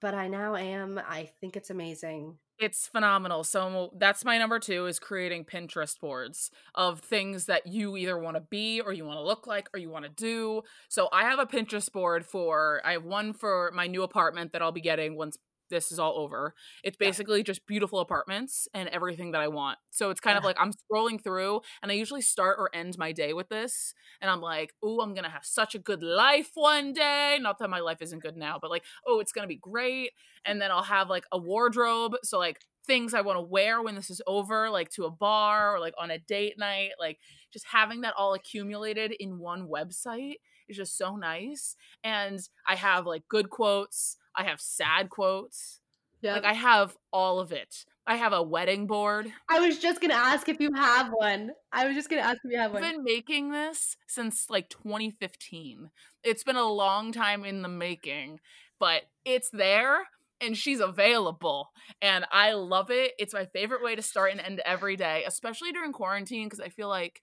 but 0.00 0.14
I 0.14 0.28
now 0.28 0.56
am. 0.56 0.98
I 1.06 1.28
think 1.38 1.54
it's 1.54 1.68
amazing. 1.68 2.38
It's 2.58 2.86
phenomenal. 2.86 3.42
So 3.42 3.90
that's 3.98 4.24
my 4.24 4.38
number 4.38 4.60
two 4.60 4.86
is 4.86 5.00
creating 5.00 5.44
Pinterest 5.44 5.98
boards 5.98 6.52
of 6.76 7.00
things 7.00 7.46
that 7.46 7.66
you 7.66 7.96
either 7.96 8.16
want 8.16 8.36
to 8.36 8.40
be 8.40 8.80
or 8.80 8.92
you 8.92 9.04
want 9.04 9.18
to 9.18 9.24
look 9.24 9.46
like 9.48 9.68
or 9.74 9.80
you 9.80 9.90
want 9.90 10.04
to 10.04 10.10
do. 10.10 10.62
So 10.88 11.08
I 11.12 11.22
have 11.24 11.40
a 11.40 11.46
Pinterest 11.46 11.90
board 11.90 12.24
for 12.24 12.80
I 12.84 12.92
have 12.92 13.04
one 13.04 13.32
for 13.32 13.72
my 13.74 13.88
new 13.88 14.04
apartment 14.04 14.52
that 14.52 14.62
I'll 14.62 14.70
be 14.70 14.80
getting 14.80 15.16
once 15.16 15.36
this 15.74 15.92
is 15.92 15.98
all 15.98 16.16
over. 16.16 16.54
It's 16.82 16.96
basically 16.96 17.38
yeah. 17.38 17.44
just 17.44 17.66
beautiful 17.66 18.00
apartments 18.00 18.68
and 18.72 18.88
everything 18.88 19.32
that 19.32 19.40
I 19.40 19.48
want. 19.48 19.78
So 19.90 20.10
it's 20.10 20.20
kind 20.20 20.34
yeah. 20.34 20.38
of 20.38 20.44
like 20.44 20.56
I'm 20.58 20.72
scrolling 20.72 21.22
through 21.22 21.60
and 21.82 21.90
I 21.90 21.94
usually 21.94 22.22
start 22.22 22.56
or 22.58 22.70
end 22.74 22.96
my 22.96 23.12
day 23.12 23.32
with 23.32 23.48
this. 23.48 23.94
And 24.20 24.30
I'm 24.30 24.40
like, 24.40 24.72
oh, 24.82 25.00
I'm 25.00 25.14
going 25.14 25.24
to 25.24 25.30
have 25.30 25.44
such 25.44 25.74
a 25.74 25.78
good 25.78 26.02
life 26.02 26.50
one 26.54 26.92
day. 26.92 27.38
Not 27.40 27.58
that 27.58 27.70
my 27.70 27.80
life 27.80 28.00
isn't 28.00 28.22
good 28.22 28.36
now, 28.36 28.58
but 28.60 28.70
like, 28.70 28.84
oh, 29.06 29.20
it's 29.20 29.32
going 29.32 29.44
to 29.44 29.52
be 29.52 29.58
great. 29.60 30.10
And 30.46 30.60
then 30.60 30.70
I'll 30.70 30.82
have 30.82 31.10
like 31.10 31.24
a 31.32 31.38
wardrobe. 31.38 32.14
So, 32.22 32.38
like, 32.38 32.60
things 32.86 33.14
I 33.14 33.22
want 33.22 33.38
to 33.38 33.42
wear 33.42 33.82
when 33.82 33.94
this 33.94 34.10
is 34.10 34.20
over, 34.26 34.70
like 34.70 34.90
to 34.90 35.04
a 35.04 35.10
bar 35.10 35.74
or 35.74 35.80
like 35.80 35.94
on 35.98 36.10
a 36.10 36.18
date 36.18 36.58
night, 36.58 36.90
like 37.00 37.18
just 37.52 37.66
having 37.72 38.02
that 38.02 38.14
all 38.16 38.34
accumulated 38.34 39.14
in 39.18 39.38
one 39.38 39.68
website 39.68 40.34
is 40.68 40.76
just 40.76 40.96
so 40.96 41.16
nice. 41.16 41.76
And 42.02 42.40
I 42.66 42.76
have 42.76 43.06
like 43.06 43.22
good 43.28 43.50
quotes, 43.50 44.16
I 44.36 44.44
have 44.44 44.60
sad 44.60 45.10
quotes. 45.10 45.80
Yeah. 46.20 46.34
Like 46.34 46.44
I 46.44 46.54
have 46.54 46.96
all 47.12 47.38
of 47.38 47.52
it. 47.52 47.84
I 48.06 48.16
have 48.16 48.32
a 48.32 48.42
wedding 48.42 48.86
board. 48.86 49.32
I 49.48 49.60
was 49.60 49.78
just 49.78 50.00
gonna 50.00 50.14
ask 50.14 50.48
if 50.48 50.60
you 50.60 50.70
have 50.74 51.10
one. 51.12 51.50
I 51.72 51.86
was 51.86 51.94
just 51.94 52.08
gonna 52.10 52.22
ask 52.22 52.38
if 52.44 52.50
you 52.50 52.58
have 52.58 52.72
one. 52.72 52.82
I've 52.82 52.92
been 52.92 53.04
making 53.04 53.50
this 53.50 53.96
since 54.06 54.50
like 54.50 54.68
2015. 54.68 55.90
It's 56.22 56.44
been 56.44 56.56
a 56.56 56.64
long 56.64 57.12
time 57.12 57.44
in 57.44 57.62
the 57.62 57.68
making, 57.68 58.40
but 58.78 59.02
it's 59.24 59.50
there 59.50 60.08
and 60.40 60.56
she's 60.56 60.80
available 60.80 61.70
and 62.02 62.26
I 62.30 62.52
love 62.52 62.90
it. 62.90 63.12
It's 63.18 63.34
my 63.34 63.46
favorite 63.46 63.82
way 63.82 63.94
to 63.94 64.02
start 64.02 64.32
and 64.32 64.40
end 64.40 64.60
every 64.64 64.96
day, 64.96 65.24
especially 65.26 65.72
during 65.72 65.92
quarantine 65.92 66.46
because 66.46 66.60
I 66.60 66.68
feel 66.68 66.88
like 66.88 67.20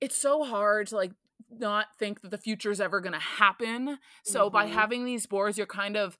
it's 0.00 0.16
so 0.16 0.44
hard 0.44 0.88
to 0.88 0.96
like 0.96 1.12
not 1.58 1.86
think 1.98 2.22
that 2.22 2.30
the 2.30 2.38
future 2.38 2.70
is 2.70 2.80
ever 2.80 3.00
going 3.00 3.12
to 3.12 3.18
happen. 3.18 3.98
So 4.24 4.46
mm-hmm. 4.46 4.52
by 4.52 4.66
having 4.66 5.04
these 5.04 5.26
boards, 5.26 5.58
you're 5.58 5.66
kind 5.66 5.96
of 5.96 6.18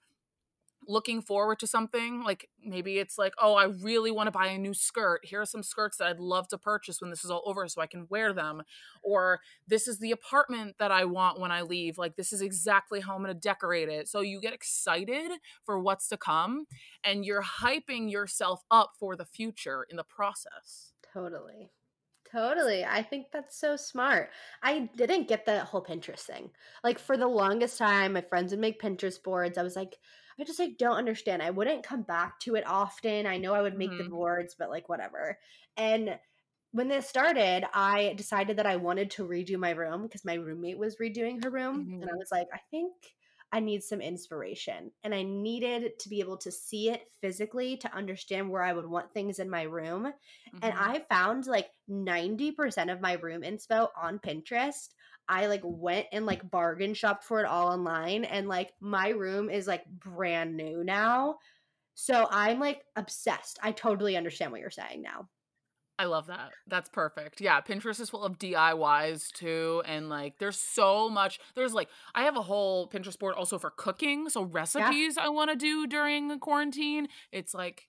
looking 0.87 1.23
forward 1.23 1.59
to 1.59 1.67
something 1.67 2.23
like 2.23 2.49
maybe 2.63 2.99
it's 2.99 3.17
like 3.17 3.33
oh 3.41 3.55
i 3.55 3.65
really 3.65 4.11
want 4.11 4.27
to 4.27 4.31
buy 4.31 4.49
a 4.49 4.59
new 4.59 4.75
skirt. 4.75 5.21
Here 5.25 5.41
are 5.41 5.47
some 5.47 5.63
skirts 5.63 5.97
that 5.97 6.09
i'd 6.09 6.21
love 6.21 6.49
to 6.49 6.59
purchase 6.59 7.01
when 7.01 7.11
this 7.11 7.25
is 7.25 7.31
all 7.31 7.43
over 7.47 7.67
so 7.69 7.81
i 7.81 7.87
can 7.87 8.07
wear 8.11 8.33
them. 8.33 8.63
Or 9.03 9.41
this 9.67 9.89
is 9.89 9.99
the 9.99 10.11
apartment 10.11 10.77
that 10.79 10.91
i 10.91 11.05
want 11.05 11.41
when 11.41 11.51
i 11.51 11.63
leave. 11.63 11.99
Like 11.99 12.17
this 12.17 12.33
is 12.33 12.43
exactly 12.43 13.01
how 13.01 13.15
i'm 13.15 13.23
going 13.23 13.35
to 13.35 13.41
decorate 13.41 13.89
it. 13.89 14.09
So 14.09 14.21
you 14.21 14.41
get 14.41 14.53
excited 14.53 15.33
for 15.65 15.79
what's 15.79 16.09
to 16.09 16.17
come 16.17 16.67
and 17.03 17.25
you're 17.25 17.43
hyping 17.43 18.11
yourself 18.11 18.63
up 18.71 18.93
for 18.99 19.17
the 19.17 19.25
future 19.25 19.87
in 19.89 19.97
the 19.97 20.05
process. 20.05 20.93
Totally 21.13 21.71
Totally. 22.35 22.85
I 22.85 23.03
think 23.03 23.27
that's 23.33 23.57
so 23.57 23.77
smart. 23.77 24.31
I 24.63 24.91
didn't 24.97 25.29
get 25.29 25.47
the 25.47 25.61
whole 25.61 25.85
Pinterest 25.85 26.21
thing. 26.21 26.51
Like 26.83 26.99
for 26.99 27.17
the 27.17 27.29
longest 27.29 27.79
time, 27.79 28.15
my 28.15 28.23
friends 28.23 28.51
would 28.51 28.61
make 28.61 28.83
Pinterest 28.83 29.23
boards. 29.23 29.57
I 29.57 29.63
was 29.63 29.77
like, 29.77 29.97
I 30.39 30.43
just 30.43 30.59
like 30.59 30.77
don't 30.79 30.97
understand. 30.97 31.43
I 31.43 31.51
wouldn't 31.51 31.87
come 31.87 32.03
back 32.03 32.41
to 32.41 32.57
it 32.57 32.67
often. 32.67 33.27
I 33.27 33.37
know 33.37 33.55
I 33.55 33.63
would 33.63 33.79
make 33.79 33.91
mm-hmm. 33.91 34.03
the 34.03 34.11
boards, 34.11 34.57
but 34.59 34.69
like 34.69 34.89
whatever. 34.89 35.39
And 35.77 36.19
when 36.73 36.89
this 36.89 37.09
started, 37.09 37.65
I 37.73 38.15
decided 38.17 38.57
that 38.57 38.67
I 38.67 38.77
wanted 38.77 39.13
to 39.13 39.29
redo 39.29 39.57
my 39.57 39.71
room 39.71 40.03
because 40.03 40.25
my 40.25 40.35
roommate 40.35 40.79
was 40.79 40.97
redoing 40.97 41.43
her 41.45 41.51
room. 41.51 41.87
Mm-hmm. 41.87 42.03
And 42.03 42.11
I 42.11 42.15
was 42.15 42.33
like, 42.33 42.49
I 42.53 42.59
think 42.73 42.93
I 43.55 43.61
need 43.61 43.85
some 43.85 44.01
inspiration. 44.01 44.91
And 45.05 45.15
I 45.15 45.23
needed 45.23 45.97
to 46.01 46.09
be 46.09 46.19
able 46.19 46.37
to 46.39 46.51
see 46.51 46.91
it 46.91 47.03
physically 47.21 47.77
to 47.77 47.97
understand 47.97 48.51
where 48.51 48.65
I 48.65 48.73
would 48.73 48.85
want 48.85 49.13
things 49.13 49.39
in 49.39 49.49
my 49.49 49.63
room. 49.63 50.07
Mm-hmm. 50.07 50.59
And 50.61 50.75
I 50.77 51.05
found 51.09 51.47
like 51.47 51.69
90% 51.89 52.93
of 52.93 53.01
my 53.01 53.13
room 53.13 53.43
inspo 53.43 53.91
on 53.97 54.19
Pinterest. 54.19 54.89
I 55.29 55.47
like 55.47 55.61
went 55.63 56.07
and 56.11 56.27
like 56.27 56.51
bargain 56.51 56.95
shopped 56.95 57.23
for 57.23 57.39
it 57.39 57.47
all 57.47 57.69
online 57.69 58.25
and 58.25 58.49
like 58.49 58.73
my 58.81 59.11
room 59.11 59.49
is 59.49 59.69
like 59.69 59.87
brand 59.87 60.57
new 60.57 60.83
now. 60.83 61.37
So 61.95 62.27
I'm 62.29 62.59
like 62.59 62.83
obsessed. 62.97 63.61
I 63.63 63.71
totally 63.71 64.17
understand 64.17 64.51
what 64.51 64.63
you're 64.63 64.71
saying 64.71 65.01
now. 65.01 65.29
I 65.99 66.07
love 66.07 66.27
that. 66.27 66.51
That's 66.67 66.89
perfect. 66.89 67.41
Yeah, 67.41 67.61
Pinterest 67.61 68.01
is 68.01 68.11
full 68.11 68.25
of 68.25 68.39
DIYs 68.39 69.31
too. 69.31 69.83
And 69.87 70.09
like 70.09 70.39
there's 70.39 70.59
so 70.59 71.09
much. 71.09 71.39
There's 71.55 71.73
like 71.73 71.89
I 72.15 72.25
have 72.25 72.37
a 72.37 72.43
whole 72.43 72.89
Pinterest 72.89 73.19
board 73.19 73.35
also 73.35 73.59
for 73.59 73.71
cooking. 73.71 74.29
So 74.29 74.43
recipes 74.43 75.15
yeah. 75.17 75.27
I 75.27 75.29
want 75.29 75.51
to 75.51 75.57
do 75.57 75.87
during 75.87 76.37
quarantine. 76.41 77.09
It's 77.31 77.55
like 77.55 77.89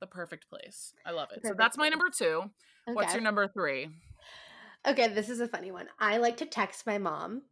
the 0.00 0.06
perfect 0.06 0.48
place. 0.48 0.94
I 1.06 1.12
love 1.12 1.28
it. 1.30 1.42
Perfect 1.42 1.46
so 1.46 1.54
that's 1.56 1.78
my 1.78 1.88
number 1.88 2.10
two. 2.16 2.50
Okay. 2.86 2.94
What's 2.94 3.14
your 3.14 3.22
number 3.22 3.46
three? 3.46 3.88
Okay, 4.86 5.08
this 5.08 5.30
is 5.30 5.40
a 5.40 5.48
funny 5.48 5.70
one. 5.70 5.86
I 5.98 6.18
like 6.18 6.36
to 6.38 6.46
text 6.46 6.86
my 6.86 6.98
mom 6.98 7.42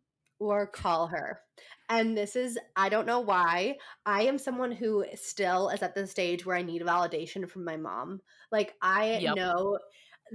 or 0.50 0.66
call 0.66 1.06
her. 1.08 1.40
And 1.88 2.16
this 2.16 2.36
is, 2.36 2.58
I 2.76 2.88
don't 2.88 3.06
know 3.06 3.20
why. 3.20 3.76
I 4.06 4.22
am 4.22 4.38
someone 4.38 4.72
who 4.72 5.04
still 5.14 5.68
is 5.68 5.82
at 5.82 5.94
the 5.94 6.06
stage 6.06 6.46
where 6.46 6.56
I 6.56 6.62
need 6.62 6.82
validation 6.82 7.48
from 7.48 7.64
my 7.64 7.76
mom. 7.76 8.20
Like, 8.50 8.74
I 8.80 9.18
yep. 9.18 9.36
know 9.36 9.78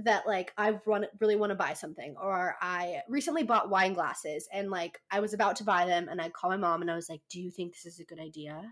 that 0.04 0.26
like 0.26 0.52
I 0.56 0.78
run 0.86 1.06
really 1.20 1.34
want 1.34 1.50
to 1.50 1.56
buy 1.56 1.72
something 1.72 2.14
or 2.22 2.54
I 2.60 3.00
recently 3.08 3.42
bought 3.42 3.70
wine 3.70 3.94
glasses 3.94 4.48
and 4.52 4.70
like 4.70 5.00
I 5.10 5.18
was 5.18 5.34
about 5.34 5.56
to 5.56 5.64
buy 5.64 5.86
them 5.86 6.08
and 6.08 6.20
I 6.20 6.28
called 6.28 6.52
my 6.52 6.56
mom 6.56 6.82
and 6.82 6.90
I 6.90 6.94
was 6.94 7.08
like, 7.08 7.20
"Do 7.28 7.40
you 7.40 7.50
think 7.50 7.72
this 7.72 7.86
is 7.86 7.98
a 7.98 8.04
good 8.04 8.20
idea?" 8.20 8.62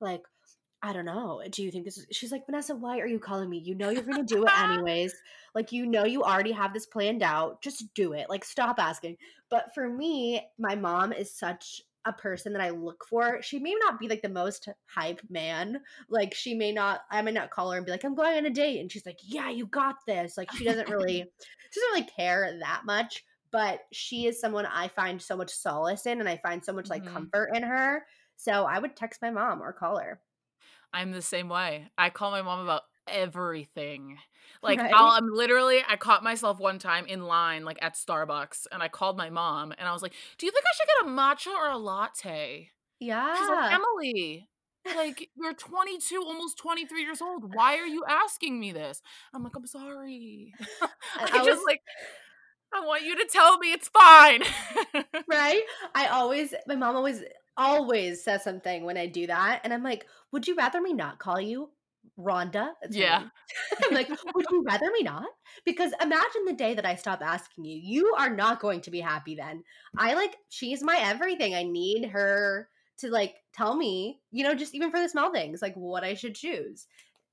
Like 0.00 0.22
I 0.82 0.92
don't 0.92 1.04
know. 1.04 1.42
Do 1.50 1.62
you 1.62 1.70
think 1.70 1.84
this 1.84 1.98
is 1.98 2.06
she's 2.12 2.30
like, 2.30 2.46
Vanessa, 2.46 2.74
why 2.74 2.98
are 3.00 3.06
you 3.06 3.18
calling 3.18 3.48
me? 3.48 3.58
You 3.58 3.74
know 3.74 3.90
you're 3.90 4.02
gonna 4.02 4.22
do 4.22 4.44
it 4.44 4.58
anyways. 4.62 5.14
like 5.54 5.72
you 5.72 5.86
know 5.86 6.04
you 6.04 6.22
already 6.22 6.52
have 6.52 6.72
this 6.72 6.86
planned 6.86 7.22
out. 7.22 7.62
Just 7.62 7.92
do 7.94 8.12
it. 8.12 8.28
Like 8.28 8.44
stop 8.44 8.78
asking. 8.78 9.16
But 9.50 9.74
for 9.74 9.88
me, 9.88 10.42
my 10.58 10.74
mom 10.74 11.12
is 11.12 11.32
such 11.32 11.82
a 12.04 12.12
person 12.12 12.52
that 12.52 12.62
I 12.62 12.70
look 12.70 13.04
for. 13.08 13.42
She 13.42 13.58
may 13.58 13.74
not 13.80 13.98
be 13.98 14.08
like 14.08 14.22
the 14.22 14.28
most 14.28 14.68
hype 14.86 15.20
man. 15.28 15.80
Like 16.08 16.34
she 16.34 16.54
may 16.54 16.72
not 16.72 17.00
I 17.10 17.20
may 17.22 17.32
not 17.32 17.50
call 17.50 17.70
her 17.70 17.78
and 17.78 17.86
be 17.86 17.92
like, 17.92 18.04
I'm 18.04 18.14
going 18.14 18.36
on 18.36 18.46
a 18.46 18.50
date. 18.50 18.80
And 18.80 18.90
she's 18.90 19.06
like, 19.06 19.18
Yeah, 19.22 19.50
you 19.50 19.66
got 19.66 19.96
this. 20.06 20.36
Like 20.36 20.52
she 20.52 20.64
doesn't 20.64 20.88
really 20.88 21.24
she 21.70 21.80
doesn't 21.80 21.94
really 21.94 22.10
care 22.16 22.58
that 22.60 22.82
much. 22.84 23.24
But 23.50 23.80
she 23.92 24.26
is 24.26 24.40
someone 24.40 24.66
I 24.66 24.88
find 24.88 25.20
so 25.20 25.36
much 25.36 25.50
solace 25.50 26.06
in 26.06 26.20
and 26.20 26.28
I 26.28 26.36
find 26.38 26.64
so 26.64 26.72
much 26.72 26.88
like 26.88 27.02
mm-hmm. 27.02 27.14
comfort 27.14 27.50
in 27.54 27.62
her. 27.62 28.04
So 28.36 28.64
I 28.64 28.78
would 28.78 28.96
text 28.96 29.22
my 29.22 29.30
mom 29.30 29.62
or 29.62 29.72
call 29.72 29.98
her. 29.98 30.20
I'm 30.96 31.12
the 31.12 31.20
same 31.20 31.50
way. 31.50 31.90
I 31.98 32.08
call 32.08 32.30
my 32.30 32.40
mom 32.40 32.60
about 32.60 32.82
everything. 33.06 34.16
Like 34.62 34.80
right? 34.80 34.92
i 34.94 35.18
am 35.18 35.28
literally 35.30 35.82
I 35.86 35.96
caught 35.96 36.24
myself 36.24 36.58
one 36.58 36.78
time 36.78 37.04
in 37.06 37.26
line 37.26 37.66
like 37.66 37.78
at 37.82 37.94
Starbucks 37.94 38.66
and 38.72 38.82
I 38.82 38.88
called 38.88 39.18
my 39.18 39.28
mom 39.28 39.74
and 39.76 39.86
I 39.86 39.92
was 39.92 40.00
like, 40.00 40.14
"Do 40.38 40.46
you 40.46 40.52
think 40.52 40.64
I 40.64 40.74
should 40.74 40.86
get 40.86 41.06
a 41.06 41.14
matcha 41.14 41.54
or 41.54 41.70
a 41.70 41.76
latte?" 41.76 42.70
Yeah. 42.98 43.36
She's 43.36 43.46
like, 43.46 43.72
"Emily, 43.74 44.48
like 44.96 45.28
you're 45.36 45.52
22, 45.52 46.22
almost 46.24 46.56
23 46.56 47.02
years 47.02 47.20
old. 47.20 47.54
Why 47.54 47.76
are 47.76 47.86
you 47.86 48.02
asking 48.08 48.58
me 48.58 48.72
this?" 48.72 49.02
I'm 49.34 49.44
like, 49.44 49.54
"I'm 49.54 49.66
sorry." 49.66 50.54
I, 51.20 51.26
just 51.26 51.44
was, 51.44 51.64
like 51.66 51.82
I 52.72 52.80
want 52.86 53.04
you 53.04 53.16
to 53.16 53.26
tell 53.30 53.58
me 53.58 53.72
it's 53.72 53.88
fine. 53.88 54.42
right? 55.28 55.62
I 55.94 56.06
always 56.06 56.54
my 56.66 56.76
mom 56.76 56.96
always 56.96 57.22
always 57.56 58.22
says 58.22 58.44
something 58.44 58.84
when 58.84 58.96
I 58.96 59.06
do 59.06 59.26
that. 59.26 59.60
And 59.64 59.72
I'm 59.72 59.82
like, 59.82 60.06
would 60.32 60.46
you 60.46 60.54
rather 60.54 60.80
me 60.80 60.92
not 60.92 61.18
call 61.18 61.40
you 61.40 61.70
Rhonda? 62.18 62.72
That's 62.82 62.96
yeah. 62.96 63.24
I'm 63.84 63.94
like, 63.94 64.08
would 64.08 64.46
you 64.50 64.64
rather 64.66 64.90
me 64.92 65.02
not? 65.02 65.26
Because 65.64 65.92
imagine 66.00 66.44
the 66.46 66.52
day 66.52 66.74
that 66.74 66.86
I 66.86 66.96
stop 66.96 67.22
asking 67.22 67.64
you. 67.64 67.78
You 67.82 68.14
are 68.18 68.34
not 68.34 68.60
going 68.60 68.80
to 68.82 68.90
be 68.90 69.00
happy 69.00 69.34
then. 69.34 69.62
I 69.96 70.14
like, 70.14 70.36
she's 70.48 70.82
my 70.82 70.96
everything. 71.00 71.54
I 71.54 71.62
need 71.62 72.06
her 72.10 72.68
to 72.98 73.10
like 73.10 73.36
tell 73.52 73.76
me, 73.76 74.20
you 74.30 74.44
know, 74.44 74.54
just 74.54 74.74
even 74.74 74.90
for 74.90 75.00
the 75.00 75.08
small 75.08 75.32
things, 75.32 75.62
like 75.62 75.74
what 75.74 76.04
I 76.04 76.14
should 76.14 76.34
choose. 76.34 76.86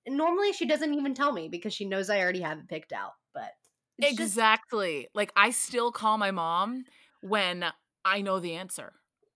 And 0.06 0.18
normally 0.18 0.52
she 0.52 0.66
doesn't 0.66 0.94
even 0.94 1.14
tell 1.14 1.32
me 1.32 1.48
because 1.48 1.74
she 1.74 1.86
knows 1.86 2.10
I 2.10 2.20
already 2.20 2.42
have 2.42 2.60
it 2.60 2.68
picked 2.68 2.92
out. 2.92 3.14
But 3.34 3.52
exactly. 4.00 5.04
Just- 5.04 5.16
like 5.16 5.32
I 5.36 5.52
still 5.52 5.92
call 5.92 6.18
my 6.18 6.32
mom 6.32 6.86
when 7.22 7.66
I 8.04 8.22
know 8.22 8.40
the 8.40 8.56
answer. 8.56 8.94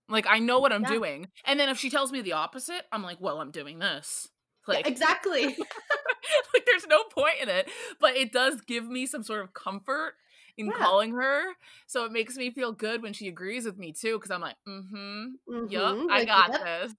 Like 0.08 0.26
I 0.28 0.38
know 0.38 0.58
what 0.58 0.72
I'm 0.72 0.82
yeah. 0.82 0.88
doing. 0.88 1.28
And 1.44 1.58
then 1.58 1.68
if 1.68 1.78
she 1.78 1.90
tells 1.90 2.12
me 2.12 2.20
the 2.22 2.32
opposite, 2.32 2.82
I'm 2.92 3.02
like, 3.02 3.20
well, 3.20 3.40
I'm 3.40 3.50
doing 3.50 3.78
this. 3.78 4.28
Like 4.66 4.86
yeah, 4.86 4.92
exactly. 4.92 5.56
like 6.54 6.66
there's 6.66 6.86
no 6.86 7.04
point 7.04 7.36
in 7.40 7.48
it, 7.48 7.70
but 8.00 8.16
it 8.16 8.32
does 8.32 8.60
give 8.62 8.86
me 8.86 9.06
some 9.06 9.22
sort 9.22 9.42
of 9.42 9.54
comfort 9.54 10.14
in 10.56 10.66
Yeah. 10.66 10.72
calling 10.72 11.12
her. 11.12 11.42
So 11.86 12.04
it 12.04 12.12
makes 12.12 12.36
me 12.36 12.50
feel 12.50 12.72
good 12.72 13.02
when 13.02 13.12
she 13.12 13.28
agrees 13.28 13.64
with 13.64 13.78
me 13.78 13.92
too, 13.92 14.18
because 14.18 14.30
I'm 14.30 14.40
like, 14.40 14.56
mm-hmm, 14.68 15.26
yup, 15.66 15.96
Mhm, 15.96 16.08
I 16.10 16.20
like, 16.20 16.26
got 16.26 16.52
yep. 16.52 16.60
this. 16.60 16.94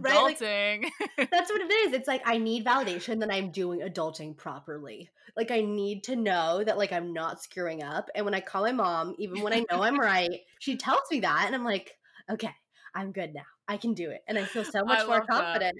Right, 0.00 0.22
like 0.24 0.38
Adulting. 0.38 0.90
That's 1.30 1.50
what 1.50 1.62
it 1.62 1.72
is. 1.72 1.94
It's 1.94 2.08
like 2.08 2.22
I 2.26 2.36
need 2.38 2.64
validation 2.66 3.20
that 3.20 3.32
I'm 3.32 3.50
doing 3.50 3.80
adulting 3.80 4.36
properly. 4.36 5.08
Like 5.36 5.50
I 5.50 5.62
need 5.62 6.04
to 6.04 6.16
know 6.16 6.62
that 6.62 6.76
like 6.76 6.92
I'm 6.92 7.12
not 7.14 7.42
screwing 7.42 7.82
up. 7.82 8.08
And 8.14 8.24
when 8.26 8.34
I 8.34 8.40
call 8.40 8.62
my 8.62 8.72
mom, 8.72 9.14
even 9.18 9.40
when 9.40 9.52
I 9.54 9.64
know 9.70 9.82
I'm 9.82 9.98
right, 10.00 10.40
she 10.58 10.76
tells 10.76 11.02
me 11.10 11.20
that 11.20 11.44
and 11.46 11.54
I'm 11.54 11.64
like, 11.64 11.96
"Okay, 12.30 12.54
I'm 12.94 13.12
good 13.12 13.34
now. 13.34 13.44
I 13.68 13.76
can 13.76 13.94
do 13.94 14.10
it." 14.10 14.22
And 14.28 14.38
I 14.38 14.44
feel 14.44 14.64
so 14.64 14.84
I 14.84 14.84
much 14.84 15.06
more 15.06 15.20
love 15.20 15.26
that. 15.36 15.62
confident. 15.62 15.78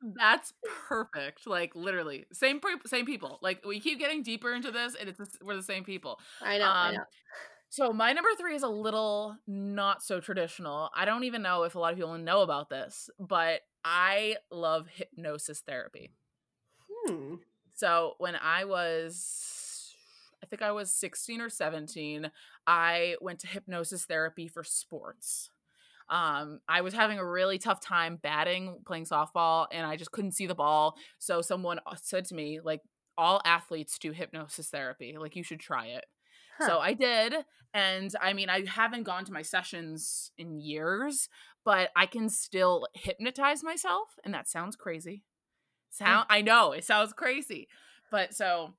That's 0.00 0.52
perfect. 0.88 1.46
Like 1.46 1.74
literally, 1.74 2.26
same 2.32 2.60
same 2.86 3.04
people. 3.04 3.38
Like 3.42 3.64
we 3.66 3.80
keep 3.80 3.98
getting 3.98 4.22
deeper 4.22 4.52
into 4.54 4.70
this, 4.70 4.94
and 4.94 5.08
it's 5.08 5.20
we're 5.42 5.56
the 5.56 5.62
same 5.62 5.84
people. 5.84 6.20
I 6.40 6.58
know, 6.58 6.74
I 6.80 6.88
Um, 6.88 6.94
know. 6.94 7.04
so 7.68 7.92
my 7.92 8.12
number 8.12 8.30
three 8.38 8.54
is 8.54 8.62
a 8.62 8.68
little 8.68 9.36
not 9.46 10.02
so 10.02 10.20
traditional. 10.20 10.90
I 10.94 11.04
don't 11.04 11.24
even 11.24 11.42
know 11.42 11.64
if 11.64 11.74
a 11.74 11.80
lot 11.80 11.92
of 11.92 11.98
people 11.98 12.16
know 12.18 12.42
about 12.42 12.70
this, 12.70 13.10
but 13.18 13.62
I 13.84 14.36
love 14.50 14.86
hypnosis 14.88 15.60
therapy. 15.60 16.12
Hmm. 16.88 17.36
So 17.74 18.14
when 18.18 18.36
I 18.36 18.64
was, 18.64 19.57
I 20.42 20.46
think 20.46 20.62
I 20.62 20.72
was 20.72 20.92
16 20.92 21.40
or 21.40 21.50
17, 21.50 22.30
I 22.66 23.16
went 23.20 23.40
to 23.40 23.46
hypnosis 23.46 24.04
therapy 24.04 24.48
for 24.48 24.62
sports. 24.64 25.50
Um, 26.10 26.60
I 26.68 26.80
was 26.80 26.94
having 26.94 27.18
a 27.18 27.26
really 27.26 27.58
tough 27.58 27.80
time 27.80 28.18
batting, 28.22 28.78
playing 28.86 29.04
softball, 29.04 29.66
and 29.70 29.86
I 29.86 29.96
just 29.96 30.12
couldn't 30.12 30.32
see 30.32 30.46
the 30.46 30.54
ball. 30.54 30.96
So 31.18 31.42
someone 31.42 31.80
uh, 31.86 31.96
said 32.00 32.24
to 32.26 32.34
me, 32.34 32.60
like, 32.62 32.80
all 33.18 33.42
athletes 33.44 33.98
do 33.98 34.12
hypnosis 34.12 34.68
therapy. 34.68 35.16
Like, 35.18 35.36
you 35.36 35.42
should 35.42 35.60
try 35.60 35.86
it. 35.86 36.06
Huh. 36.58 36.66
So 36.66 36.78
I 36.78 36.94
did. 36.94 37.34
And 37.74 38.14
I 38.20 38.32
mean, 38.32 38.48
I 38.48 38.64
haven't 38.66 39.02
gone 39.02 39.24
to 39.26 39.32
my 39.32 39.42
sessions 39.42 40.30
in 40.38 40.58
years, 40.60 41.28
but 41.64 41.90
I 41.94 42.06
can 42.06 42.30
still 42.30 42.86
hypnotize 42.94 43.62
myself. 43.62 44.18
And 44.24 44.32
that 44.32 44.48
sounds 44.48 44.76
crazy. 44.76 45.24
Sound 45.90 46.26
I 46.30 46.42
know 46.42 46.72
it 46.72 46.84
sounds 46.84 47.12
crazy. 47.12 47.68
But 48.10 48.34
so 48.34 48.74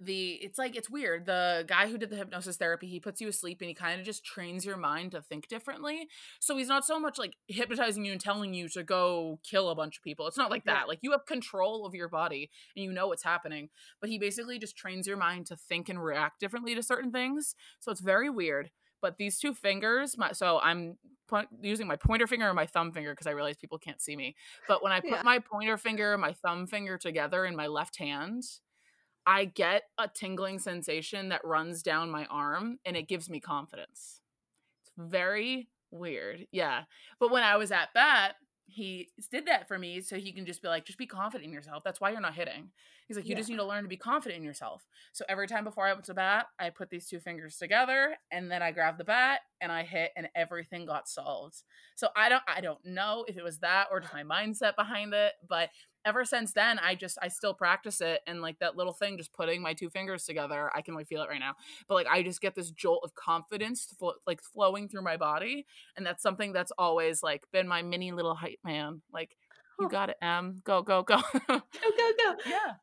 the 0.00 0.32
it's 0.42 0.58
like 0.58 0.76
it's 0.76 0.88
weird. 0.88 1.26
The 1.26 1.64
guy 1.68 1.88
who 1.88 1.98
did 1.98 2.08
the 2.10 2.16
hypnosis 2.16 2.56
therapy, 2.56 2.86
he 2.88 3.00
puts 3.00 3.20
you 3.20 3.28
asleep 3.28 3.58
and 3.60 3.68
he 3.68 3.74
kind 3.74 4.00
of 4.00 4.06
just 4.06 4.24
trains 4.24 4.64
your 4.64 4.78
mind 4.78 5.12
to 5.12 5.20
think 5.20 5.46
differently. 5.48 6.08
So 6.40 6.56
he's 6.56 6.68
not 6.68 6.86
so 6.86 6.98
much 6.98 7.18
like 7.18 7.34
hypnotizing 7.48 8.04
you 8.04 8.12
and 8.12 8.20
telling 8.20 8.54
you 8.54 8.68
to 8.70 8.82
go 8.82 9.40
kill 9.42 9.68
a 9.68 9.74
bunch 9.74 9.98
of 9.98 10.02
people. 10.02 10.26
It's 10.26 10.38
not 10.38 10.50
like 10.50 10.62
Yeah. 10.66 10.74
that. 10.74 10.88
Like 10.88 11.00
you 11.02 11.12
have 11.12 11.26
control 11.26 11.84
of 11.86 11.94
your 11.94 12.08
body 12.08 12.50
and 12.74 12.84
you 12.84 12.92
know 12.92 13.08
what's 13.08 13.22
happening. 13.24 13.68
But 14.00 14.08
he 14.10 14.18
basically 14.18 14.58
just 14.58 14.76
trains 14.76 15.06
your 15.06 15.18
mind 15.18 15.46
to 15.46 15.56
think 15.56 15.88
and 15.90 16.02
react 16.02 16.40
differently 16.40 16.74
to 16.74 16.82
certain 16.82 17.12
things. 17.12 17.54
So 17.80 17.92
it's 17.92 18.00
very 18.00 18.30
weird. 18.30 18.70
But 19.02 19.16
these 19.18 19.38
two 19.38 19.54
fingers, 19.54 20.16
my 20.18 20.32
so 20.32 20.60
I'm 20.60 20.96
point, 21.28 21.48
using 21.62 21.86
my 21.86 21.96
pointer 21.96 22.26
finger 22.26 22.46
and 22.48 22.56
my 22.56 22.66
thumb 22.66 22.92
finger 22.92 23.12
because 23.12 23.26
I 23.26 23.30
realize 23.30 23.56
people 23.56 23.78
can't 23.78 24.00
see 24.00 24.16
me. 24.16 24.34
But 24.68 24.82
when 24.82 24.92
I 24.92 25.00
put 25.00 25.10
Yeah. 25.10 25.22
my 25.22 25.38
pointer 25.38 25.76
finger 25.78 26.12
and 26.12 26.20
my 26.20 26.32
thumb 26.32 26.66
finger 26.66 26.98
together 26.98 27.44
in 27.46 27.54
my 27.56 27.66
left 27.66 27.96
hand, 27.98 28.44
I 29.30 29.44
get 29.44 29.84
a 29.96 30.08
tingling 30.08 30.58
sensation 30.58 31.28
that 31.28 31.44
runs 31.44 31.84
down 31.84 32.10
my 32.10 32.24
arm 32.24 32.78
and 32.84 32.96
it 32.96 33.06
gives 33.06 33.30
me 33.30 33.38
confidence. 33.38 34.22
It's 34.82 34.90
very 34.98 35.68
weird. 35.92 36.48
Yeah. 36.50 36.82
But 37.20 37.30
when 37.30 37.44
I 37.44 37.56
was 37.56 37.70
at 37.70 37.94
bat, 37.94 38.34
he 38.66 39.08
did 39.30 39.46
that 39.46 39.68
for 39.68 39.78
me 39.78 40.00
so 40.00 40.16
he 40.16 40.32
can 40.32 40.46
just 40.46 40.62
be 40.62 40.68
like, 40.68 40.84
just 40.84 40.98
be 40.98 41.06
confident 41.06 41.46
in 41.46 41.52
yourself. 41.52 41.84
That's 41.84 42.00
why 42.00 42.10
you're 42.10 42.20
not 42.20 42.34
hitting. 42.34 42.70
He's 43.06 43.16
like, 43.16 43.26
you 43.26 43.32
Yeah. 43.32 43.36
just 43.38 43.50
need 43.50 43.56
to 43.56 43.64
learn 43.64 43.82
to 43.84 43.88
be 43.88 43.96
confident 43.96 44.38
in 44.38 44.44
yourself. 44.44 44.84
So 45.12 45.24
every 45.28 45.46
time 45.46 45.62
before 45.62 45.86
I 45.86 45.92
went 45.92 46.04
to 46.06 46.14
bat, 46.14 46.46
I 46.58 46.70
put 46.70 46.90
these 46.90 47.06
two 47.08 47.20
fingers 47.20 47.56
together 47.56 48.16
and 48.32 48.50
then 48.50 48.62
I 48.62 48.72
grabbed 48.72 48.98
the 48.98 49.04
bat 49.04 49.40
and 49.60 49.70
I 49.70 49.84
hit 49.84 50.10
and 50.16 50.28
everything 50.36 50.86
got 50.86 51.08
solved. 51.08 51.62
So 51.96 52.08
I 52.16 52.28
don't 52.28 52.42
I 52.48 52.60
don't 52.60 52.84
know 52.84 53.24
if 53.28 53.36
it 53.36 53.44
was 53.44 53.58
that 53.58 53.88
or 53.92 54.00
just 54.00 54.12
my 54.12 54.24
mindset 54.24 54.74
behind 54.76 55.14
it, 55.14 55.34
but 55.48 55.70
ever 56.04 56.24
since 56.24 56.52
then 56.52 56.78
I 56.78 56.94
just 56.94 57.18
I 57.22 57.28
still 57.28 57.54
practice 57.54 58.00
it 58.00 58.20
and 58.26 58.40
like 58.40 58.58
that 58.60 58.76
little 58.76 58.92
thing 58.92 59.18
just 59.18 59.32
putting 59.32 59.62
my 59.62 59.74
two 59.74 59.90
fingers 59.90 60.24
together, 60.24 60.70
I 60.74 60.82
can 60.82 60.94
like 60.94 61.08
feel 61.08 61.22
it 61.22 61.28
right 61.28 61.40
now. 61.40 61.54
But 61.88 61.94
like 61.94 62.06
I 62.06 62.22
just 62.22 62.40
get 62.40 62.54
this 62.54 62.70
jolt 62.70 63.02
of 63.04 63.14
confidence 63.14 63.94
flo- 63.98 64.14
like 64.26 64.42
flowing 64.42 64.88
through 64.88 65.02
my 65.02 65.16
body 65.16 65.66
and 65.96 66.04
that's 66.04 66.22
something 66.22 66.52
that's 66.52 66.72
always 66.78 67.22
like 67.22 67.44
been 67.52 67.68
my 67.68 67.82
mini 67.82 68.12
little 68.12 68.34
hype 68.34 68.60
man. 68.64 69.02
Like 69.12 69.36
you 69.78 69.86
oh. 69.86 69.88
got 69.88 70.10
it, 70.10 70.16
Em. 70.22 70.60
Go 70.64 70.82
go 70.82 71.02
go. 71.02 71.22
Go, 71.48 71.60
go, 71.88 72.12
go. 72.18 72.34
yeah. 72.46 72.74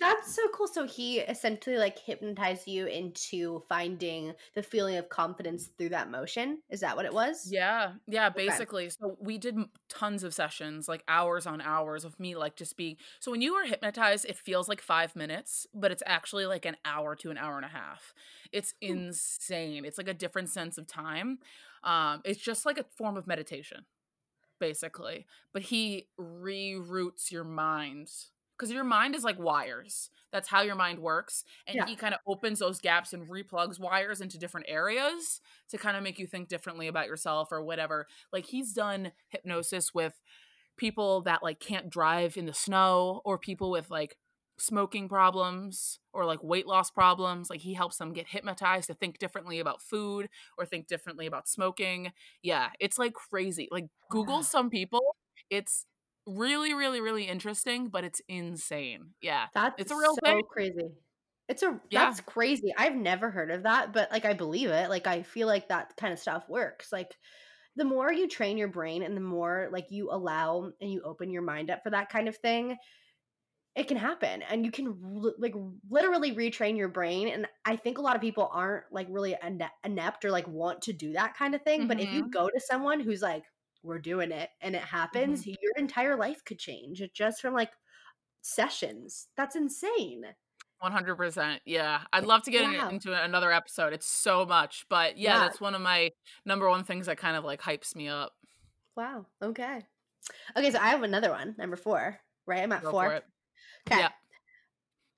That's 0.00 0.34
so 0.34 0.48
cool. 0.48 0.66
So 0.66 0.84
he 0.86 1.20
essentially 1.20 1.76
like 1.76 1.98
hypnotized 1.98 2.66
you 2.66 2.86
into 2.86 3.60
finding 3.68 4.34
the 4.54 4.62
feeling 4.62 4.96
of 4.96 5.08
confidence 5.10 5.68
through 5.68 5.90
that 5.90 6.10
motion. 6.10 6.62
Is 6.70 6.80
that 6.80 6.96
what 6.96 7.04
it 7.04 7.12
was? 7.14 7.52
Yeah, 7.52 7.94
yeah, 8.06 8.28
Okay. 8.36 8.66
basically. 8.68 8.90
So 8.90 9.16
we 9.18 9.38
did 9.38 9.56
tons 9.88 10.24
of 10.24 10.34
sessions, 10.34 10.88
like 10.88 11.02
hours 11.08 11.46
on 11.46 11.62
hours 11.62 12.04
of 12.04 12.20
me 12.20 12.36
like 12.36 12.54
just 12.54 12.76
being. 12.76 12.98
So 13.18 13.30
when 13.30 13.40
you 13.40 13.54
are 13.54 13.64
hypnotized, 13.64 14.26
it 14.26 14.36
feels 14.36 14.68
like 14.68 14.82
5 14.82 15.16
minutes, 15.16 15.66
but 15.72 15.90
it's 15.90 16.02
actually 16.04 16.44
like 16.44 16.66
an 16.66 16.76
hour 16.84 17.16
to 17.16 17.30
an 17.30 17.38
hour 17.38 17.56
and 17.56 17.64
a 17.64 17.68
half. 17.68 18.12
It's 18.52 18.74
Hmm. 18.86 19.00
insane. 19.08 19.86
It's 19.86 19.96
like 19.96 20.08
a 20.08 20.12
different 20.14 20.50
sense 20.50 20.76
of 20.76 20.86
time. 20.86 21.38
Um 21.82 22.20
it's 22.26 22.40
just 22.40 22.66
like 22.66 22.76
a 22.78 22.84
form 22.84 23.16
of 23.16 23.26
meditation 23.26 23.86
basically. 24.60 25.26
But 25.52 25.62
he 25.62 26.08
reroutes 26.18 27.30
your 27.32 27.44
mind 27.44 28.10
because 28.60 28.72
your 28.72 28.84
mind 28.84 29.14
is 29.14 29.24
like 29.24 29.38
wires. 29.38 30.10
That's 30.32 30.48
how 30.48 30.60
your 30.60 30.74
mind 30.76 30.98
works. 30.98 31.44
And 31.66 31.76
Yeah. 31.76 31.86
he 31.86 31.96
kind 31.96 32.12
of 32.14 32.20
opens 32.26 32.58
those 32.58 32.78
gaps 32.80 33.14
and 33.14 33.26
replugs 33.28 33.80
wires 33.80 34.20
into 34.20 34.38
different 34.38 34.66
areas 34.68 35.40
to 35.70 35.78
kind 35.78 35.96
of 35.96 36.02
make 36.02 36.18
you 36.18 36.26
think 36.26 36.48
differently 36.48 36.86
about 36.86 37.06
yourself 37.06 37.50
or 37.50 37.62
whatever. 37.62 38.06
Like 38.32 38.46
he's 38.46 38.72
done 38.74 39.12
hypnosis 39.30 39.94
with 39.94 40.20
people 40.76 41.22
that 41.22 41.42
like 41.42 41.58
can't 41.58 41.88
drive 41.90 42.36
in 42.36 42.44
the 42.46 42.54
snow 42.54 43.22
or 43.24 43.38
people 43.38 43.70
with 43.70 43.90
like 43.90 44.16
smoking 44.58 45.08
problems 45.08 45.98
or 46.12 46.26
like 46.26 46.42
weight 46.42 46.66
loss 46.66 46.90
problems 46.90 47.48
like 47.48 47.60
he 47.60 47.72
helps 47.72 47.96
them 47.96 48.12
get 48.12 48.28
hypnotized 48.28 48.88
to 48.88 48.94
think 48.94 49.18
differently 49.18 49.58
about 49.58 49.80
food 49.80 50.28
or 50.58 50.66
think 50.66 50.86
differently 50.86 51.24
about 51.26 51.48
smoking 51.48 52.12
yeah 52.42 52.68
it's 52.78 52.98
like 52.98 53.14
crazy 53.14 53.68
like 53.70 53.86
google 54.10 54.42
some 54.42 54.68
people 54.68 55.16
it's 55.48 55.86
really 56.26 56.74
really 56.74 57.00
really 57.00 57.26
interesting 57.26 57.88
but 57.88 58.04
it's 58.04 58.20
insane 58.28 59.14
yeah 59.20 59.48
That's 59.54 59.76
it's 59.76 59.90
a 59.90 59.96
real 59.96 60.16
so 60.22 60.22
thing 60.24 60.42
crazy. 60.50 60.90
It's 61.48 61.62
a 61.64 61.80
yeah 61.90 62.14
that's 62.14 62.20
crazy. 62.20 62.72
I've 62.76 62.94
never 62.94 63.30
heard 63.30 63.50
of 63.50 63.64
that, 63.64 63.92
but 63.92 64.10
like 64.12 64.24
I 64.24 64.34
believe 64.34 64.70
it. 64.70 64.88
Like 64.88 65.06
I 65.08 65.22
feel 65.22 65.48
like 65.48 65.68
that 65.68 65.96
kind 65.96 66.12
of 66.12 66.18
stuff 66.20 66.48
works. 66.48 66.92
Like 66.92 67.16
the 67.76 67.84
more 67.84 68.12
you 68.12 68.28
train 68.28 68.58
your 68.58 68.68
brain 68.68 69.02
and 69.02 69.16
the 69.16 69.20
more 69.22 69.68
like 69.72 69.90
you 69.90 70.10
allow 70.12 70.72
and 70.80 70.92
you 70.92 71.02
open 71.02 71.30
your 71.32 71.42
mind 71.42 71.70
up 71.70 71.82
for 71.84 71.90
that 71.90 72.10
kind 72.10 72.28
of 72.28 72.36
thing, 72.38 72.78
it 73.76 73.86
can 73.88 73.96
happen 73.96 74.42
and 74.42 74.64
you 74.64 74.72
can 74.72 74.86
l- 74.88 75.34
like 75.38 75.54
literally 75.88 76.34
retrain 76.34 76.76
your 76.76 76.88
brain 76.88 77.28
and 77.28 77.46
i 77.64 77.76
think 77.76 77.98
a 77.98 78.00
lot 78.00 78.16
of 78.16 78.22
people 78.22 78.48
aren't 78.52 78.84
like 78.92 79.06
really 79.10 79.36
ine- 79.42 79.70
inept 79.84 80.24
or 80.24 80.30
like 80.30 80.46
want 80.48 80.82
to 80.82 80.92
do 80.92 81.12
that 81.12 81.34
kind 81.36 81.54
of 81.54 81.62
thing 81.62 81.86
but 81.86 82.00
if 82.00 82.12
you 82.12 82.22
hmm 82.22 82.32
go 82.32 82.48
to 82.50 82.60
someone 82.60 83.00
who's 83.00 83.22
like 83.22 83.44
we're 83.82 83.98
doing 83.98 84.30
it 84.30 84.50
and 84.60 84.74
it 84.74 84.82
happens 84.82 85.42
mm-hmm. 85.42 85.54
your 85.62 85.72
entire 85.76 86.16
life 86.16 86.44
could 86.44 86.58
change 86.58 87.02
just 87.14 87.40
from 87.40 87.54
like 87.54 87.70
sessions. 88.42 89.28
That's 89.36 89.56
insane. 89.56 90.24
100% 90.82 91.58
yeah. 91.66 92.00
I'd 92.12 92.24
love 92.24 92.42
to 92.44 92.50
get 92.50 92.64
wow 92.64 92.88
into 92.88 93.12
another 93.12 93.52
episode 93.52 93.92
it's 93.92 94.06
so 94.06 94.46
much 94.46 94.86
but 94.88 95.18
yeah 95.18 95.34
yeah. 95.34 95.38
that's 95.40 95.60
one 95.60 95.74
of 95.74 95.82
my 95.82 96.10
number 96.46 96.68
one 96.68 96.84
things 96.84 97.06
that 97.06 97.18
kind 97.18 97.36
of 97.36 97.44
like 97.44 97.60
hypes 97.60 97.94
me 97.94 98.08
up. 98.08 98.32
Wow 98.96 99.26
okay. 99.42 99.82
Okay 100.56 100.70
so 100.70 100.78
i 100.78 100.88
have 100.88 101.02
another 101.02 101.30
one 101.30 101.54
number 101.58 101.76
four 101.76 102.18
right? 102.46 102.62
I'm 102.62 102.72
at 102.72 102.82
go 102.82 102.90
four. 102.90 103.20
okay. 103.88 104.00
Yeah. 104.00 104.08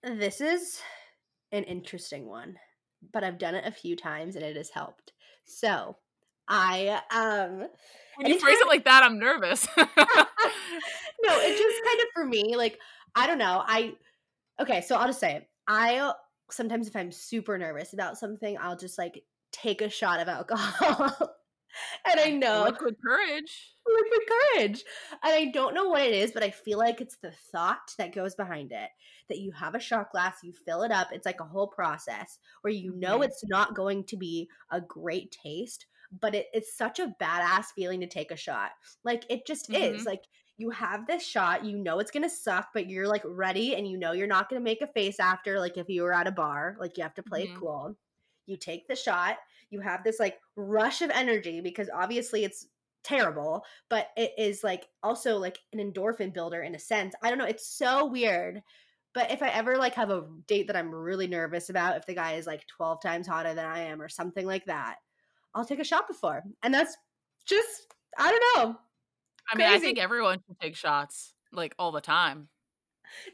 This 0.03 0.41
is 0.41 0.81
an 1.53 1.65
interesting 1.65 2.27
one 2.27 2.57
but 3.13 3.25
i've 3.25 3.39
done 3.39 3.55
it 3.55 3.67
a 3.67 3.73
few 3.73 3.95
times 3.95 4.37
and 4.37 4.45
it 4.45 4.57
has 4.57 4.71
helped. 4.71 5.13
So 5.45 5.97
i 6.49 7.01
um 7.11 7.67
when 8.17 8.33
you 8.33 8.39
phrase 8.39 8.59
it 8.61 8.69
like 8.69 8.85
that 8.85 9.03
i'm 9.03 9.19
nervous. 9.19 9.67
No 11.25 11.39
it 11.39 11.57
just 11.57 11.85
kind 11.85 12.01
of 12.01 12.07
for 12.15 12.25
me 12.25 12.57
like 12.57 12.79
i 13.15 13.27
don't 13.27 13.39
know 13.39 13.63
i 13.65 13.93
okay 14.61 14.81
so 14.81 14.97
i'll 14.97 15.07
just 15.07 15.21
say 15.21 15.37
it 15.37 15.49
i 15.69 16.13
sometimes 16.51 16.89
if 16.89 16.97
i'm 16.97 17.13
super 17.13 17.57
nervous 17.59 17.93
about 17.93 18.19
something 18.19 18.57
i'll 18.61 18.77
just 18.77 18.99
like 18.99 19.23
take 19.53 19.83
a 19.83 19.89
shot 19.89 20.21
of 20.21 20.29
alcohol. 20.29 21.31
And 22.05 22.21
i 22.21 22.29
know 22.31 22.65
liquid 22.65 22.97
courage. 23.03 23.73
Liquid 23.87 24.29
courage 24.29 24.85
and 25.25 25.33
i 25.33 25.47
don't 25.55 25.73
know 25.75 25.89
what 25.89 26.03
it 26.03 26.13
is 26.13 26.31
but 26.31 26.43
i 26.43 26.51
feel 26.51 26.77
like 26.79 27.01
it's 27.01 27.17
the 27.17 27.33
thought 27.51 27.95
that 27.97 28.15
goes 28.15 28.35
behind 28.35 28.73
it 28.73 28.91
that 29.31 29.39
you 29.39 29.53
have 29.53 29.75
a 29.75 29.81
shot 29.81 30.13
glass 30.13 30.37
you 30.43 30.53
fill 30.53 30.83
it 30.83 30.93
up 30.93 31.09
it's 31.13 31.25
like 31.25 31.41
a 31.41 31.45
whole 31.45 31.69
process 31.69 32.39
where 32.61 32.75
you 32.75 32.93
know 32.95 33.17
hmm 33.17 33.23
it's 33.23 33.43
not 33.47 33.75
going 33.75 34.05
to 34.05 34.19
be 34.19 34.51
a 34.71 34.83
great 34.83 35.35
taste 35.43 35.87
but 36.21 36.35
it, 36.35 36.47
it's 36.53 36.77
such 36.77 36.99
a 36.99 37.15
badass 37.21 37.67
feeling 37.75 38.01
to 38.01 38.07
take 38.07 38.31
a 38.31 38.37
shot 38.37 38.73
like 39.05 39.25
it 39.31 39.47
just 39.47 39.69
is 39.75 40.05
hmm 40.05 40.07
like 40.07 40.23
you 40.59 40.71
have 40.71 41.07
this 41.07 41.27
shot 41.27 41.65
you 41.65 41.79
know 41.79 41.99
it's 41.99 42.11
gonna 42.11 42.29
suck 42.29 42.69
but 42.75 42.89
you're 42.89 43.09
like 43.09 43.23
ready 43.25 43.75
and 43.75 43.89
you 43.89 43.97
know 43.99 44.13
you're 44.13 44.27
not 44.27 44.49
gonna 44.49 44.61
make 44.61 44.83
a 44.83 44.87
face 44.87 45.19
after 45.19 45.59
like 45.59 45.77
if 45.77 45.89
you 45.89 46.03
were 46.03 46.13
at 46.13 46.27
a 46.27 46.33
bar 46.33 46.77
like 46.79 46.97
you 46.97 47.03
have 47.03 47.15
to 47.15 47.23
play 47.23 47.43
it 47.43 47.51
hmm 47.51 47.57
cool 47.57 47.97
you 48.47 48.57
take 48.57 48.89
the 48.89 48.97
shot, 48.97 49.39
you 49.71 49.81
have 49.81 50.03
this 50.05 50.19
like 50.19 50.41
rush 50.57 51.01
of 51.01 51.11
energy 51.11 51.61
because 51.61 51.89
obviously 51.95 52.45
it's 52.45 52.67
terrible, 53.05 53.65
but 53.89 54.09
it 54.17 54.33
is 54.37 54.65
like 54.65 54.89
also 55.03 55.39
like 55.39 55.59
an 55.73 55.79
endorphin 55.79 56.33
builder 56.35 56.61
in 56.63 56.75
a 56.75 56.79
sense. 56.79 57.15
I 57.23 57.29
don't 57.29 57.39
know, 57.39 57.45
it's 57.45 57.67
so 57.69 58.05
weird. 58.07 58.63
But 59.15 59.31
if 59.31 59.43
I 59.43 59.49
ever 59.49 59.77
like 59.77 59.95
have 59.95 60.11
a 60.11 60.27
date 60.47 60.67
that 60.69 60.77
I'm 60.77 60.95
really 60.95 61.27
nervous 61.27 61.69
about, 61.69 61.97
if 61.97 62.07
the 62.07 62.15
guy 62.15 62.33
is 62.35 62.47
like 62.47 62.67
12 62.67 63.01
times 63.03 63.27
hotter 63.27 63.55
than 63.55 63.67
I 63.67 63.81
am 63.81 64.01
or 64.01 64.09
something 64.09 64.47
like 64.47 64.65
that, 64.67 64.97
I'll 65.55 65.65
take 65.65 65.81
a 65.81 65.85
shot 65.85 66.09
before. 66.09 66.43
And 66.63 66.73
that's 66.73 66.97
just 67.47 67.87
I 68.19 68.31
don't 68.31 68.65
know. 68.65 68.77
I 69.51 69.57
mean, 69.57 69.67
I 69.67 69.79
think 69.79 69.99
everyone 69.99 70.39
should 70.47 70.61
take 70.61 70.77
shots 70.77 71.35
like 71.53 71.75
all 71.79 71.93
the 71.93 72.01
time. 72.01 72.49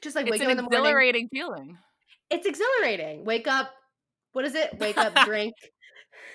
Just 0.02 0.16
like 0.16 0.26
wake 0.28 0.40
up 0.42 0.48
in 0.48 0.56
the 0.56 0.62
morning. 0.62 0.80
exhilarating 0.80 1.28
feeling. 1.28 1.78
It's 2.30 2.46
exhilarating. 2.46 3.24
Wake 3.24 3.46
up. 3.46 3.72
What 4.32 4.44
is 4.44 4.54
it? 4.54 4.78
Wake 4.78 4.98
up, 4.98 5.14
drink, 5.24 5.54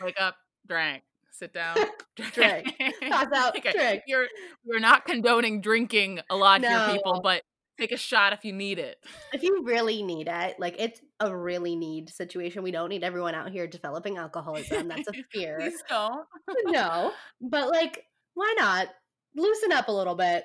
Wake 0.01 0.19
up, 0.19 0.35
drink, 0.67 1.03
sit 1.31 1.53
down, 1.53 1.77
drink, 2.15 2.73
pass 3.01 3.27
out, 3.33 3.57
Okay, 3.57 3.71
drink. 3.71 4.03
You're 4.07 4.27
you're 4.65 4.79
not 4.79 5.05
condoning 5.05 5.61
drinking 5.61 6.19
a 6.29 6.35
lot 6.35 6.61
here, 6.61 6.89
people, 6.91 7.21
but 7.23 7.43
take 7.79 7.91
a 7.91 7.97
shot 7.97 8.33
if 8.33 8.45
you 8.45 8.53
need 8.53 8.79
it. 8.79 8.97
If 9.33 9.43
you 9.43 9.63
really 9.63 10.03
need 10.03 10.27
it, 10.27 10.59
like 10.59 10.75
it's 10.79 11.01
a 11.19 11.35
really 11.35 11.75
need 11.75 12.09
situation. 12.09 12.63
We 12.63 12.71
don't 12.71 12.89
need 12.89 13.03
everyone 13.03 13.35
out 13.35 13.51
here 13.51 13.67
developing 13.67 14.17
alcoholism. 14.17 14.87
That's 14.87 15.07
a 15.07 15.13
fear. 15.31 15.57
Please 15.59 15.83
don't. 15.89 16.25
no, 16.65 17.11
but 17.41 17.69
like, 17.69 18.05
why 18.33 18.53
not 18.57 18.87
loosen 19.35 19.71
up 19.71 19.87
a 19.87 19.91
little 19.91 20.15
bit? 20.15 20.43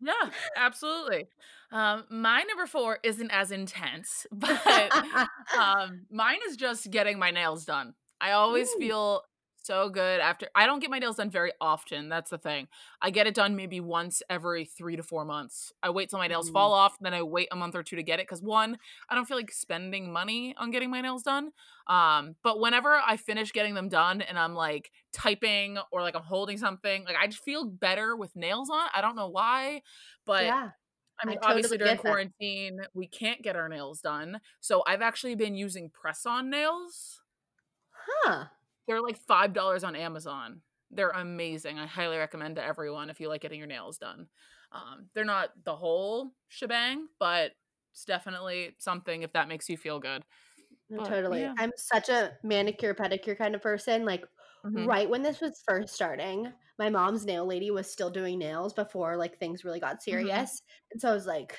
Yeah, 0.00 0.30
absolutely. 0.56 1.28
Um, 1.70 2.04
my 2.10 2.42
number 2.42 2.66
four 2.66 2.98
isn't 3.02 3.30
as 3.30 3.50
intense, 3.50 4.26
but 4.32 4.92
um, 5.58 6.06
mine 6.10 6.38
is 6.48 6.56
just 6.56 6.90
getting 6.90 7.18
my 7.18 7.30
nails 7.30 7.64
done. 7.64 7.94
I 8.20 8.32
always 8.32 8.68
Ooh. 8.70 8.78
feel 8.78 9.22
so 9.68 9.88
good 9.90 10.20
after. 10.20 10.48
I 10.54 10.66
don't 10.66 10.80
get 10.80 10.90
my 10.90 10.98
nails 10.98 11.16
done 11.16 11.30
very 11.30 11.52
often. 11.60 12.08
That's 12.08 12.30
the 12.30 12.38
thing. 12.38 12.68
I 13.00 13.10
get 13.10 13.26
it 13.26 13.34
done 13.34 13.54
maybe 13.56 13.80
once 13.80 14.22
every 14.28 14.64
three 14.64 14.96
to 14.96 15.02
four 15.02 15.24
months. 15.24 15.72
I 15.82 15.90
wait 15.90 16.10
till 16.10 16.18
my 16.18 16.26
nails 16.28 16.48
Mhm. 16.48 16.50
fall 16.50 16.72
off, 16.72 16.96
then 17.00 17.14
I 17.14 17.22
wait 17.22 17.48
a 17.52 17.56
month 17.56 17.74
or 17.74 17.82
two 17.82 17.96
to 17.96 18.02
get 18.02 18.18
it 18.20 18.26
because 18.26 18.42
one, 18.42 18.78
I 19.08 19.14
don't 19.14 19.26
feel 19.26 19.36
like 19.36 19.52
spending 19.52 20.12
money 20.12 20.54
on 20.56 20.70
getting 20.70 20.90
my 20.90 21.00
nails 21.00 21.22
done. 21.22 21.52
Um, 21.86 22.36
but 22.42 22.60
whenever 22.60 22.96
I 22.96 23.16
finish 23.16 23.52
getting 23.52 23.74
them 23.74 23.88
done 23.88 24.20
and 24.22 24.38
I'm 24.38 24.54
like 24.54 24.90
typing 25.12 25.78
or 25.92 26.02
like 26.02 26.16
I'm 26.16 26.22
holding 26.24 26.58
something, 26.58 27.04
like 27.04 27.16
I 27.16 27.26
just 27.28 27.42
feel 27.44 27.64
better 27.66 28.16
with 28.16 28.34
nails 28.36 28.70
on. 28.70 28.88
I 28.94 29.00
don't 29.00 29.16
know 29.16 29.28
why, 29.28 29.82
but 30.26 30.54
yeah, 30.54 30.72
I 31.22 31.26
mean, 31.26 31.38
I 31.38 31.40
obviously 31.42 31.76
totally 31.76 31.78
during 31.78 31.96
get 31.96 32.02
that. 32.04 32.18
quarantine, 32.18 32.80
we 32.94 33.08
can't 33.08 33.42
get 33.42 33.56
our 33.56 33.68
nails 33.68 34.00
done. 34.00 34.40
So 34.60 34.84
I've 34.86 35.02
actually 35.02 35.34
been 35.34 35.54
using 35.56 35.90
press 35.90 36.26
on 36.26 36.50
nails. 36.50 37.22
huh? 37.90 38.48
They're 38.88 39.02
like 39.02 39.18
$5 39.18 39.84
on 39.84 39.96
Amazon. 39.96 40.62
They're 40.90 41.10
amazing. 41.10 41.78
I 41.78 41.86
highly 41.86 42.18
recommend 42.18 42.56
to 42.56 42.64
everyone 42.64 43.10
if 43.10 43.20
you 43.20 43.28
like 43.28 43.42
getting 43.42 43.60
your 43.60 43.68
nails 43.68 43.98
done. 43.98 44.30
Um, 44.72 45.10
they're 45.14 45.26
not 45.26 45.64
the 45.64 45.76
whole 45.76 46.32
shebang, 46.48 47.08
but 47.20 47.52
it's 47.92 48.06
definitely 48.06 48.76
something 48.80 49.22
if 49.22 49.34
that 49.34 49.48
makes 49.48 49.68
you 49.70 49.78
feel 49.78 50.00
good. 50.00 50.24
But, 50.96 51.04
totally. 51.04 51.28
yeah. 51.28 51.54
I'm 51.58 51.72
such 51.76 52.08
a 52.08 52.36
manicure 52.42 52.94
pedicure 52.94 53.36
kind 53.36 53.54
of 53.54 53.62
person. 53.62 54.04
Like 54.04 54.24
Mhm. 54.64 54.88
right 54.88 55.08
when 55.08 55.22
this 55.22 55.40
was 55.40 55.62
first 55.66 55.94
starting, 55.94 56.52
my 56.78 56.90
mom's 56.90 57.24
nail 57.24 57.46
lady 57.46 57.70
was 57.70 57.90
still 57.90 58.10
doing 58.10 58.38
nails 58.38 58.72
before 58.74 59.16
like 59.16 59.38
things 59.38 59.64
really 59.64 59.80
got 59.80 60.02
serious. 60.02 60.62
And 60.92 61.00
so 61.00 61.10
I 61.10 61.14
was 61.14 61.26
like, 61.26 61.58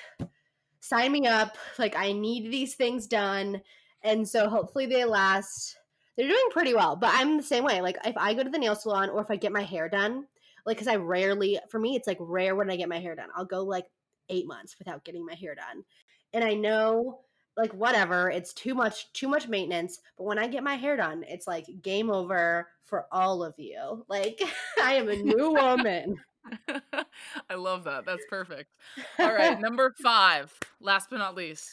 sign 0.82 1.12
me 1.12 1.26
up. 1.28 1.58
Like 1.78 1.96
I 1.96 2.12
need 2.12 2.52
these 2.52 2.76
things 2.76 3.08
done. 3.08 3.62
And 4.04 4.28
so 4.28 4.50
hopefully 4.50 4.86
they 4.86 5.06
last. 5.06 5.78
They're 6.16 6.28
doing 6.28 6.50
pretty 6.50 6.74
well, 6.74 6.96
but 6.96 7.10
I'm 7.14 7.36
the 7.36 7.42
same 7.42 7.64
way. 7.64 7.80
Like 7.80 7.96
if 8.04 8.16
I 8.16 8.34
go 8.34 8.42
to 8.42 8.50
the 8.50 8.58
nail 8.58 8.74
salon 8.74 9.10
or 9.10 9.20
if 9.20 9.30
I 9.30 9.36
get 9.36 9.52
my 9.52 9.62
hair 9.62 9.88
done, 9.88 10.26
like 10.66 10.78
cuz 10.78 10.88
I 10.88 10.96
rarely 10.96 11.58
for 11.70 11.78
me 11.78 11.96
it's 11.96 12.06
like 12.06 12.18
rare 12.20 12.54
when 12.54 12.70
I 12.70 12.76
get 12.76 12.88
my 12.88 13.00
hair 13.00 13.14
done. 13.14 13.28
I'll 13.34 13.44
go 13.44 13.62
like 13.62 13.86
8 14.28 14.46
months 14.46 14.78
without 14.78 15.04
getting 15.04 15.24
my 15.24 15.34
hair 15.34 15.54
done. 15.54 15.84
And 16.32 16.44
I 16.44 16.54
know 16.54 17.20
like 17.56 17.72
whatever, 17.72 18.30
it's 18.30 18.52
too 18.52 18.74
much 18.74 19.12
too 19.12 19.28
much 19.28 19.48
maintenance, 19.48 20.00
but 20.16 20.24
when 20.24 20.38
I 20.38 20.46
get 20.48 20.62
my 20.64 20.76
hair 20.76 20.96
done, 20.96 21.24
it's 21.28 21.46
like 21.46 21.66
game 21.82 22.10
over 22.10 22.68
for 22.84 23.06
all 23.12 23.42
of 23.42 23.54
you. 23.58 24.04
Like 24.08 24.40
I 24.82 24.94
am 24.94 25.08
a 25.08 25.16
new 25.16 25.52
woman. 25.52 26.16
I 27.50 27.54
love 27.54 27.84
that. 27.84 28.04
That's 28.04 28.24
perfect. 28.28 28.70
All 29.18 29.32
right, 29.32 29.60
number 29.60 29.94
five. 30.02 30.52
Last 30.80 31.10
but 31.10 31.18
not 31.18 31.34
least. 31.34 31.70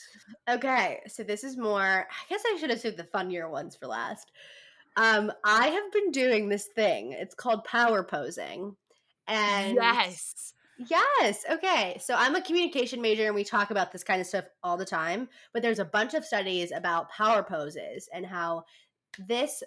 Okay, 0.50 1.02
so 1.08 1.24
this 1.24 1.44
is 1.44 1.58
more. 1.58 2.08
I 2.10 2.30
guess 2.30 2.44
I 2.46 2.58
should 2.60 2.70
have 2.70 2.80
saved 2.80 2.98
the 2.98 3.06
funnier 3.06 3.50
ones 3.50 3.76
for 3.76 3.88
last. 3.88 4.32
Um, 4.96 5.32
I 5.46 5.68
have 5.68 5.92
been 5.92 6.12
doing 6.12 6.50
this 6.50 6.66
thing. 6.76 7.14
It's 7.14 7.36
called 7.36 7.64
power 7.64 8.04
posing, 8.04 8.76
and 9.28 9.76
yes. 9.76 10.54
yes, 10.90 11.46
okay. 11.50 11.98
So 12.02 12.16
I'm 12.16 12.36
a 12.36 12.42
communication 12.42 13.02
major, 13.02 13.26
and 13.26 13.36
we 13.36 13.44
talk 13.44 13.72
about 13.72 13.92
this 13.92 14.04
kind 14.04 14.22
of 14.22 14.28
stuff 14.28 14.46
all 14.64 14.78
the 14.78 14.86
time. 14.86 15.30
But 15.54 15.62
there's 15.62 15.80
a 15.80 15.86
bunch 15.86 16.14
of 16.14 16.26
studies 16.26 16.72
about 16.72 17.12
power 17.12 17.44
poses 17.44 18.10
and 18.14 18.26
how 18.26 18.64
this 19.28 19.64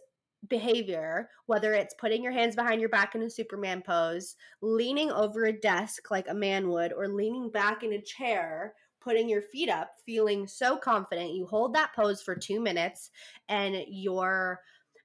behavior, 0.48 1.28
whether 1.46 1.74
it's 1.74 1.94
putting 1.94 2.22
your 2.22 2.32
hands 2.32 2.56
behind 2.56 2.80
your 2.80 2.90
back 2.90 3.14
in 3.14 3.22
a 3.22 3.30
Superman 3.30 3.82
pose, 3.82 4.36
leaning 4.62 5.10
over 5.10 5.44
a 5.44 5.52
desk 5.60 6.10
like 6.10 6.28
a 6.28 6.34
man 6.34 6.68
would, 6.68 6.92
or 6.92 7.08
leaning 7.08 7.50
back 7.50 7.82
in 7.82 7.92
a 7.92 8.02
chair, 8.02 8.74
putting 9.00 9.28
your 9.28 9.42
feet 9.42 9.68
up, 9.68 9.92
feeling 10.04 10.46
so 10.46 10.76
confident. 10.76 11.34
You 11.34 11.46
hold 11.46 11.74
that 11.74 11.94
pose 11.94 12.22
for 12.22 12.34
two 12.34 12.60
minutes 12.60 13.10
and 13.48 13.76
you're 13.88 14.60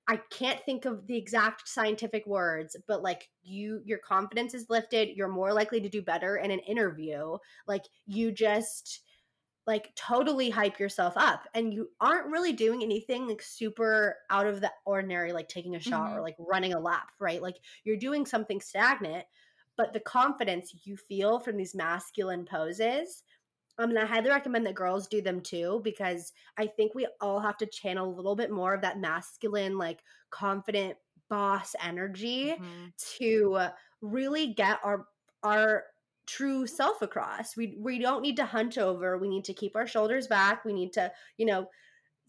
I 0.07 0.17
can't 0.29 0.63
think 0.65 0.85
of 0.85 1.07
the 1.07 1.17
exact 1.17 1.67
scientific 1.67 2.27
words, 2.27 2.75
but 2.87 3.01
like 3.01 3.27
you 3.41 3.81
your 3.85 3.97
confidence 3.97 4.53
is 4.53 4.69
lifted, 4.69 5.15
you're 5.15 5.27
more 5.27 5.51
likely 5.51 5.81
to 5.81 5.89
do 5.89 6.01
better 6.01 6.37
in 6.37 6.51
an 6.51 6.59
interview. 6.59 7.37
Like 7.67 7.85
you 8.05 8.31
just 8.31 9.01
like 9.67 9.95
totally 9.95 10.49
hype 10.49 10.79
yourself 10.79 11.13
up 11.17 11.47
and 11.53 11.73
you 11.73 11.89
aren't 11.99 12.27
really 12.31 12.53
doing 12.53 12.83
anything 12.83 13.27
like 13.27 13.41
super 13.41 14.17
out 14.29 14.45
of 14.47 14.61
the 14.61 14.71
ordinary 14.85 15.33
like 15.33 15.47
taking 15.47 15.75
a 15.75 15.79
shot 15.79 16.11
Mhm. 16.11 16.17
or 16.17 16.21
like 16.21 16.35
running 16.39 16.73
a 16.73 16.79
lap 16.79 17.09
right 17.19 17.41
like 17.41 17.57
you're 17.83 17.97
doing 17.97 18.25
something 18.25 18.61
stagnant 18.61 19.25
but 19.77 19.91
the 19.93 19.99
confidence 19.99 20.85
you 20.85 20.95
feel 20.95 21.39
from 21.39 21.57
these 21.57 21.75
masculine 21.75 22.45
poses 22.45 23.23
I 23.77 23.85
mean, 23.85 23.97
I 23.97 24.05
highly 24.05 24.29
recommend 24.29 24.65
that 24.67 24.75
girls 24.75 25.07
do 25.07 25.21
them 25.21 25.41
too 25.41 25.81
because 25.83 26.31
I 26.57 26.67
think 26.67 26.95
we 26.95 27.07
all 27.19 27.39
have 27.41 27.57
to 27.57 27.65
channel 27.65 28.09
a 28.09 28.15
little 28.15 28.35
bit 28.35 28.49
more 28.51 28.73
of 28.73 28.81
that 28.81 28.99
masculine, 28.99 29.77
like 29.77 30.01
confident 30.29 30.97
boss 31.29 31.75
energy 31.81 32.55
Mhm. 32.57 32.93
to 33.17 33.59
really 34.01 34.53
get 34.53 34.79
our 34.83 35.07
our 35.43 35.85
true 36.25 36.67
self 36.67 37.01
across. 37.01 37.55
We 37.57 37.77
we 37.79 37.99
don't 37.99 38.21
need 38.21 38.37
to 38.37 38.45
hunch 38.45 38.77
over. 38.77 39.17
We 39.17 39.29
need 39.29 39.45
to 39.45 39.53
keep 39.53 39.75
our 39.75 39.87
shoulders 39.87 40.27
back. 40.27 40.65
We 40.65 40.73
need 40.73 40.93
to, 40.93 41.11
you 41.37 41.45
know, 41.45 41.69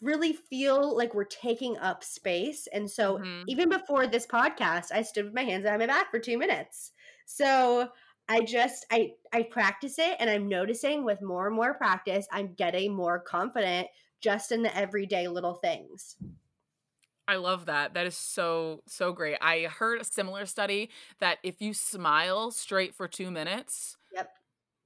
really 0.00 0.32
feel 0.32 0.96
like 0.96 1.14
we're 1.14 1.24
taking 1.24 1.78
up 1.78 2.04
space. 2.04 2.66
And 2.68 2.90
so 2.90 3.18
Mhm. 3.18 3.46
even 3.46 3.68
before 3.68 4.06
this 4.06 4.26
podcast, 4.26 4.92
I 4.92 5.02
stood 5.02 5.24
with 5.24 5.34
my 5.34 5.42
hands 5.44 5.62
behind 5.64 5.80
my 5.80 5.86
back 5.86 6.10
for 6.10 6.18
2 6.20 6.36
minutes. 6.38 6.92
So 7.24 7.90
I 8.28 8.42
just 8.42 8.84
I 8.90 9.14
I 9.32 9.44
practice 9.44 9.98
it 9.98 10.16
and 10.20 10.28
I'm 10.28 10.48
noticing 10.48 11.04
with 11.04 11.22
more 11.22 11.46
and 11.46 11.56
more 11.56 11.74
practice, 11.74 12.26
I'm 12.30 12.54
getting 12.54 12.94
more 12.94 13.20
confident 13.20 13.88
just 14.20 14.52
in 14.52 14.62
the 14.62 14.76
everyday 14.76 15.28
little 15.28 15.54
things. 15.54 16.16
I 17.28 17.36
love 17.36 17.66
that. 17.66 17.94
That 17.94 18.06
is 18.06 18.16
so 18.16 18.82
so 18.86 19.12
great. 19.12 19.38
I 19.40 19.62
heard 19.64 20.00
a 20.00 20.04
similar 20.04 20.46
study 20.46 20.90
that 21.18 21.38
if 21.42 21.60
you 21.60 21.74
smile 21.74 22.50
straight 22.52 22.94
for 22.94 23.08
2 23.08 23.30
minutes, 23.30 23.96
Yep. 24.12 24.30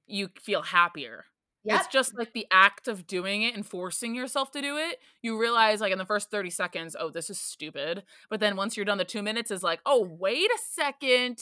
you 0.07 0.29
feel 0.39 0.61
happier. 0.63 1.25
Yep. 1.63 1.79
It's 1.81 1.87
just 1.87 2.17
like 2.17 2.33
the 2.33 2.47
act 2.51 2.87
of 2.87 3.05
doing 3.07 3.43
it 3.43 3.55
and 3.55 3.65
forcing 3.65 4.15
yourself 4.15 4.51
to 4.51 4.61
do 4.61 4.77
it. 4.77 4.99
You 5.21 5.39
realize 5.39 5.81
like 5.81 5.91
in 5.91 5.99
the 5.99 6.05
first 6.05 6.31
30 6.31 6.49
seconds, 6.49 6.95
oh, 6.99 7.09
this 7.11 7.29
is 7.29 7.39
stupid. 7.39 8.03
But 8.29 8.39
then 8.39 8.55
once 8.55 8.75
you're 8.75 8.85
done 8.85 8.97
the 8.97 9.05
2 9.05 9.21
minutes 9.21 9.51
is 9.51 9.63
like, 9.63 9.81
"Oh, 9.85 10.01
wait 10.03 10.49
a 10.51 10.59
second. 10.71 11.39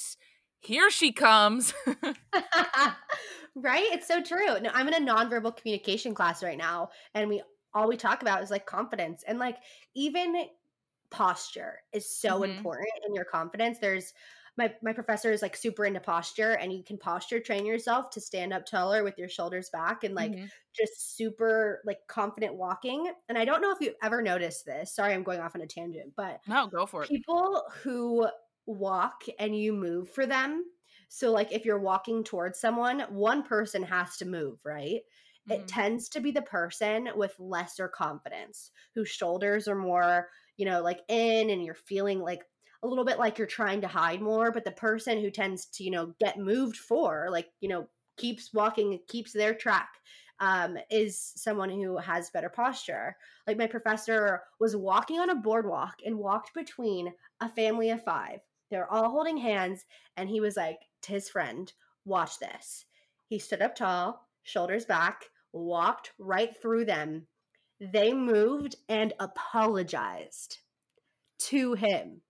Here 0.62 0.90
she 0.92 1.12
comes." 1.14 1.74
right? 3.56 3.86
It's 3.92 4.08
so 4.08 4.22
true. 4.22 4.60
No, 4.60 4.70
I'm 4.74 4.88
in 4.88 4.94
a 5.08 5.12
nonverbal 5.12 5.56
communication 5.56 6.14
class 6.14 6.44
right 6.44 6.58
now, 6.58 6.90
and 7.14 7.30
we 7.30 7.42
all 7.74 7.88
we 7.88 7.98
talk 7.98 8.22
about 8.22 8.42
is 8.42 8.50
like 8.52 8.66
confidence 8.66 9.24
and 9.28 9.38
like 9.38 9.58
even 9.96 10.46
posture 11.12 11.82
is 11.94 12.10
so 12.10 12.44
Mhm. 12.44 12.70
important 12.70 12.90
in 13.08 13.14
your 13.16 13.26
confidence. 13.26 13.80
There's 13.80 14.14
my 14.58 14.76
my 14.82 14.94
professor 14.94 15.32
is 15.32 15.42
like 15.42 15.56
super 15.56 15.86
into 15.86 16.00
posture, 16.02 16.54
and 16.54 16.74
you 16.74 16.84
can 16.84 16.98
posture 16.98 17.40
train 17.40 17.66
yourself 17.66 18.10
to 18.12 18.22
stand 18.22 18.54
up 18.54 18.66
taller 18.66 19.04
with 19.04 19.18
your 19.18 19.30
shoulders 19.30 19.70
back 19.70 20.04
and 20.04 20.16
like 20.16 20.36
Mhm. 20.36 20.50
just 20.76 21.16
super 21.18 21.82
like 21.86 22.00
confident 22.08 22.56
walking. 22.56 23.14
And 23.30 23.38
I 23.38 23.46
don't 23.46 23.62
know 23.62 23.72
if 23.72 23.80
you've 23.82 23.96
ever 24.04 24.22
noticed 24.22 24.66
this. 24.66 24.94
Sorry, 24.96 25.14
I'm 25.14 25.24
going 25.24 25.40
off 25.40 25.56
on 25.56 25.62
a 25.62 25.68
tangent, 25.68 26.14
but 26.16 26.42
No, 26.46 26.68
go 26.68 26.86
for 26.86 27.04
it. 27.06 27.12
people 27.12 27.64
who 27.84 28.28
walk 28.66 29.24
and 29.40 29.58
you 29.58 29.74
move 29.74 30.10
for 30.10 30.26
them 30.26 30.64
so 31.08 31.32
like 31.32 31.52
if 31.52 31.66
you're 31.66 31.80
walking 31.80 32.24
towards 32.24 32.60
someone 32.60 33.00
one 33.14 33.42
person 33.42 33.82
has 33.82 34.18
to 34.18 34.26
move 34.26 34.60
right 34.64 35.02
it 35.50 35.68
Mhm. 35.68 35.68
tends 35.68 36.10
to 36.10 36.20
be 36.20 36.32
the 36.32 36.42
person 36.42 37.10
with 37.16 37.40
lesser 37.40 37.88
confidence 37.88 38.72
whose 38.96 39.10
shoulders 39.10 39.68
are 39.68 39.76
more 39.76 40.30
you 40.58 40.66
know, 40.66 40.82
like 40.82 41.00
in 41.08 41.50
and 41.50 41.64
you're 41.64 41.74
feeling 41.74 42.20
like 42.20 42.44
a 42.84 42.88
little 42.88 43.06
bit 43.06 43.18
like 43.18 43.38
you're 43.38 43.48
trying 43.48 43.80
to 43.82 43.88
hide 43.88 44.22
more, 44.22 44.52
but 44.52 44.66
the 44.66 44.72
person 44.72 45.20
who 45.20 45.32
tends 45.32 45.66
to, 45.68 45.84
you 45.84 45.92
know, 45.92 46.08
get 46.20 46.38
moved 46.38 46.76
for, 46.78 47.28
like, 47.32 47.50
you 47.62 47.70
know, 47.70 47.90
keeps 48.18 48.54
walking, 48.54 49.00
keeps 49.08 49.32
their 49.32 49.54
track, 49.54 49.90
um, 50.40 50.78
is 50.90 51.20
someone 51.36 51.70
who 51.70 51.98
has 51.98 52.30
better 52.30 52.50
posture. 52.50 53.16
Like 53.48 53.58
my 53.58 53.68
professor 53.68 54.44
was 54.60 54.76
walking 54.76 55.20
on 55.20 55.30
a 55.30 55.36
boardwalk 55.36 55.96
and 56.06 56.18
walked 56.18 56.54
between 56.54 57.14
a 57.42 57.50
family 57.50 57.90
of 57.90 58.04
five. 58.04 58.40
They're 58.70 58.92
all 58.92 59.10
holding 59.10 59.38
hands, 59.38 59.86
and 60.16 60.30
he 60.30 60.40
was 60.40 60.56
like 60.56 60.80
to 61.04 61.12
his 61.14 61.30
friend, 61.30 61.72
Watch 62.06 62.40
this. 62.40 62.86
He 63.28 63.40
stood 63.40 63.62
up 63.62 63.76
tall, 63.76 64.29
shoulders 64.44 64.86
back, 64.86 65.30
walked 65.54 66.14
right 66.18 66.56
through 66.56 66.86
them. 66.86 67.28
They 67.80 68.14
moved 68.14 68.76
and 68.90 69.14
apologized 69.20 70.60
to 71.40 71.74
him. 71.74 72.24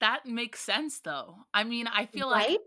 That 0.00 0.26
makes 0.26 0.60
sense 0.60 1.00
though. 1.00 1.44
I 1.54 1.64
mean, 1.64 1.86
I 1.86 2.06
feel 2.06 2.28
right? 2.30 2.58
like 2.58 2.60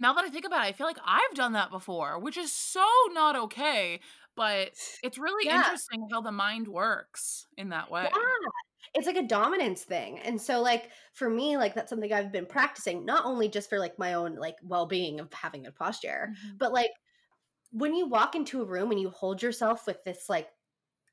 now 0.00 0.12
that 0.14 0.24
I 0.24 0.30
think 0.30 0.44
about 0.44 0.64
it, 0.64 0.68
I 0.68 0.72
feel 0.72 0.86
like 0.86 0.98
I've 1.04 1.34
done 1.34 1.52
that 1.52 1.70
before, 1.70 2.18
which 2.18 2.36
is 2.36 2.52
so 2.52 2.86
not 3.10 3.36
okay. 3.36 4.00
But 4.36 4.74
it's 5.02 5.18
really 5.18 5.50
Yeah. 5.50 5.52
interesting 5.52 6.08
how 6.12 6.20
the 6.20 6.32
mind 6.32 6.68
works 6.68 7.46
in 7.56 7.70
that 7.70 7.90
way. 7.90 8.12
Yeah. 8.14 8.50
It's 8.94 9.06
like 9.06 9.16
a 9.16 9.26
dominance 9.26 9.84
thing. 9.84 10.18
And 10.20 10.40
so 10.40 10.60
like 10.62 10.90
for 11.12 11.28
me, 11.28 11.56
like 11.56 11.74
that's 11.74 11.90
something 11.90 12.12
I've 12.12 12.32
been 12.32 12.46
practicing, 12.46 13.04
not 13.04 13.24
only 13.26 13.48
just 13.48 13.68
for 13.68 13.78
like 13.78 13.98
my 13.98 14.14
own 14.14 14.36
like 14.36 14.56
well-being 14.62 15.20
of 15.20 15.32
having 15.32 15.66
a 15.66 15.72
posture, 15.72 16.32
Mhm. 16.42 16.58
but 16.58 16.72
like 16.72 16.90
when 17.70 17.94
you 17.94 18.06
walk 18.06 18.34
into 18.34 18.62
a 18.62 18.66
room 18.66 18.90
and 18.90 19.00
you 19.00 19.10
hold 19.10 19.42
yourself 19.42 19.86
with 19.86 20.02
this 20.04 20.28
like 20.28 20.50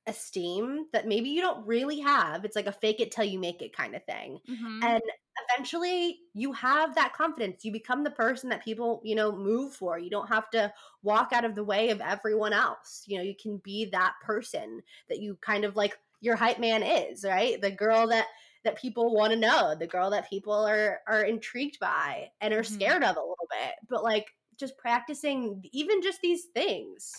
esteem 0.08 0.88
that 0.94 1.08
maybe 1.08 1.30
you 1.30 1.42
don't 1.42 1.66
really 1.66 2.00
have, 2.00 2.46
it's 2.46 2.56
like 2.56 2.68
a 2.68 2.72
fake 2.72 3.00
it 3.00 3.12
till 3.12 3.26
you 3.26 3.40
make 3.40 3.62
it 3.62 3.76
kind 3.76 3.96
of 3.96 4.04
thing. 4.06 4.40
Mhm. 4.48 4.86
And 4.86 5.02
eventually 5.50 6.22
you 6.34 6.54
have 6.54 6.96
that 6.96 7.14
confidence. 7.14 7.66
You 7.66 7.72
become 7.72 8.04
the 8.04 8.12
person 8.12 8.50
that 8.50 8.64
people, 8.64 9.02
you 9.04 9.16
know, 9.16 9.32
move 9.36 9.74
for. 9.76 9.98
You 10.00 10.10
don't 10.10 10.28
have 10.28 10.50
to 10.52 10.74
walk 11.02 11.34
out 11.34 11.46
of 11.46 11.56
the 11.56 11.64
way 11.64 11.90
of 11.90 12.02
everyone 12.02 12.54
else. 12.54 13.04
You 13.08 13.18
know, 13.18 13.24
you 13.24 13.36
can 13.36 13.58
be 13.58 13.86
that 13.86 14.16
person 14.24 14.84
that 15.10 15.20
you 15.20 15.38
kind 15.38 15.66
of 15.66 15.76
like 15.76 15.98
your 16.22 16.36
hype 16.36 16.60
man 16.60 16.84
is, 16.84 17.24
right? 17.26 17.60
The 17.62 17.72
girl 17.72 18.08
that 18.08 18.28
that 18.64 18.78
people 18.78 19.14
want 19.14 19.32
to 19.32 19.40
know, 19.40 19.76
the 19.76 19.88
girl 19.88 20.10
that 20.12 20.30
people 20.30 20.54
are 20.54 21.02
are 21.08 21.24
intrigued 21.24 21.80
by 21.80 22.32
and 22.42 22.54
are 22.54 22.64
Mhm. 22.68 22.96
scared 22.96 23.04
of 23.04 23.16
a 23.16 23.20
little 23.20 23.48
bit. 23.52 23.76
But 23.88 24.04
like 24.04 24.28
just 24.60 24.78
practicing 24.78 25.64
even 25.72 26.02
just 26.02 26.22
these 26.22 26.46
things 26.54 27.12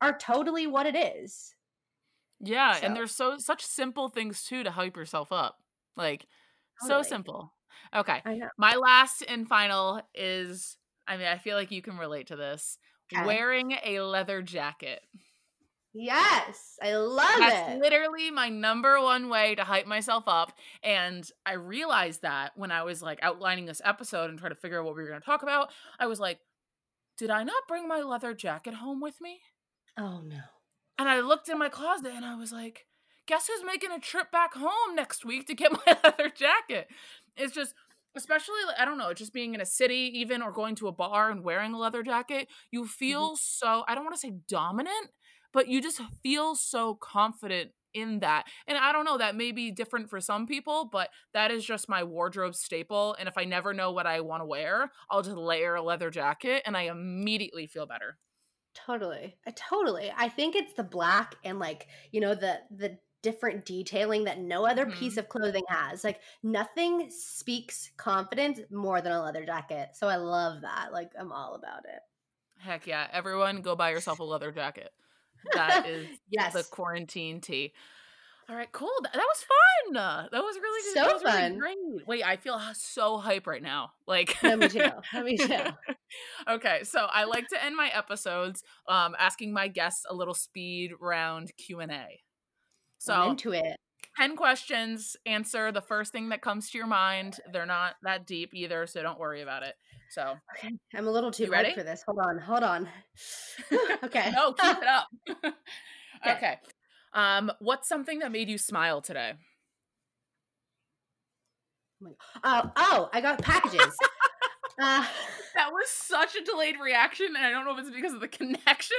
are 0.00 0.16
totally 0.18 0.66
what 0.66 0.86
it 0.86 0.96
is. 0.96 1.54
Yeah, 2.40 2.72
So- 2.74 2.86
and 2.86 2.96
there's 2.96 3.14
so 3.14 3.38
such 3.38 3.64
simple 3.64 4.08
things 4.08 4.44
too 4.44 4.62
to 4.64 4.70
hype 4.70 4.96
yourself 4.96 5.30
up. 5.32 5.58
Like 5.96 6.26
so 6.80 7.02
simple. 7.02 7.52
Okay. 7.94 8.22
My 8.58 8.74
last 8.74 9.22
and 9.28 9.46
final 9.46 10.02
is 10.14 10.76
I 11.06 11.16
mean, 11.16 11.26
I 11.26 11.38
feel 11.38 11.56
like 11.56 11.70
you 11.70 11.82
can 11.82 11.98
relate 11.98 12.28
to 12.28 12.36
this. 12.36 12.78
Okay. 13.12 13.24
Wearing 13.26 13.72
a 13.84 14.00
leather 14.00 14.40
jacket. 14.42 15.00
Yes, 15.94 16.78
I 16.82 16.94
love 16.96 17.38
That's 17.38 17.74
it. 17.74 17.80
literally 17.80 18.30
my 18.30 18.48
number 18.48 18.98
one 19.00 19.28
way 19.28 19.54
to 19.56 19.64
hype 19.64 19.86
myself 19.86 20.24
up. 20.26 20.52
And 20.82 21.28
I 21.44 21.52
realized 21.54 22.22
that 22.22 22.52
when 22.56 22.70
I 22.70 22.82
was 22.82 23.02
like 23.02 23.18
outlining 23.20 23.66
this 23.66 23.82
episode 23.84 24.30
and 24.30 24.38
trying 24.38 24.52
to 24.52 24.56
figure 24.60 24.78
out 24.80 24.86
what 24.86 24.96
we 24.96 25.02
were 25.02 25.08
going 25.08 25.20
to 25.20 25.26
talk 25.26 25.42
about, 25.42 25.70
I 25.98 26.06
was 26.06 26.18
like, 26.18 26.38
did 27.18 27.30
I 27.30 27.44
not 27.44 27.68
bring 27.68 27.86
my 27.86 28.00
leather 28.00 28.34
jacket 28.34 28.74
home 28.74 29.00
with 29.00 29.20
me? 29.20 29.40
oh 29.98 30.20
no. 30.24 30.40
And 30.98 31.08
I 31.08 31.20
looked 31.20 31.48
in 31.48 31.58
my 31.58 31.68
closet 31.68 32.12
and 32.14 32.24
I 32.24 32.36
was 32.36 32.52
like, 32.52 32.86
guess 33.26 33.48
who's 33.48 33.64
making 33.64 33.90
a 33.90 33.98
trip 33.98 34.30
back 34.30 34.54
home 34.54 34.94
next 34.94 35.24
week 35.24 35.46
to 35.46 35.54
get 35.54 35.72
my 35.86 35.96
leather 36.04 36.28
jacket? 36.28 36.88
It's 37.36 37.54
just, 37.54 37.74
especially, 38.14 38.54
I 38.78 38.84
don't 38.84 38.98
know, 38.98 39.12
just 39.12 39.32
being 39.32 39.54
in 39.54 39.60
a 39.60 39.66
city, 39.66 40.10
even 40.14 40.42
or 40.42 40.52
going 40.52 40.74
to 40.76 40.88
a 40.88 40.92
bar 40.92 41.30
and 41.30 41.42
wearing 41.42 41.72
a 41.72 41.78
leather 41.78 42.02
jacket, 42.02 42.48
you 42.70 42.82
mm-hmm. 42.82 42.88
feel 42.88 43.36
so, 43.36 43.84
I 43.88 43.94
don't 43.94 44.04
want 44.04 44.14
to 44.14 44.20
say 44.20 44.34
dominant, 44.48 45.10
but 45.52 45.68
you 45.68 45.82
just 45.82 46.00
feel 46.22 46.54
so 46.54 46.94
confident 46.94 47.70
in 47.94 48.20
that. 48.20 48.46
And 48.66 48.78
I 48.78 48.92
don't 48.92 49.04
know, 49.04 49.18
that 49.18 49.36
may 49.36 49.52
be 49.52 49.70
different 49.70 50.08
for 50.10 50.20
some 50.20 50.46
people, 50.46 50.86
but 50.86 51.10
that 51.32 51.50
is 51.50 51.64
just 51.64 51.88
my 51.88 52.02
wardrobe 52.04 52.54
staple. 52.54 53.14
And 53.18 53.28
if 53.28 53.36
I 53.38 53.44
never 53.44 53.72
know 53.74 53.92
what 53.92 54.06
I 54.06 54.20
want 54.20 54.40
to 54.42 54.46
wear, 54.46 54.92
I'll 55.10 55.22
just 55.22 55.36
layer 55.36 55.74
a 55.74 55.82
leather 55.82 56.10
jacket 56.10 56.62
and 56.66 56.76
I 56.76 56.82
immediately 56.82 57.66
feel 57.66 57.86
better. 57.86 58.18
Totally. 58.74 59.38
I 59.46 59.50
totally. 59.50 60.10
I 60.16 60.28
think 60.28 60.54
it's 60.56 60.72
the 60.74 60.82
black 60.84 61.34
and 61.44 61.58
like, 61.58 61.88
you 62.10 62.20
know, 62.20 62.34
the 62.34 62.60
the 62.70 62.98
different 63.20 63.64
detailing 63.64 64.24
that 64.24 64.38
no 64.40 64.66
other 64.66 64.86
piece 64.86 65.16
Mhm. 65.16 65.18
of 65.18 65.28
clothing 65.28 65.62
has. 65.68 66.02
Like 66.02 66.22
nothing 66.42 67.08
speaks 67.10 67.90
confidence 67.96 68.60
more 68.70 69.00
than 69.00 69.12
a 69.12 69.22
leather 69.22 69.44
jacket. 69.44 69.90
So 69.94 70.08
I 70.08 70.16
love 70.16 70.62
that. 70.62 70.92
Like 70.92 71.12
I'm 71.18 71.30
all 71.32 71.54
about 71.54 71.84
it. 71.86 72.00
Heck 72.58 72.86
yeah. 72.86 73.08
Everyone 73.10 73.60
go 73.62 73.76
buy 73.76 73.90
yourself 73.90 74.18
a 74.18 74.24
leather 74.24 74.52
jacket. 74.52 74.92
That 75.54 75.86
is 75.88 76.06
Yes. 76.30 76.52
the 76.52 76.64
quarantine 76.64 77.40
tea. 77.40 77.72
All 78.48 78.56
right, 78.56 78.70
cool. 78.72 78.90
That, 79.02 79.12
that 79.14 79.24
was 79.24 79.44
fun. 79.44 79.94
That 80.32 80.42
was 80.42 80.56
really 80.56 80.82
good. 80.82 81.00
So 81.06 81.12
was 81.14 81.22
really 81.24 81.40
fun. 81.40 81.58
great. 81.58 82.06
Wait, 82.06 82.24
I 82.26 82.36
feel 82.36 82.60
so 82.74 83.16
hype 83.18 83.46
right 83.46 83.62
now. 83.62 83.92
Like 84.06 84.36
let 84.42 84.58
me 84.58 84.68
too. 84.68 84.80
Let 85.14 85.24
me 85.24 85.36
too. 85.36 85.56
okay, 86.48 86.82
so 86.84 87.06
I 87.10 87.24
like 87.24 87.46
to 87.48 87.64
end 87.64 87.76
my 87.76 87.88
episodes 87.94 88.62
um 88.88 89.14
asking 89.18 89.52
my 89.52 89.68
guests 89.68 90.04
a 90.08 90.14
little 90.14 90.34
speed 90.34 90.90
round 91.00 91.52
Q&A. 91.56 91.84
I'm 91.84 92.18
So, 92.98 93.30
into 93.30 93.52
it. 93.52 93.76
10 94.18 94.36
questions, 94.36 95.16
answer 95.24 95.72
the 95.72 95.80
first 95.80 96.12
thing 96.12 96.28
that 96.30 96.42
comes 96.42 96.68
to 96.70 96.78
your 96.78 96.86
mind. 96.86 97.38
They're 97.52 97.64
not 97.64 97.94
that 98.02 98.26
deep 98.26 98.50
either, 98.54 98.86
so 98.86 99.02
don't 99.02 99.18
worry 99.18 99.40
about 99.40 99.62
it. 99.62 99.74
So, 100.12 100.34
Okay. 100.58 100.70
I'm 100.94 101.08
a 101.08 101.10
little 101.10 101.30
too 101.30 101.50
ready 101.50 101.72
for 101.72 101.82
this. 101.82 102.02
Hold 102.06 102.18
on. 102.18 102.36
Hold 102.38 102.62
on. 102.62 102.86
okay. 104.04 104.30
no, 104.30 104.52
keep 104.52 104.76
it 104.78 104.86
up. 104.86 105.08
Okay. 106.24 106.36
okay. 106.36 106.58
Um, 107.14 107.50
what's 107.58 107.88
something 107.88 108.20
that 108.20 108.30
made 108.30 108.48
you 108.48 108.56
smile 108.56 109.00
today? 109.00 109.32
Oh, 112.44 112.70
oh, 112.76 113.08
I 113.12 113.20
got 113.20 113.42
packages. 113.42 113.80
uh, 114.80 115.04
That 115.56 115.72
was 115.72 115.88
such 115.88 116.36
a 116.36 116.44
delayed 116.44 116.76
reaction, 116.80 117.26
and 117.36 117.44
I 117.44 117.50
don't 117.50 117.64
know 117.64 117.72
if 117.72 117.80
it's 117.80 117.90
because 117.94 118.12
of 118.12 118.20
the 118.20 118.28
connection 118.28 118.96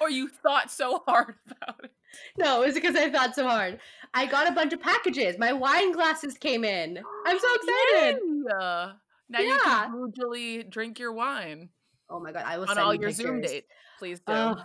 or 0.00 0.10
you 0.10 0.28
thought 0.28 0.70
so 0.70 1.02
hard 1.08 1.34
about 1.50 1.82
it. 1.84 1.90
no, 2.38 2.62
it 2.62 2.66
was 2.66 2.74
because 2.74 2.94
I 2.94 3.10
thought 3.10 3.34
so 3.34 3.48
hard. 3.48 3.80
I 4.14 4.26
got 4.26 4.48
a 4.48 4.52
bunch 4.52 4.72
of 4.72 4.80
packages. 4.80 5.36
My 5.38 5.52
wine 5.52 5.90
glasses 5.90 6.38
came 6.38 6.64
in. 6.64 7.02
I'm 7.26 7.38
so 7.38 7.48
excited. 7.54 8.20
Yeah. 8.60 8.92
Now 9.30 9.40
you 9.40 9.58
can 9.62 9.94
usually 9.94 10.64
drink 10.64 10.98
your 10.98 11.12
wine 11.12 11.70
Oh 12.10 12.18
my 12.18 12.32
god, 12.32 12.42
I 12.44 12.58
will 12.58 12.68
on 12.68 12.78
all 12.78 12.92
you 12.92 13.02
your 13.02 13.12
Zoom 13.12 13.36
pictures. 13.40 13.52
dates. 13.52 13.66
Please 13.98 14.20
do. 14.20 14.32
Oh, 14.32 14.56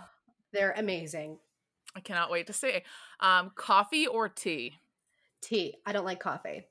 they're 0.52 0.74
amazing. 0.76 1.38
I 1.94 2.00
cannot 2.00 2.30
wait 2.30 2.48
to 2.48 2.52
see. 2.52 2.82
Um, 3.20 3.52
coffee 3.54 4.06
or 4.06 4.28
tea? 4.28 4.74
Tea. 5.40 5.76
I 5.86 5.92
don't 5.92 6.04
like 6.04 6.18
coffee. 6.18 6.66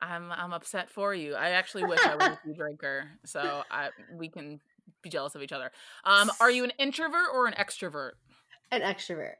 I'm 0.00 0.30
I'm 0.30 0.52
upset 0.52 0.90
for 0.90 1.14
you. 1.14 1.34
I 1.34 1.50
actually 1.50 1.84
wish 1.84 2.00
I 2.04 2.14
was 2.14 2.24
a 2.24 2.38
tea 2.46 2.52
drinker, 2.56 3.10
so 3.24 3.64
I 3.70 3.90
we 4.12 4.28
can 4.28 4.60
be 5.02 5.10
jealous 5.10 5.34
of 5.34 5.42
each 5.42 5.52
other. 5.52 5.72
Um, 6.04 6.30
are 6.40 6.50
you 6.50 6.62
an 6.62 6.70
introvert 6.78 7.28
or 7.34 7.46
an 7.46 7.54
extrovert? 7.54 8.12
An 8.70 8.82
extrovert. 8.82 9.34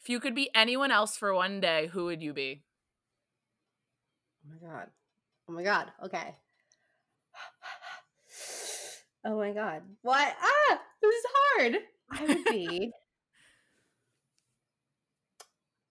If 0.00 0.08
you 0.08 0.20
could 0.20 0.34
be 0.34 0.50
anyone 0.54 0.90
else 0.90 1.16
for 1.16 1.34
one 1.34 1.60
day, 1.60 1.88
who 1.88 2.06
would 2.06 2.22
you 2.22 2.32
be? 2.32 2.62
Oh 4.46 4.50
my 4.52 4.68
god. 4.68 4.86
Oh 5.48 5.52
my 5.52 5.62
god. 5.62 5.92
Okay. 6.04 6.34
Oh 9.26 9.38
my 9.38 9.52
god. 9.52 9.80
What? 10.02 10.34
Ah, 10.38 10.80
this 11.00 11.14
is 11.14 11.24
hard. 11.34 11.76
I 12.10 12.24
would 12.26 12.44
be 12.44 12.92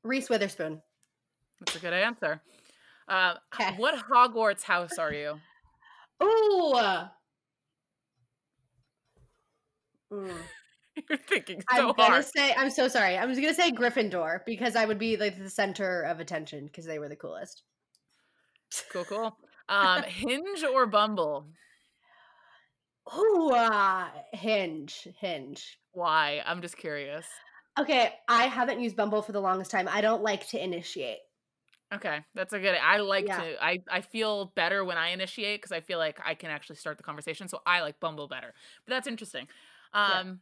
Reese 0.04 0.30
Witherspoon. 0.30 0.84
That's 1.60 1.76
a 1.76 1.80
good 1.80 1.93
answer. 1.93 2.41
Uh, 3.08 3.34
h- 3.60 3.70
'Kay. 3.70 3.76
what 3.78 3.95
Hogwarts 4.08 4.62
house 4.62 4.99
are 4.99 5.12
you? 5.12 5.39
Oh. 6.20 7.08
Mm. 10.12 10.32
You're 11.10 11.18
thinking 11.18 11.64
so 11.76 11.89
I'm 11.89 11.95
gonna 11.95 12.12
hard. 12.12 12.26
say 12.26 12.54
I'm 12.56 12.70
so 12.70 12.88
sorry. 12.88 13.18
I 13.18 13.26
was 13.26 13.39
gonna 13.39 13.56
say 13.56 13.72
Gryffindor 13.72 14.41
because 14.45 14.76
I 14.76 14.86
would 14.86 14.99
be 14.99 15.18
like 15.18 15.39
the 15.39 15.49
center 15.49 16.04
of 16.04 16.20
attention 16.20 16.68
because 16.68 16.86
they 16.86 16.99
were 16.99 17.10
the 17.10 17.16
coolest. 17.16 17.64
Cool, 18.91 19.05
cool. 19.05 19.38
Um, 19.69 20.03
Hinge 20.03 20.63
or 20.63 20.86
Bumble? 20.86 21.45
Oh, 23.05 23.51
uh, 23.53 24.09
Hinge, 24.36 25.07
Hinge. 25.19 25.80
Why? 25.93 26.41
I'm 26.45 26.61
just 26.61 26.78
curious. 26.78 27.26
Okay, 27.78 28.13
I 28.28 28.43
haven't 28.43 28.80
used 28.80 28.95
Bumble 28.95 29.21
for 29.21 29.32
the 29.32 29.41
longest 29.41 29.71
time. 29.71 29.88
I 29.89 30.01
don't 30.01 30.21
like 30.21 30.47
to 30.49 30.63
initiate. 30.63 31.19
Okay, 31.93 32.19
that's 32.34 32.53
a 32.53 32.59
good. 32.59 32.76
I 32.76 32.97
like 32.97 33.28
Yeah. 33.28 33.39
to. 33.41 33.63
I 33.63 33.84
I 33.89 34.01
feel 34.01 34.51
better 34.55 34.84
when 34.84 34.97
I 34.97 35.09
initiate 35.09 35.61
because 35.61 35.71
I 35.71 35.82
feel 35.82 35.99
like 35.99 36.19
I 36.26 36.34
can 36.34 36.49
actually 36.49 36.78
start 36.78 36.97
the 36.97 37.03
conversation. 37.03 37.47
So 37.47 37.61
I 37.65 37.82
like 37.82 37.99
Bumble 37.99 38.28
better. 38.28 38.53
But 38.86 38.93
that's 38.93 39.07
interesting. 39.07 39.47
Yeah. 39.93 40.19
Um, 40.19 40.39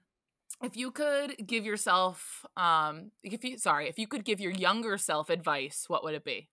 if 0.64 0.78
you 0.78 0.92
could 0.92 1.36
give 1.46 1.66
yourself 1.66 2.46
um 2.56 3.12
if 3.24 3.44
you 3.44 3.58
sorry, 3.58 3.90
if 3.90 4.00
you 4.00 4.08
could 4.08 4.24
give 4.24 4.40
your 4.40 4.52
younger 4.52 4.98
self 4.98 5.30
advice, 5.30 5.86
what 5.88 6.04
would 6.04 6.14
it 6.14 6.24
be? 6.24 6.48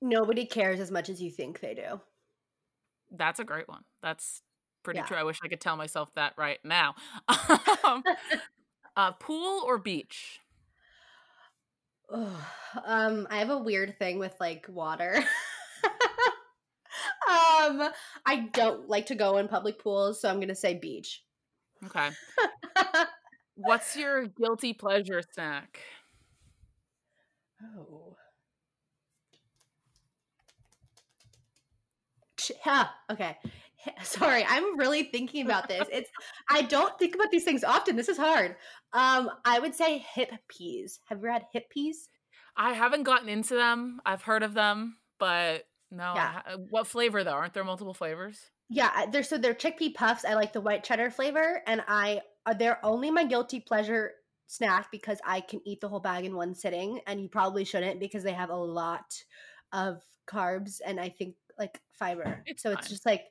Nobody 0.00 0.46
cares 0.46 0.80
as 0.80 0.90
much 0.90 1.08
as 1.08 1.20
you 1.22 1.30
think 1.30 1.60
they 1.60 1.74
do. 1.74 2.00
That's 3.10 3.40
a 3.40 3.44
great 3.44 3.68
one. 3.68 3.84
That's 4.02 4.42
pretty 4.82 5.00
Yeah. 5.00 5.06
true. 5.06 5.16
I 5.16 5.22
wish 5.24 5.38
I 5.42 5.48
could 5.48 5.60
tell 5.60 5.76
myself 5.76 6.12
that 6.14 6.34
right 6.36 6.58
now. 6.64 6.94
um, 7.84 8.02
uh, 8.96 9.12
pool 9.12 9.62
or 9.66 9.78
beach? 9.78 10.40
Um, 12.84 13.26
I 13.30 13.38
have 13.38 13.48
a 13.50 13.58
weird 13.58 13.98
thing 13.98 14.18
with 14.18 14.34
like 14.40 14.66
water. 14.68 15.16
um, 17.28 17.90
I 18.26 18.48
don't 18.52 18.88
like 18.88 19.06
to 19.06 19.14
go 19.14 19.38
in 19.38 19.48
public 19.48 19.78
pools, 19.78 20.20
so 20.20 20.28
I'm 20.28 20.38
gonna 20.38 20.54
say 20.54 20.74
beach. 20.74 21.24
Okay. 21.86 22.10
What's 23.56 23.96
your 23.96 24.26
guilty 24.26 24.74
pleasure 24.74 25.22
snack? 25.32 25.80
oh. 27.62 28.16
Ha, 32.64 32.94
okay. 33.10 33.36
Sorry, 34.02 34.44
I'm 34.48 34.78
really 34.78 35.04
thinking 35.04 35.44
about 35.44 35.68
this. 35.68 35.86
It's 35.92 36.10
I 36.50 36.62
don't 36.62 36.98
think 36.98 37.14
about 37.14 37.30
these 37.30 37.44
things 37.44 37.64
often. 37.64 37.96
This 37.96 38.08
is 38.08 38.16
hard. 38.16 38.56
Um, 38.92 39.30
I 39.44 39.58
would 39.58 39.74
say 39.74 39.98
hip 39.98 40.30
peas. 40.48 41.00
Have 41.06 41.20
you 41.22 41.30
had 41.30 41.44
Hippeas? 41.54 42.08
I 42.56 42.72
haven't 42.72 43.04
gotten 43.04 43.28
into 43.28 43.54
them. 43.54 44.00
I've 44.04 44.22
heard 44.22 44.42
of 44.42 44.54
them, 44.54 44.96
but 45.18 45.64
no. 45.90 46.14
Yeah. 46.14 46.32
ha- 46.32 46.56
what 46.70 46.86
flavor 46.86 47.22
though? 47.24 47.32
Aren't 47.32 47.54
there 47.54 47.64
multiple 47.64 47.94
flavors? 47.94 48.40
Yeah, 48.68 49.06
they're 49.06 49.22
so 49.22 49.38
they're 49.38 49.54
chickpea 49.54 49.94
puffs. 49.94 50.24
I 50.24 50.34
like 50.34 50.52
the 50.52 50.60
white 50.60 50.84
cheddar 50.84 51.10
flavor, 51.10 51.62
and 51.66 51.82
I 51.86 52.20
uh, 52.46 52.54
they're 52.54 52.84
only 52.84 53.10
my 53.10 53.24
guilty 53.24 53.60
pleasure 53.60 54.12
snack 54.46 54.88
because 54.90 55.18
I 55.26 55.40
can 55.40 55.60
eat 55.66 55.80
the 55.80 55.88
whole 55.88 56.00
bag 56.00 56.24
in 56.24 56.34
one 56.34 56.54
sitting, 56.54 57.00
and 57.06 57.20
you 57.20 57.28
probably 57.28 57.64
shouldn't 57.64 58.00
because 58.00 58.24
they 58.24 58.32
have 58.32 58.50
a 58.50 58.56
lot 58.56 59.04
of 59.72 60.02
carbs 60.28 60.80
and 60.84 61.00
I 61.00 61.08
think 61.08 61.34
like 61.58 61.80
fiber. 61.92 62.42
It's 62.46 62.62
so 62.62 62.72
it's 62.72 62.88
just 62.88 63.04
like, 63.06 63.24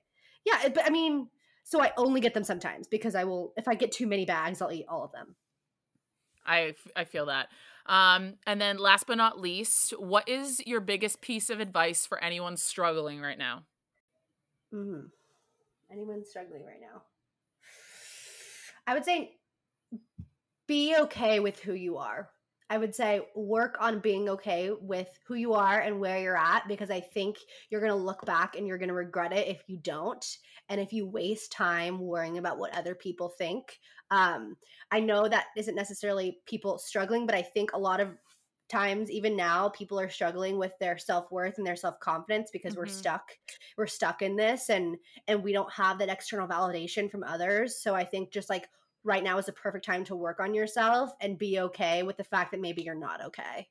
yeah, 0.45 0.69
but 0.69 0.85
I 0.85 0.89
mean, 0.89 1.29
so 1.63 1.81
I 1.81 1.91
only 1.97 2.21
get 2.21 2.33
them 2.33 2.43
sometimes 2.43 2.87
because 2.87 3.15
I 3.15 3.23
will 3.23 3.53
if 3.57 3.67
I 3.67 3.75
get 3.75 3.91
too 3.91 4.07
many 4.07 4.25
bags, 4.25 4.61
I'll 4.61 4.71
eat 4.71 4.85
all 4.87 5.03
of 5.03 5.11
them. 5.11 5.35
I, 6.45 6.75
I 6.95 7.03
feel 7.03 7.25
that. 7.25 7.49
Um, 7.85 8.35
and 8.45 8.59
then 8.59 8.77
last 8.77 9.05
but 9.07 9.17
not 9.17 9.39
least, 9.39 9.91
what 9.99 10.27
is 10.27 10.61
your 10.65 10.79
biggest 10.79 11.21
piece 11.21 11.49
of 11.49 11.59
advice 11.59 12.05
for 12.05 12.21
anyone 12.23 12.57
struggling 12.57 13.21
right 13.21 13.37
now? 13.37 13.63
Mm-hmm. 14.73 15.07
Anyone 15.91 16.25
struggling 16.25 16.65
right 16.65 16.81
now? 16.81 17.01
I 18.85 18.93
would 18.93 19.05
say 19.05 19.35
be 20.67 20.95
okay 20.97 21.39
with 21.39 21.59
who 21.59 21.73
you 21.73 21.97
are. 21.97 22.29
I 22.69 22.77
would 22.77 22.93
say 22.95 23.29
work 23.35 23.77
on 23.79 23.99
being 23.99 24.27
okay 24.29 24.71
with 24.71 25.19
who 25.25 25.35
you 25.35 25.53
are 25.53 25.79
and 25.79 25.99
where 25.99 26.19
you're 26.19 26.37
at 26.37 26.67
because 26.67 26.89
I 26.91 26.99
think 26.99 27.37
you're 27.69 27.81
going 27.81 27.91
to 27.91 27.95
look 27.95 28.25
back 28.25 28.55
and 28.55 28.67
you're 28.67 28.77
going 28.77 28.89
to 28.89 28.93
regret 28.93 29.31
it 29.33 29.47
if 29.47 29.63
you 29.67 29.77
don't. 29.77 30.25
And 30.69 30.81
if 30.81 30.91
you 30.91 31.05
waste 31.05 31.51
time 31.51 31.99
worrying 31.99 32.37
about 32.37 32.57
what 32.59 32.75
other 32.75 32.93
people 32.95 33.29
think. 33.29 33.79
Um, 34.11 34.57
I 34.91 34.99
know 34.99 35.27
that 35.29 35.47
isn't 35.55 35.75
necessarily 35.75 36.41
people 36.45 36.77
struggling, 36.77 37.25
but 37.25 37.35
I 37.35 37.41
think 37.41 37.71
a 37.73 37.79
lot 37.79 38.01
of 38.01 38.17
times, 38.69 39.09
even 39.09 39.37
now, 39.37 39.69
people 39.69 39.97
are 39.99 40.09
struggling 40.09 40.57
with 40.57 40.73
their 40.79 40.97
self 40.97 41.31
worth 41.31 41.57
and 41.57 41.65
their 41.65 41.75
self 41.77 41.99
confidence 42.01 42.49
because 42.51 42.75
we're 42.75 42.85
Mhm. 42.85 42.87
stuck. 42.87 43.31
We're 43.77 43.87
stuck 43.87 44.21
in 44.21 44.35
this 44.35 44.69
and 44.69 44.97
and 45.27 45.41
we 45.43 45.53
don't 45.53 45.71
have 45.71 45.99
that 45.99 46.09
external 46.09 46.47
validation 46.47 47.09
from 47.09 47.23
others. 47.23 47.81
So 47.81 47.95
I 47.95 48.03
think 48.03 48.31
just 48.31 48.49
like 48.49 48.67
right 49.07 49.23
now 49.23 49.37
is 49.37 49.45
the 49.45 49.53
perfect 49.53 49.85
time 49.85 50.03
to 50.03 50.15
work 50.15 50.39
on 50.39 50.53
yourself 50.53 51.11
and 51.21 51.37
be 51.37 51.59
okay 51.61 52.03
with 52.03 52.17
the 52.17 52.23
fact 52.23 52.51
that 52.51 52.59
maybe 52.59 52.83
you're 52.83 52.93
not 52.93 53.23
okay. 53.25 53.67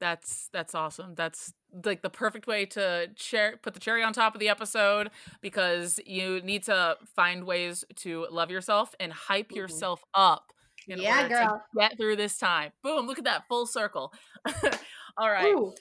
That's 0.00 0.48
that's 0.52 0.74
awesome. 0.74 1.14
That's 1.14 1.52
like 1.84 2.02
the 2.02 2.10
perfect 2.10 2.46
way 2.46 2.66
to 2.66 3.10
cher- 3.16 3.56
put 3.62 3.74
the 3.74 3.80
cherry 3.80 4.02
on 4.02 4.12
top 4.12 4.34
of 4.34 4.40
the 4.40 4.48
episode 4.48 5.10
because 5.40 6.00
you 6.06 6.40
need 6.40 6.64
to 6.64 6.96
find 7.14 7.44
ways 7.44 7.84
to 7.96 8.26
love 8.30 8.50
yourself 8.50 8.94
and 8.98 9.12
hype 9.12 9.50
Mhm. 9.50 9.56
yourself 9.56 10.02
up 10.14 10.52
in 10.88 10.98
Yeah, 10.98 11.22
order 11.22 11.28
girl. 11.34 11.62
to 11.74 11.78
get 11.80 11.96
through 11.96 12.16
this 12.16 12.36
time. 12.38 12.72
Boom, 12.82 13.06
look 13.06 13.18
at 13.18 13.24
that 13.24 13.46
full 13.48 13.66
circle. 13.66 14.12
All 15.16 15.30
right. 15.30 15.54
Ooh, 15.54 15.72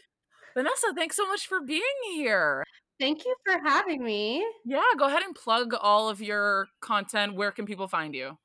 Vanessa, 0.56 0.94
thanks 0.96 1.16
so 1.16 1.26
much 1.28 1.48
for 1.48 1.60
being 1.62 1.82
here. 2.12 2.64
Thank 3.02 3.26
you 3.26 3.36
for 3.44 3.60
having 3.68 4.04
me. 4.04 4.46
Yeah, 4.64 4.84
go 4.98 5.08
ahead 5.08 5.24
and 5.24 5.36
plug 5.36 5.74
all 5.82 6.08
of 6.08 6.22
your 6.22 6.68
content. 6.82 7.36
Where 7.36 7.52
can 7.52 7.66
people 7.66 7.88
find 7.88 8.14
you? 8.14 8.38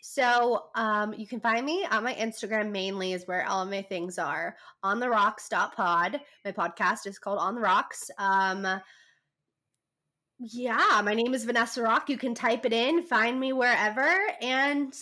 So 0.00 0.66
um, 0.74 1.14
you 1.14 1.26
can 1.26 1.40
find 1.40 1.66
me 1.66 1.84
on 1.90 2.04
my 2.04 2.14
Instagram 2.14 2.70
mainly 2.70 3.14
is 3.14 3.26
where 3.26 3.46
all 3.48 3.62
of 3.62 3.70
my 3.70 3.82
things 3.82 4.18
are. 4.18 4.54
On 4.82 5.00
the 5.00 5.08
rocks 5.08 5.48
pod. 5.48 6.20
My 6.44 6.52
podcast 6.52 7.06
is 7.06 7.18
called 7.18 7.38
On 7.38 7.54
the 7.54 7.60
Rocks. 7.60 8.10
Um, 8.18 8.80
yeah, 10.38 11.00
my 11.04 11.14
name 11.14 11.34
is 11.34 11.44
Vanessa 11.44 11.82
Rock. 11.82 12.08
You 12.10 12.18
can 12.18 12.34
type 12.34 12.66
it 12.66 12.72
in, 12.72 13.02
find 13.02 13.40
me 13.40 13.52
wherever, 13.52 14.14
and 14.42 14.92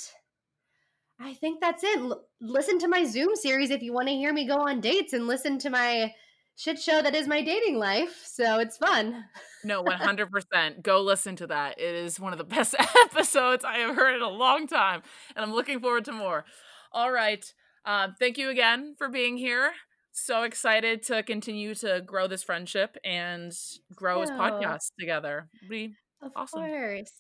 I 1.21 1.35
think 1.35 1.61
that's 1.61 1.83
it. 1.83 1.99
L- 1.99 2.25
listen 2.41 2.79
to 2.79 2.89
my 2.89 3.05
Zoom 3.05 3.35
series 3.35 3.71
if 3.71 3.83
you 3.83 3.93
want 3.93 4.09
to 4.09 4.15
hear 4.15 4.33
me 4.33 4.47
go 4.47 4.69
on 4.69 4.81
dates 4.81 5.13
and 5.13 5.27
listen 5.27 5.59
to 5.59 5.71
my 5.71 6.13
shit 6.57 6.79
show 6.79 7.03
that 7.03 7.15
is 7.15 7.27
my 7.27 7.43
dating 7.43 7.79
life. 7.79 8.23
So 8.25 8.59
it's 8.59 8.77
fun. 8.77 9.25
No, 9.65 9.83
100%. 9.85 10.83
Go 10.83 11.01
listen 11.03 11.37
to 11.37 11.47
that. 11.49 11.79
It 11.81 11.95
is 11.95 12.19
one 12.21 12.33
of 12.33 12.39
the 12.39 12.45
best 12.57 12.75
episodes 13.05 13.65
I 13.65 13.79
have 13.79 13.95
heard 13.97 14.17
in 14.17 14.23
a 14.23 14.29
long 14.29 14.67
time, 14.67 15.03
and 15.37 15.45
I'm 15.45 15.53
looking 15.53 15.81
forward 15.81 16.05
to 16.07 16.13
more. 16.13 16.45
All 16.93 17.11
right. 17.13 17.45
Um, 17.85 18.15
thank 18.19 18.39
you 18.39 18.49
again 18.51 18.95
for 18.99 19.09
being 19.09 19.37
here. 19.37 19.73
So 20.13 20.43
excited 20.43 21.03
to 21.05 21.23
continue 21.23 21.75
to 21.77 22.03
grow 22.05 22.27
this 22.27 22.43
friendship 22.43 22.97
and 23.03 23.51
grow 23.95 24.21
this 24.21 24.31
Yeah. 24.31 24.39
podcast 24.51 24.91
together. 25.01 25.49
Be 25.69 25.95
Of 26.21 26.33
Awesome. 26.37 26.61
course. 26.61 27.11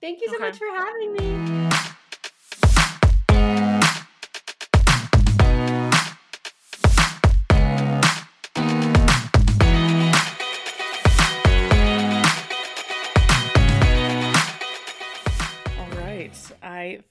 Thank 0.00 0.20
you 0.20 0.28
so 0.28 0.36
Okay. 0.36 0.44
much 0.44 0.58
for 0.58 0.68
having 0.68 1.12
me. 1.14 1.65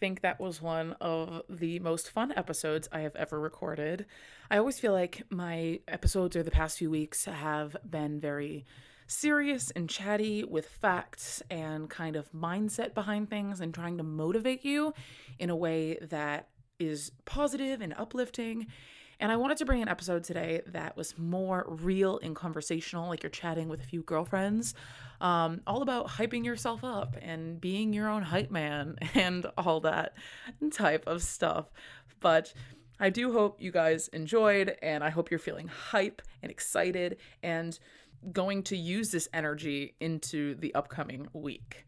Think 0.05 0.21
that 0.21 0.39
was 0.39 0.61
one 0.61 0.95
of 1.01 1.41
the 1.49 1.79
most 1.79 2.11
fun 2.11 2.31
episodes 2.37 2.87
I 2.91 2.99
have 2.99 3.15
ever 3.15 3.39
recorded. 3.39 4.05
I 4.51 4.59
always 4.59 4.79
feel 4.79 4.93
like 4.93 5.23
my 5.31 5.79
episodes 5.87 6.35
or 6.35 6.43
the 6.43 6.51
past 6.51 6.77
few 6.77 6.91
weeks 6.91 7.25
have 7.25 7.75
been 7.89 8.19
very 8.19 8.65
serious 9.07 9.71
and 9.71 9.89
chatty 9.89 10.43
with 10.43 10.67
facts 10.67 11.41
and 11.49 11.89
kind 11.89 12.15
of 12.15 12.31
mindset 12.33 12.93
behind 12.93 13.31
things 13.31 13.59
and 13.59 13.73
trying 13.73 13.97
to 13.97 14.03
motivate 14.03 14.63
you 14.63 14.93
in 15.39 15.49
a 15.49 15.55
way 15.55 15.97
that 16.03 16.49
is 16.77 17.11
positive 17.25 17.81
and 17.81 17.95
uplifting. 17.97 18.67
And 19.19 19.31
I 19.31 19.37
wanted 19.37 19.57
to 19.57 19.65
bring 19.65 19.81
an 19.81 19.87
episode 19.87 20.23
today 20.23 20.61
that 20.67 20.97
was 20.97 21.17
more 21.17 21.65
real 21.67 22.19
and 22.21 22.35
conversational, 22.35 23.09
like 23.09 23.23
you're 23.23 23.29
chatting 23.29 23.69
with 23.69 23.81
a 23.81 23.85
few 23.85 24.01
girlfriends, 24.01 24.73
um, 25.21 25.61
all 25.65 25.81
about 25.81 26.07
hyping 26.07 26.43
yourself 26.43 26.83
up 26.83 27.15
and 27.21 27.59
being 27.61 27.93
your 27.93 28.09
own 28.09 28.23
hype 28.23 28.51
man 28.51 28.97
and 29.13 29.45
all 29.57 29.79
that 29.81 30.15
type 30.71 31.05
of 31.07 31.23
stuff. 31.23 31.71
But 32.19 32.53
I 32.99 33.09
do 33.09 33.31
hope 33.33 33.61
you 33.61 33.71
guys 33.71 34.07
enjoyed, 34.09 34.77
and 34.81 35.03
I 35.03 35.09
hope 35.09 35.29
you're 35.29 35.39
feeling 35.39 35.67
hype 35.67 36.21
and 36.41 36.51
excited 36.51 37.17
and 37.43 37.77
going 38.31 38.63
to 38.63 38.77
use 38.77 39.09
this 39.11 39.27
energy 39.33 39.95
into 39.99 40.55
the 40.55 40.73
upcoming 40.75 41.27
week. 41.33 41.85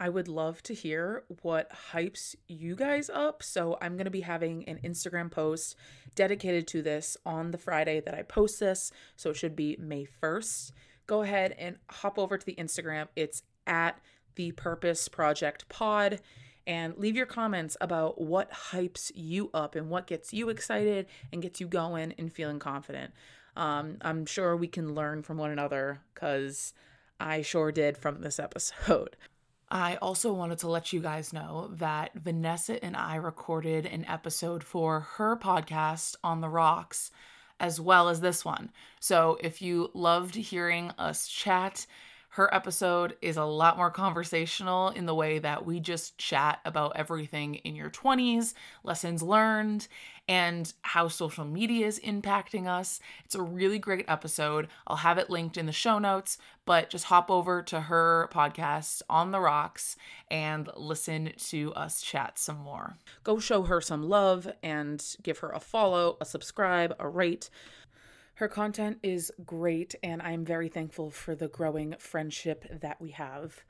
I 0.00 0.08
would 0.08 0.28
love 0.28 0.62
to 0.62 0.74
hear 0.74 1.24
what 1.42 1.70
hypes 1.92 2.34
you 2.48 2.74
guys 2.74 3.10
up. 3.10 3.42
So 3.42 3.76
I'm 3.82 3.96
going 3.96 4.06
to 4.06 4.10
be 4.10 4.22
having 4.22 4.64
an 4.64 4.80
Instagram 4.82 5.30
post 5.30 5.76
dedicated 6.14 6.66
to 6.68 6.82
this 6.82 7.16
on 7.24 7.50
the 7.50 7.58
Friday 7.58 8.00
that 8.00 8.14
I 8.14 8.22
post 8.22 8.60
this. 8.60 8.92
So 9.16 9.30
it 9.30 9.36
should 9.36 9.56
be 9.56 9.76
May 9.78 10.06
1st. 10.22 10.72
Go 11.06 11.22
ahead 11.22 11.54
and 11.58 11.76
hop 11.90 12.18
over 12.18 12.38
to 12.38 12.46
the 12.46 12.54
Instagram. 12.54 13.08
It's 13.16 13.42
at 13.66 14.00
the 14.36 14.52
Purpose 14.52 15.08
Project 15.08 15.68
Pod 15.68 16.20
and 16.66 16.96
leave 16.96 17.16
your 17.16 17.26
comments 17.26 17.76
about 17.80 18.20
what 18.20 18.50
hypes 18.52 19.10
you 19.14 19.50
up 19.52 19.74
and 19.74 19.90
what 19.90 20.06
gets 20.06 20.32
you 20.32 20.48
excited 20.50 21.06
and 21.32 21.42
gets 21.42 21.60
you 21.60 21.66
going 21.66 22.14
and 22.18 22.32
feeling 22.32 22.58
confident. 22.58 23.12
Um, 23.56 23.96
I'm 24.02 24.26
sure 24.26 24.56
we 24.56 24.68
can 24.68 24.94
learn 24.94 25.22
from 25.22 25.36
one 25.36 25.50
another 25.50 26.00
because 26.14 26.72
I 27.18 27.42
sure 27.42 27.72
did 27.72 27.98
from 27.98 28.20
this 28.20 28.38
episode. 28.38 29.16
I 29.70 29.96
also 29.96 30.32
wanted 30.32 30.58
to 30.58 30.68
let 30.68 30.92
you 30.92 31.00
guys 31.00 31.32
know 31.32 31.70
that 31.74 32.12
Vanessa 32.14 32.82
and 32.84 32.96
I 32.96 33.16
recorded 33.16 33.86
an 33.86 34.04
episode 34.06 34.64
for 34.64 35.00
her 35.00 35.36
podcast 35.36 36.16
on 36.24 36.40
the 36.40 36.48
rocks 36.48 37.10
as 37.60 37.80
well 37.80 38.08
as 38.08 38.20
this 38.20 38.44
one. 38.44 38.72
So 38.98 39.38
if 39.40 39.62
you 39.62 39.90
loved 39.94 40.34
hearing 40.34 40.90
us 40.98 41.28
chat, 41.28 41.86
Her 42.34 42.52
episode 42.54 43.16
is 43.20 43.36
a 43.36 43.44
lot 43.44 43.76
more 43.76 43.90
conversational 43.90 44.90
in 44.90 45.04
the 45.06 45.14
way 45.16 45.40
that 45.40 45.66
we 45.66 45.80
just 45.80 46.16
chat 46.16 46.60
about 46.64 46.92
everything 46.94 47.56
in 47.56 47.74
your 47.74 47.90
20s, 47.90 48.54
lessons 48.84 49.20
learned, 49.20 49.88
and 50.30 50.72
how 50.82 51.08
social 51.08 51.44
media 51.44 51.88
is 51.88 51.98
impacting 51.98 52.68
us. 52.68 53.00
It's 53.24 53.34
a 53.34 53.42
really 53.42 53.80
great 53.80 54.04
episode. 54.06 54.68
I'll 54.86 54.98
have 54.98 55.18
it 55.18 55.28
linked 55.28 55.56
in 55.56 55.66
the 55.66 55.72
show 55.72 55.98
notes, 55.98 56.38
but 56.64 56.88
just 56.88 57.06
hop 57.06 57.32
over 57.32 57.62
to 57.62 57.80
her 57.80 58.30
podcast, 58.32 59.02
On 59.10 59.32
the 59.32 59.40
Rocks, 59.40 59.96
and 60.30 60.70
listen 60.76 61.32
to 61.48 61.74
us 61.74 62.00
chat 62.00 62.38
some 62.38 62.58
more. 62.58 62.96
Go 63.24 63.40
show 63.40 63.62
her 63.62 63.80
some 63.80 64.04
love 64.04 64.48
and 64.62 65.04
give 65.20 65.38
her 65.38 65.50
a 65.50 65.58
follow, 65.58 66.16
a 66.20 66.24
subscribe, 66.24 66.94
a 67.00 67.08
rate. 67.08 67.50
Her 68.34 68.46
content 68.46 69.00
is 69.02 69.32
great, 69.44 69.96
and 70.00 70.22
I'm 70.22 70.44
very 70.44 70.68
thankful 70.68 71.10
for 71.10 71.34
the 71.34 71.48
growing 71.48 71.96
friendship 71.98 72.64
that 72.70 73.00
we 73.00 73.10
have. 73.10 73.64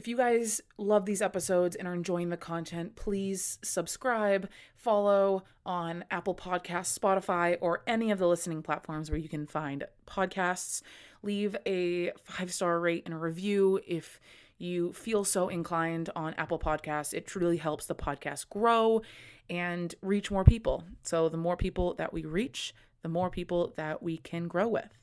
If 0.00 0.08
you 0.08 0.16
guys 0.16 0.62
love 0.78 1.04
these 1.04 1.20
episodes 1.20 1.76
and 1.76 1.86
are 1.86 1.92
enjoying 1.92 2.30
the 2.30 2.38
content, 2.38 2.96
please 2.96 3.58
subscribe, 3.60 4.48
follow 4.74 5.44
on 5.66 6.06
Apple 6.10 6.34
Podcasts, 6.34 6.98
Spotify, 6.98 7.58
or 7.60 7.82
any 7.86 8.10
of 8.10 8.18
the 8.18 8.26
listening 8.26 8.62
platforms 8.62 9.10
where 9.10 9.20
you 9.20 9.28
can 9.28 9.46
find 9.46 9.84
podcasts. 10.06 10.80
Leave 11.22 11.54
a 11.66 12.12
five 12.16 12.50
star 12.50 12.80
rate 12.80 13.02
and 13.04 13.12
a 13.12 13.18
review 13.18 13.78
if 13.86 14.20
you 14.56 14.94
feel 14.94 15.22
so 15.22 15.50
inclined 15.50 16.08
on 16.16 16.32
Apple 16.38 16.58
Podcasts. 16.58 17.12
It 17.12 17.26
truly 17.26 17.58
helps 17.58 17.84
the 17.84 17.94
podcast 17.94 18.48
grow 18.48 19.02
and 19.50 19.94
reach 20.00 20.30
more 20.30 20.44
people. 20.44 20.82
So, 21.02 21.28
the 21.28 21.36
more 21.36 21.58
people 21.58 21.92
that 21.96 22.10
we 22.10 22.24
reach, 22.24 22.72
the 23.02 23.10
more 23.10 23.28
people 23.28 23.74
that 23.76 24.02
we 24.02 24.16
can 24.16 24.48
grow 24.48 24.66
with. 24.66 24.96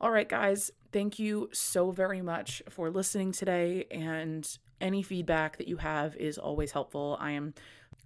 All 0.00 0.12
right, 0.12 0.28
guys, 0.28 0.70
thank 0.94 1.18
you 1.18 1.50
so 1.52 1.90
very 1.90 2.22
much 2.22 2.62
for 2.70 2.88
listening 2.88 3.32
today. 3.32 3.84
And 3.90 4.48
any 4.80 5.02
feedback 5.02 5.58
that 5.58 5.66
you 5.66 5.76
have 5.78 6.14
is 6.14 6.38
always 6.38 6.70
helpful. 6.70 7.18
I 7.20 7.32
am 7.32 7.52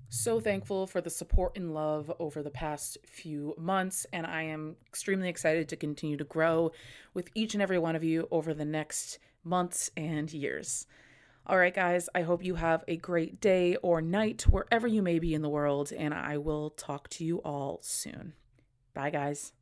so 0.09 0.41
thankful 0.41 0.87
for 0.87 1.03
the 1.03 1.11
support 1.11 1.55
and 1.55 1.75
love 1.75 2.11
over 2.19 2.43
the 2.43 2.51
past 2.51 2.97
few 3.05 3.55
months, 3.59 4.07
and 4.11 4.27
I 4.27 4.45
am 4.45 4.77
extremely 4.87 5.29
excited 5.29 5.69
to 5.69 5.77
continue 5.77 6.17
to 6.17 6.25
grow 6.25 6.73
with 7.13 7.29
each 7.35 7.53
and 7.53 7.63
every 7.63 7.79
one 7.79 7.95
of 7.95 8.03
you 8.03 8.27
over 8.31 8.55
the 8.55 8.65
next 8.65 9.19
months 9.45 9.91
and 9.95 10.33
years. 10.33 10.87
All 11.47 11.59
right, 11.59 11.75
guys, 11.75 12.09
I 12.15 12.23
hope 12.23 12.43
you 12.43 12.55
have 12.55 12.85
a 12.89 12.97
great 12.97 13.39
day 13.39 13.77
or 13.77 14.01
night 14.01 14.43
wherever 14.49 14.87
you 14.87 15.03
may 15.03 15.19
be 15.19 15.35
in 15.35 15.43
the 15.43 15.49
world, 15.51 15.93
and 15.93 16.15
I 16.15 16.39
will 16.39 16.71
talk 16.71 17.11
to 17.11 17.25
you 17.25 17.39
all 17.39 17.81
soon. 17.83 18.33
Bye, 18.95 19.11
guys. 19.11 19.53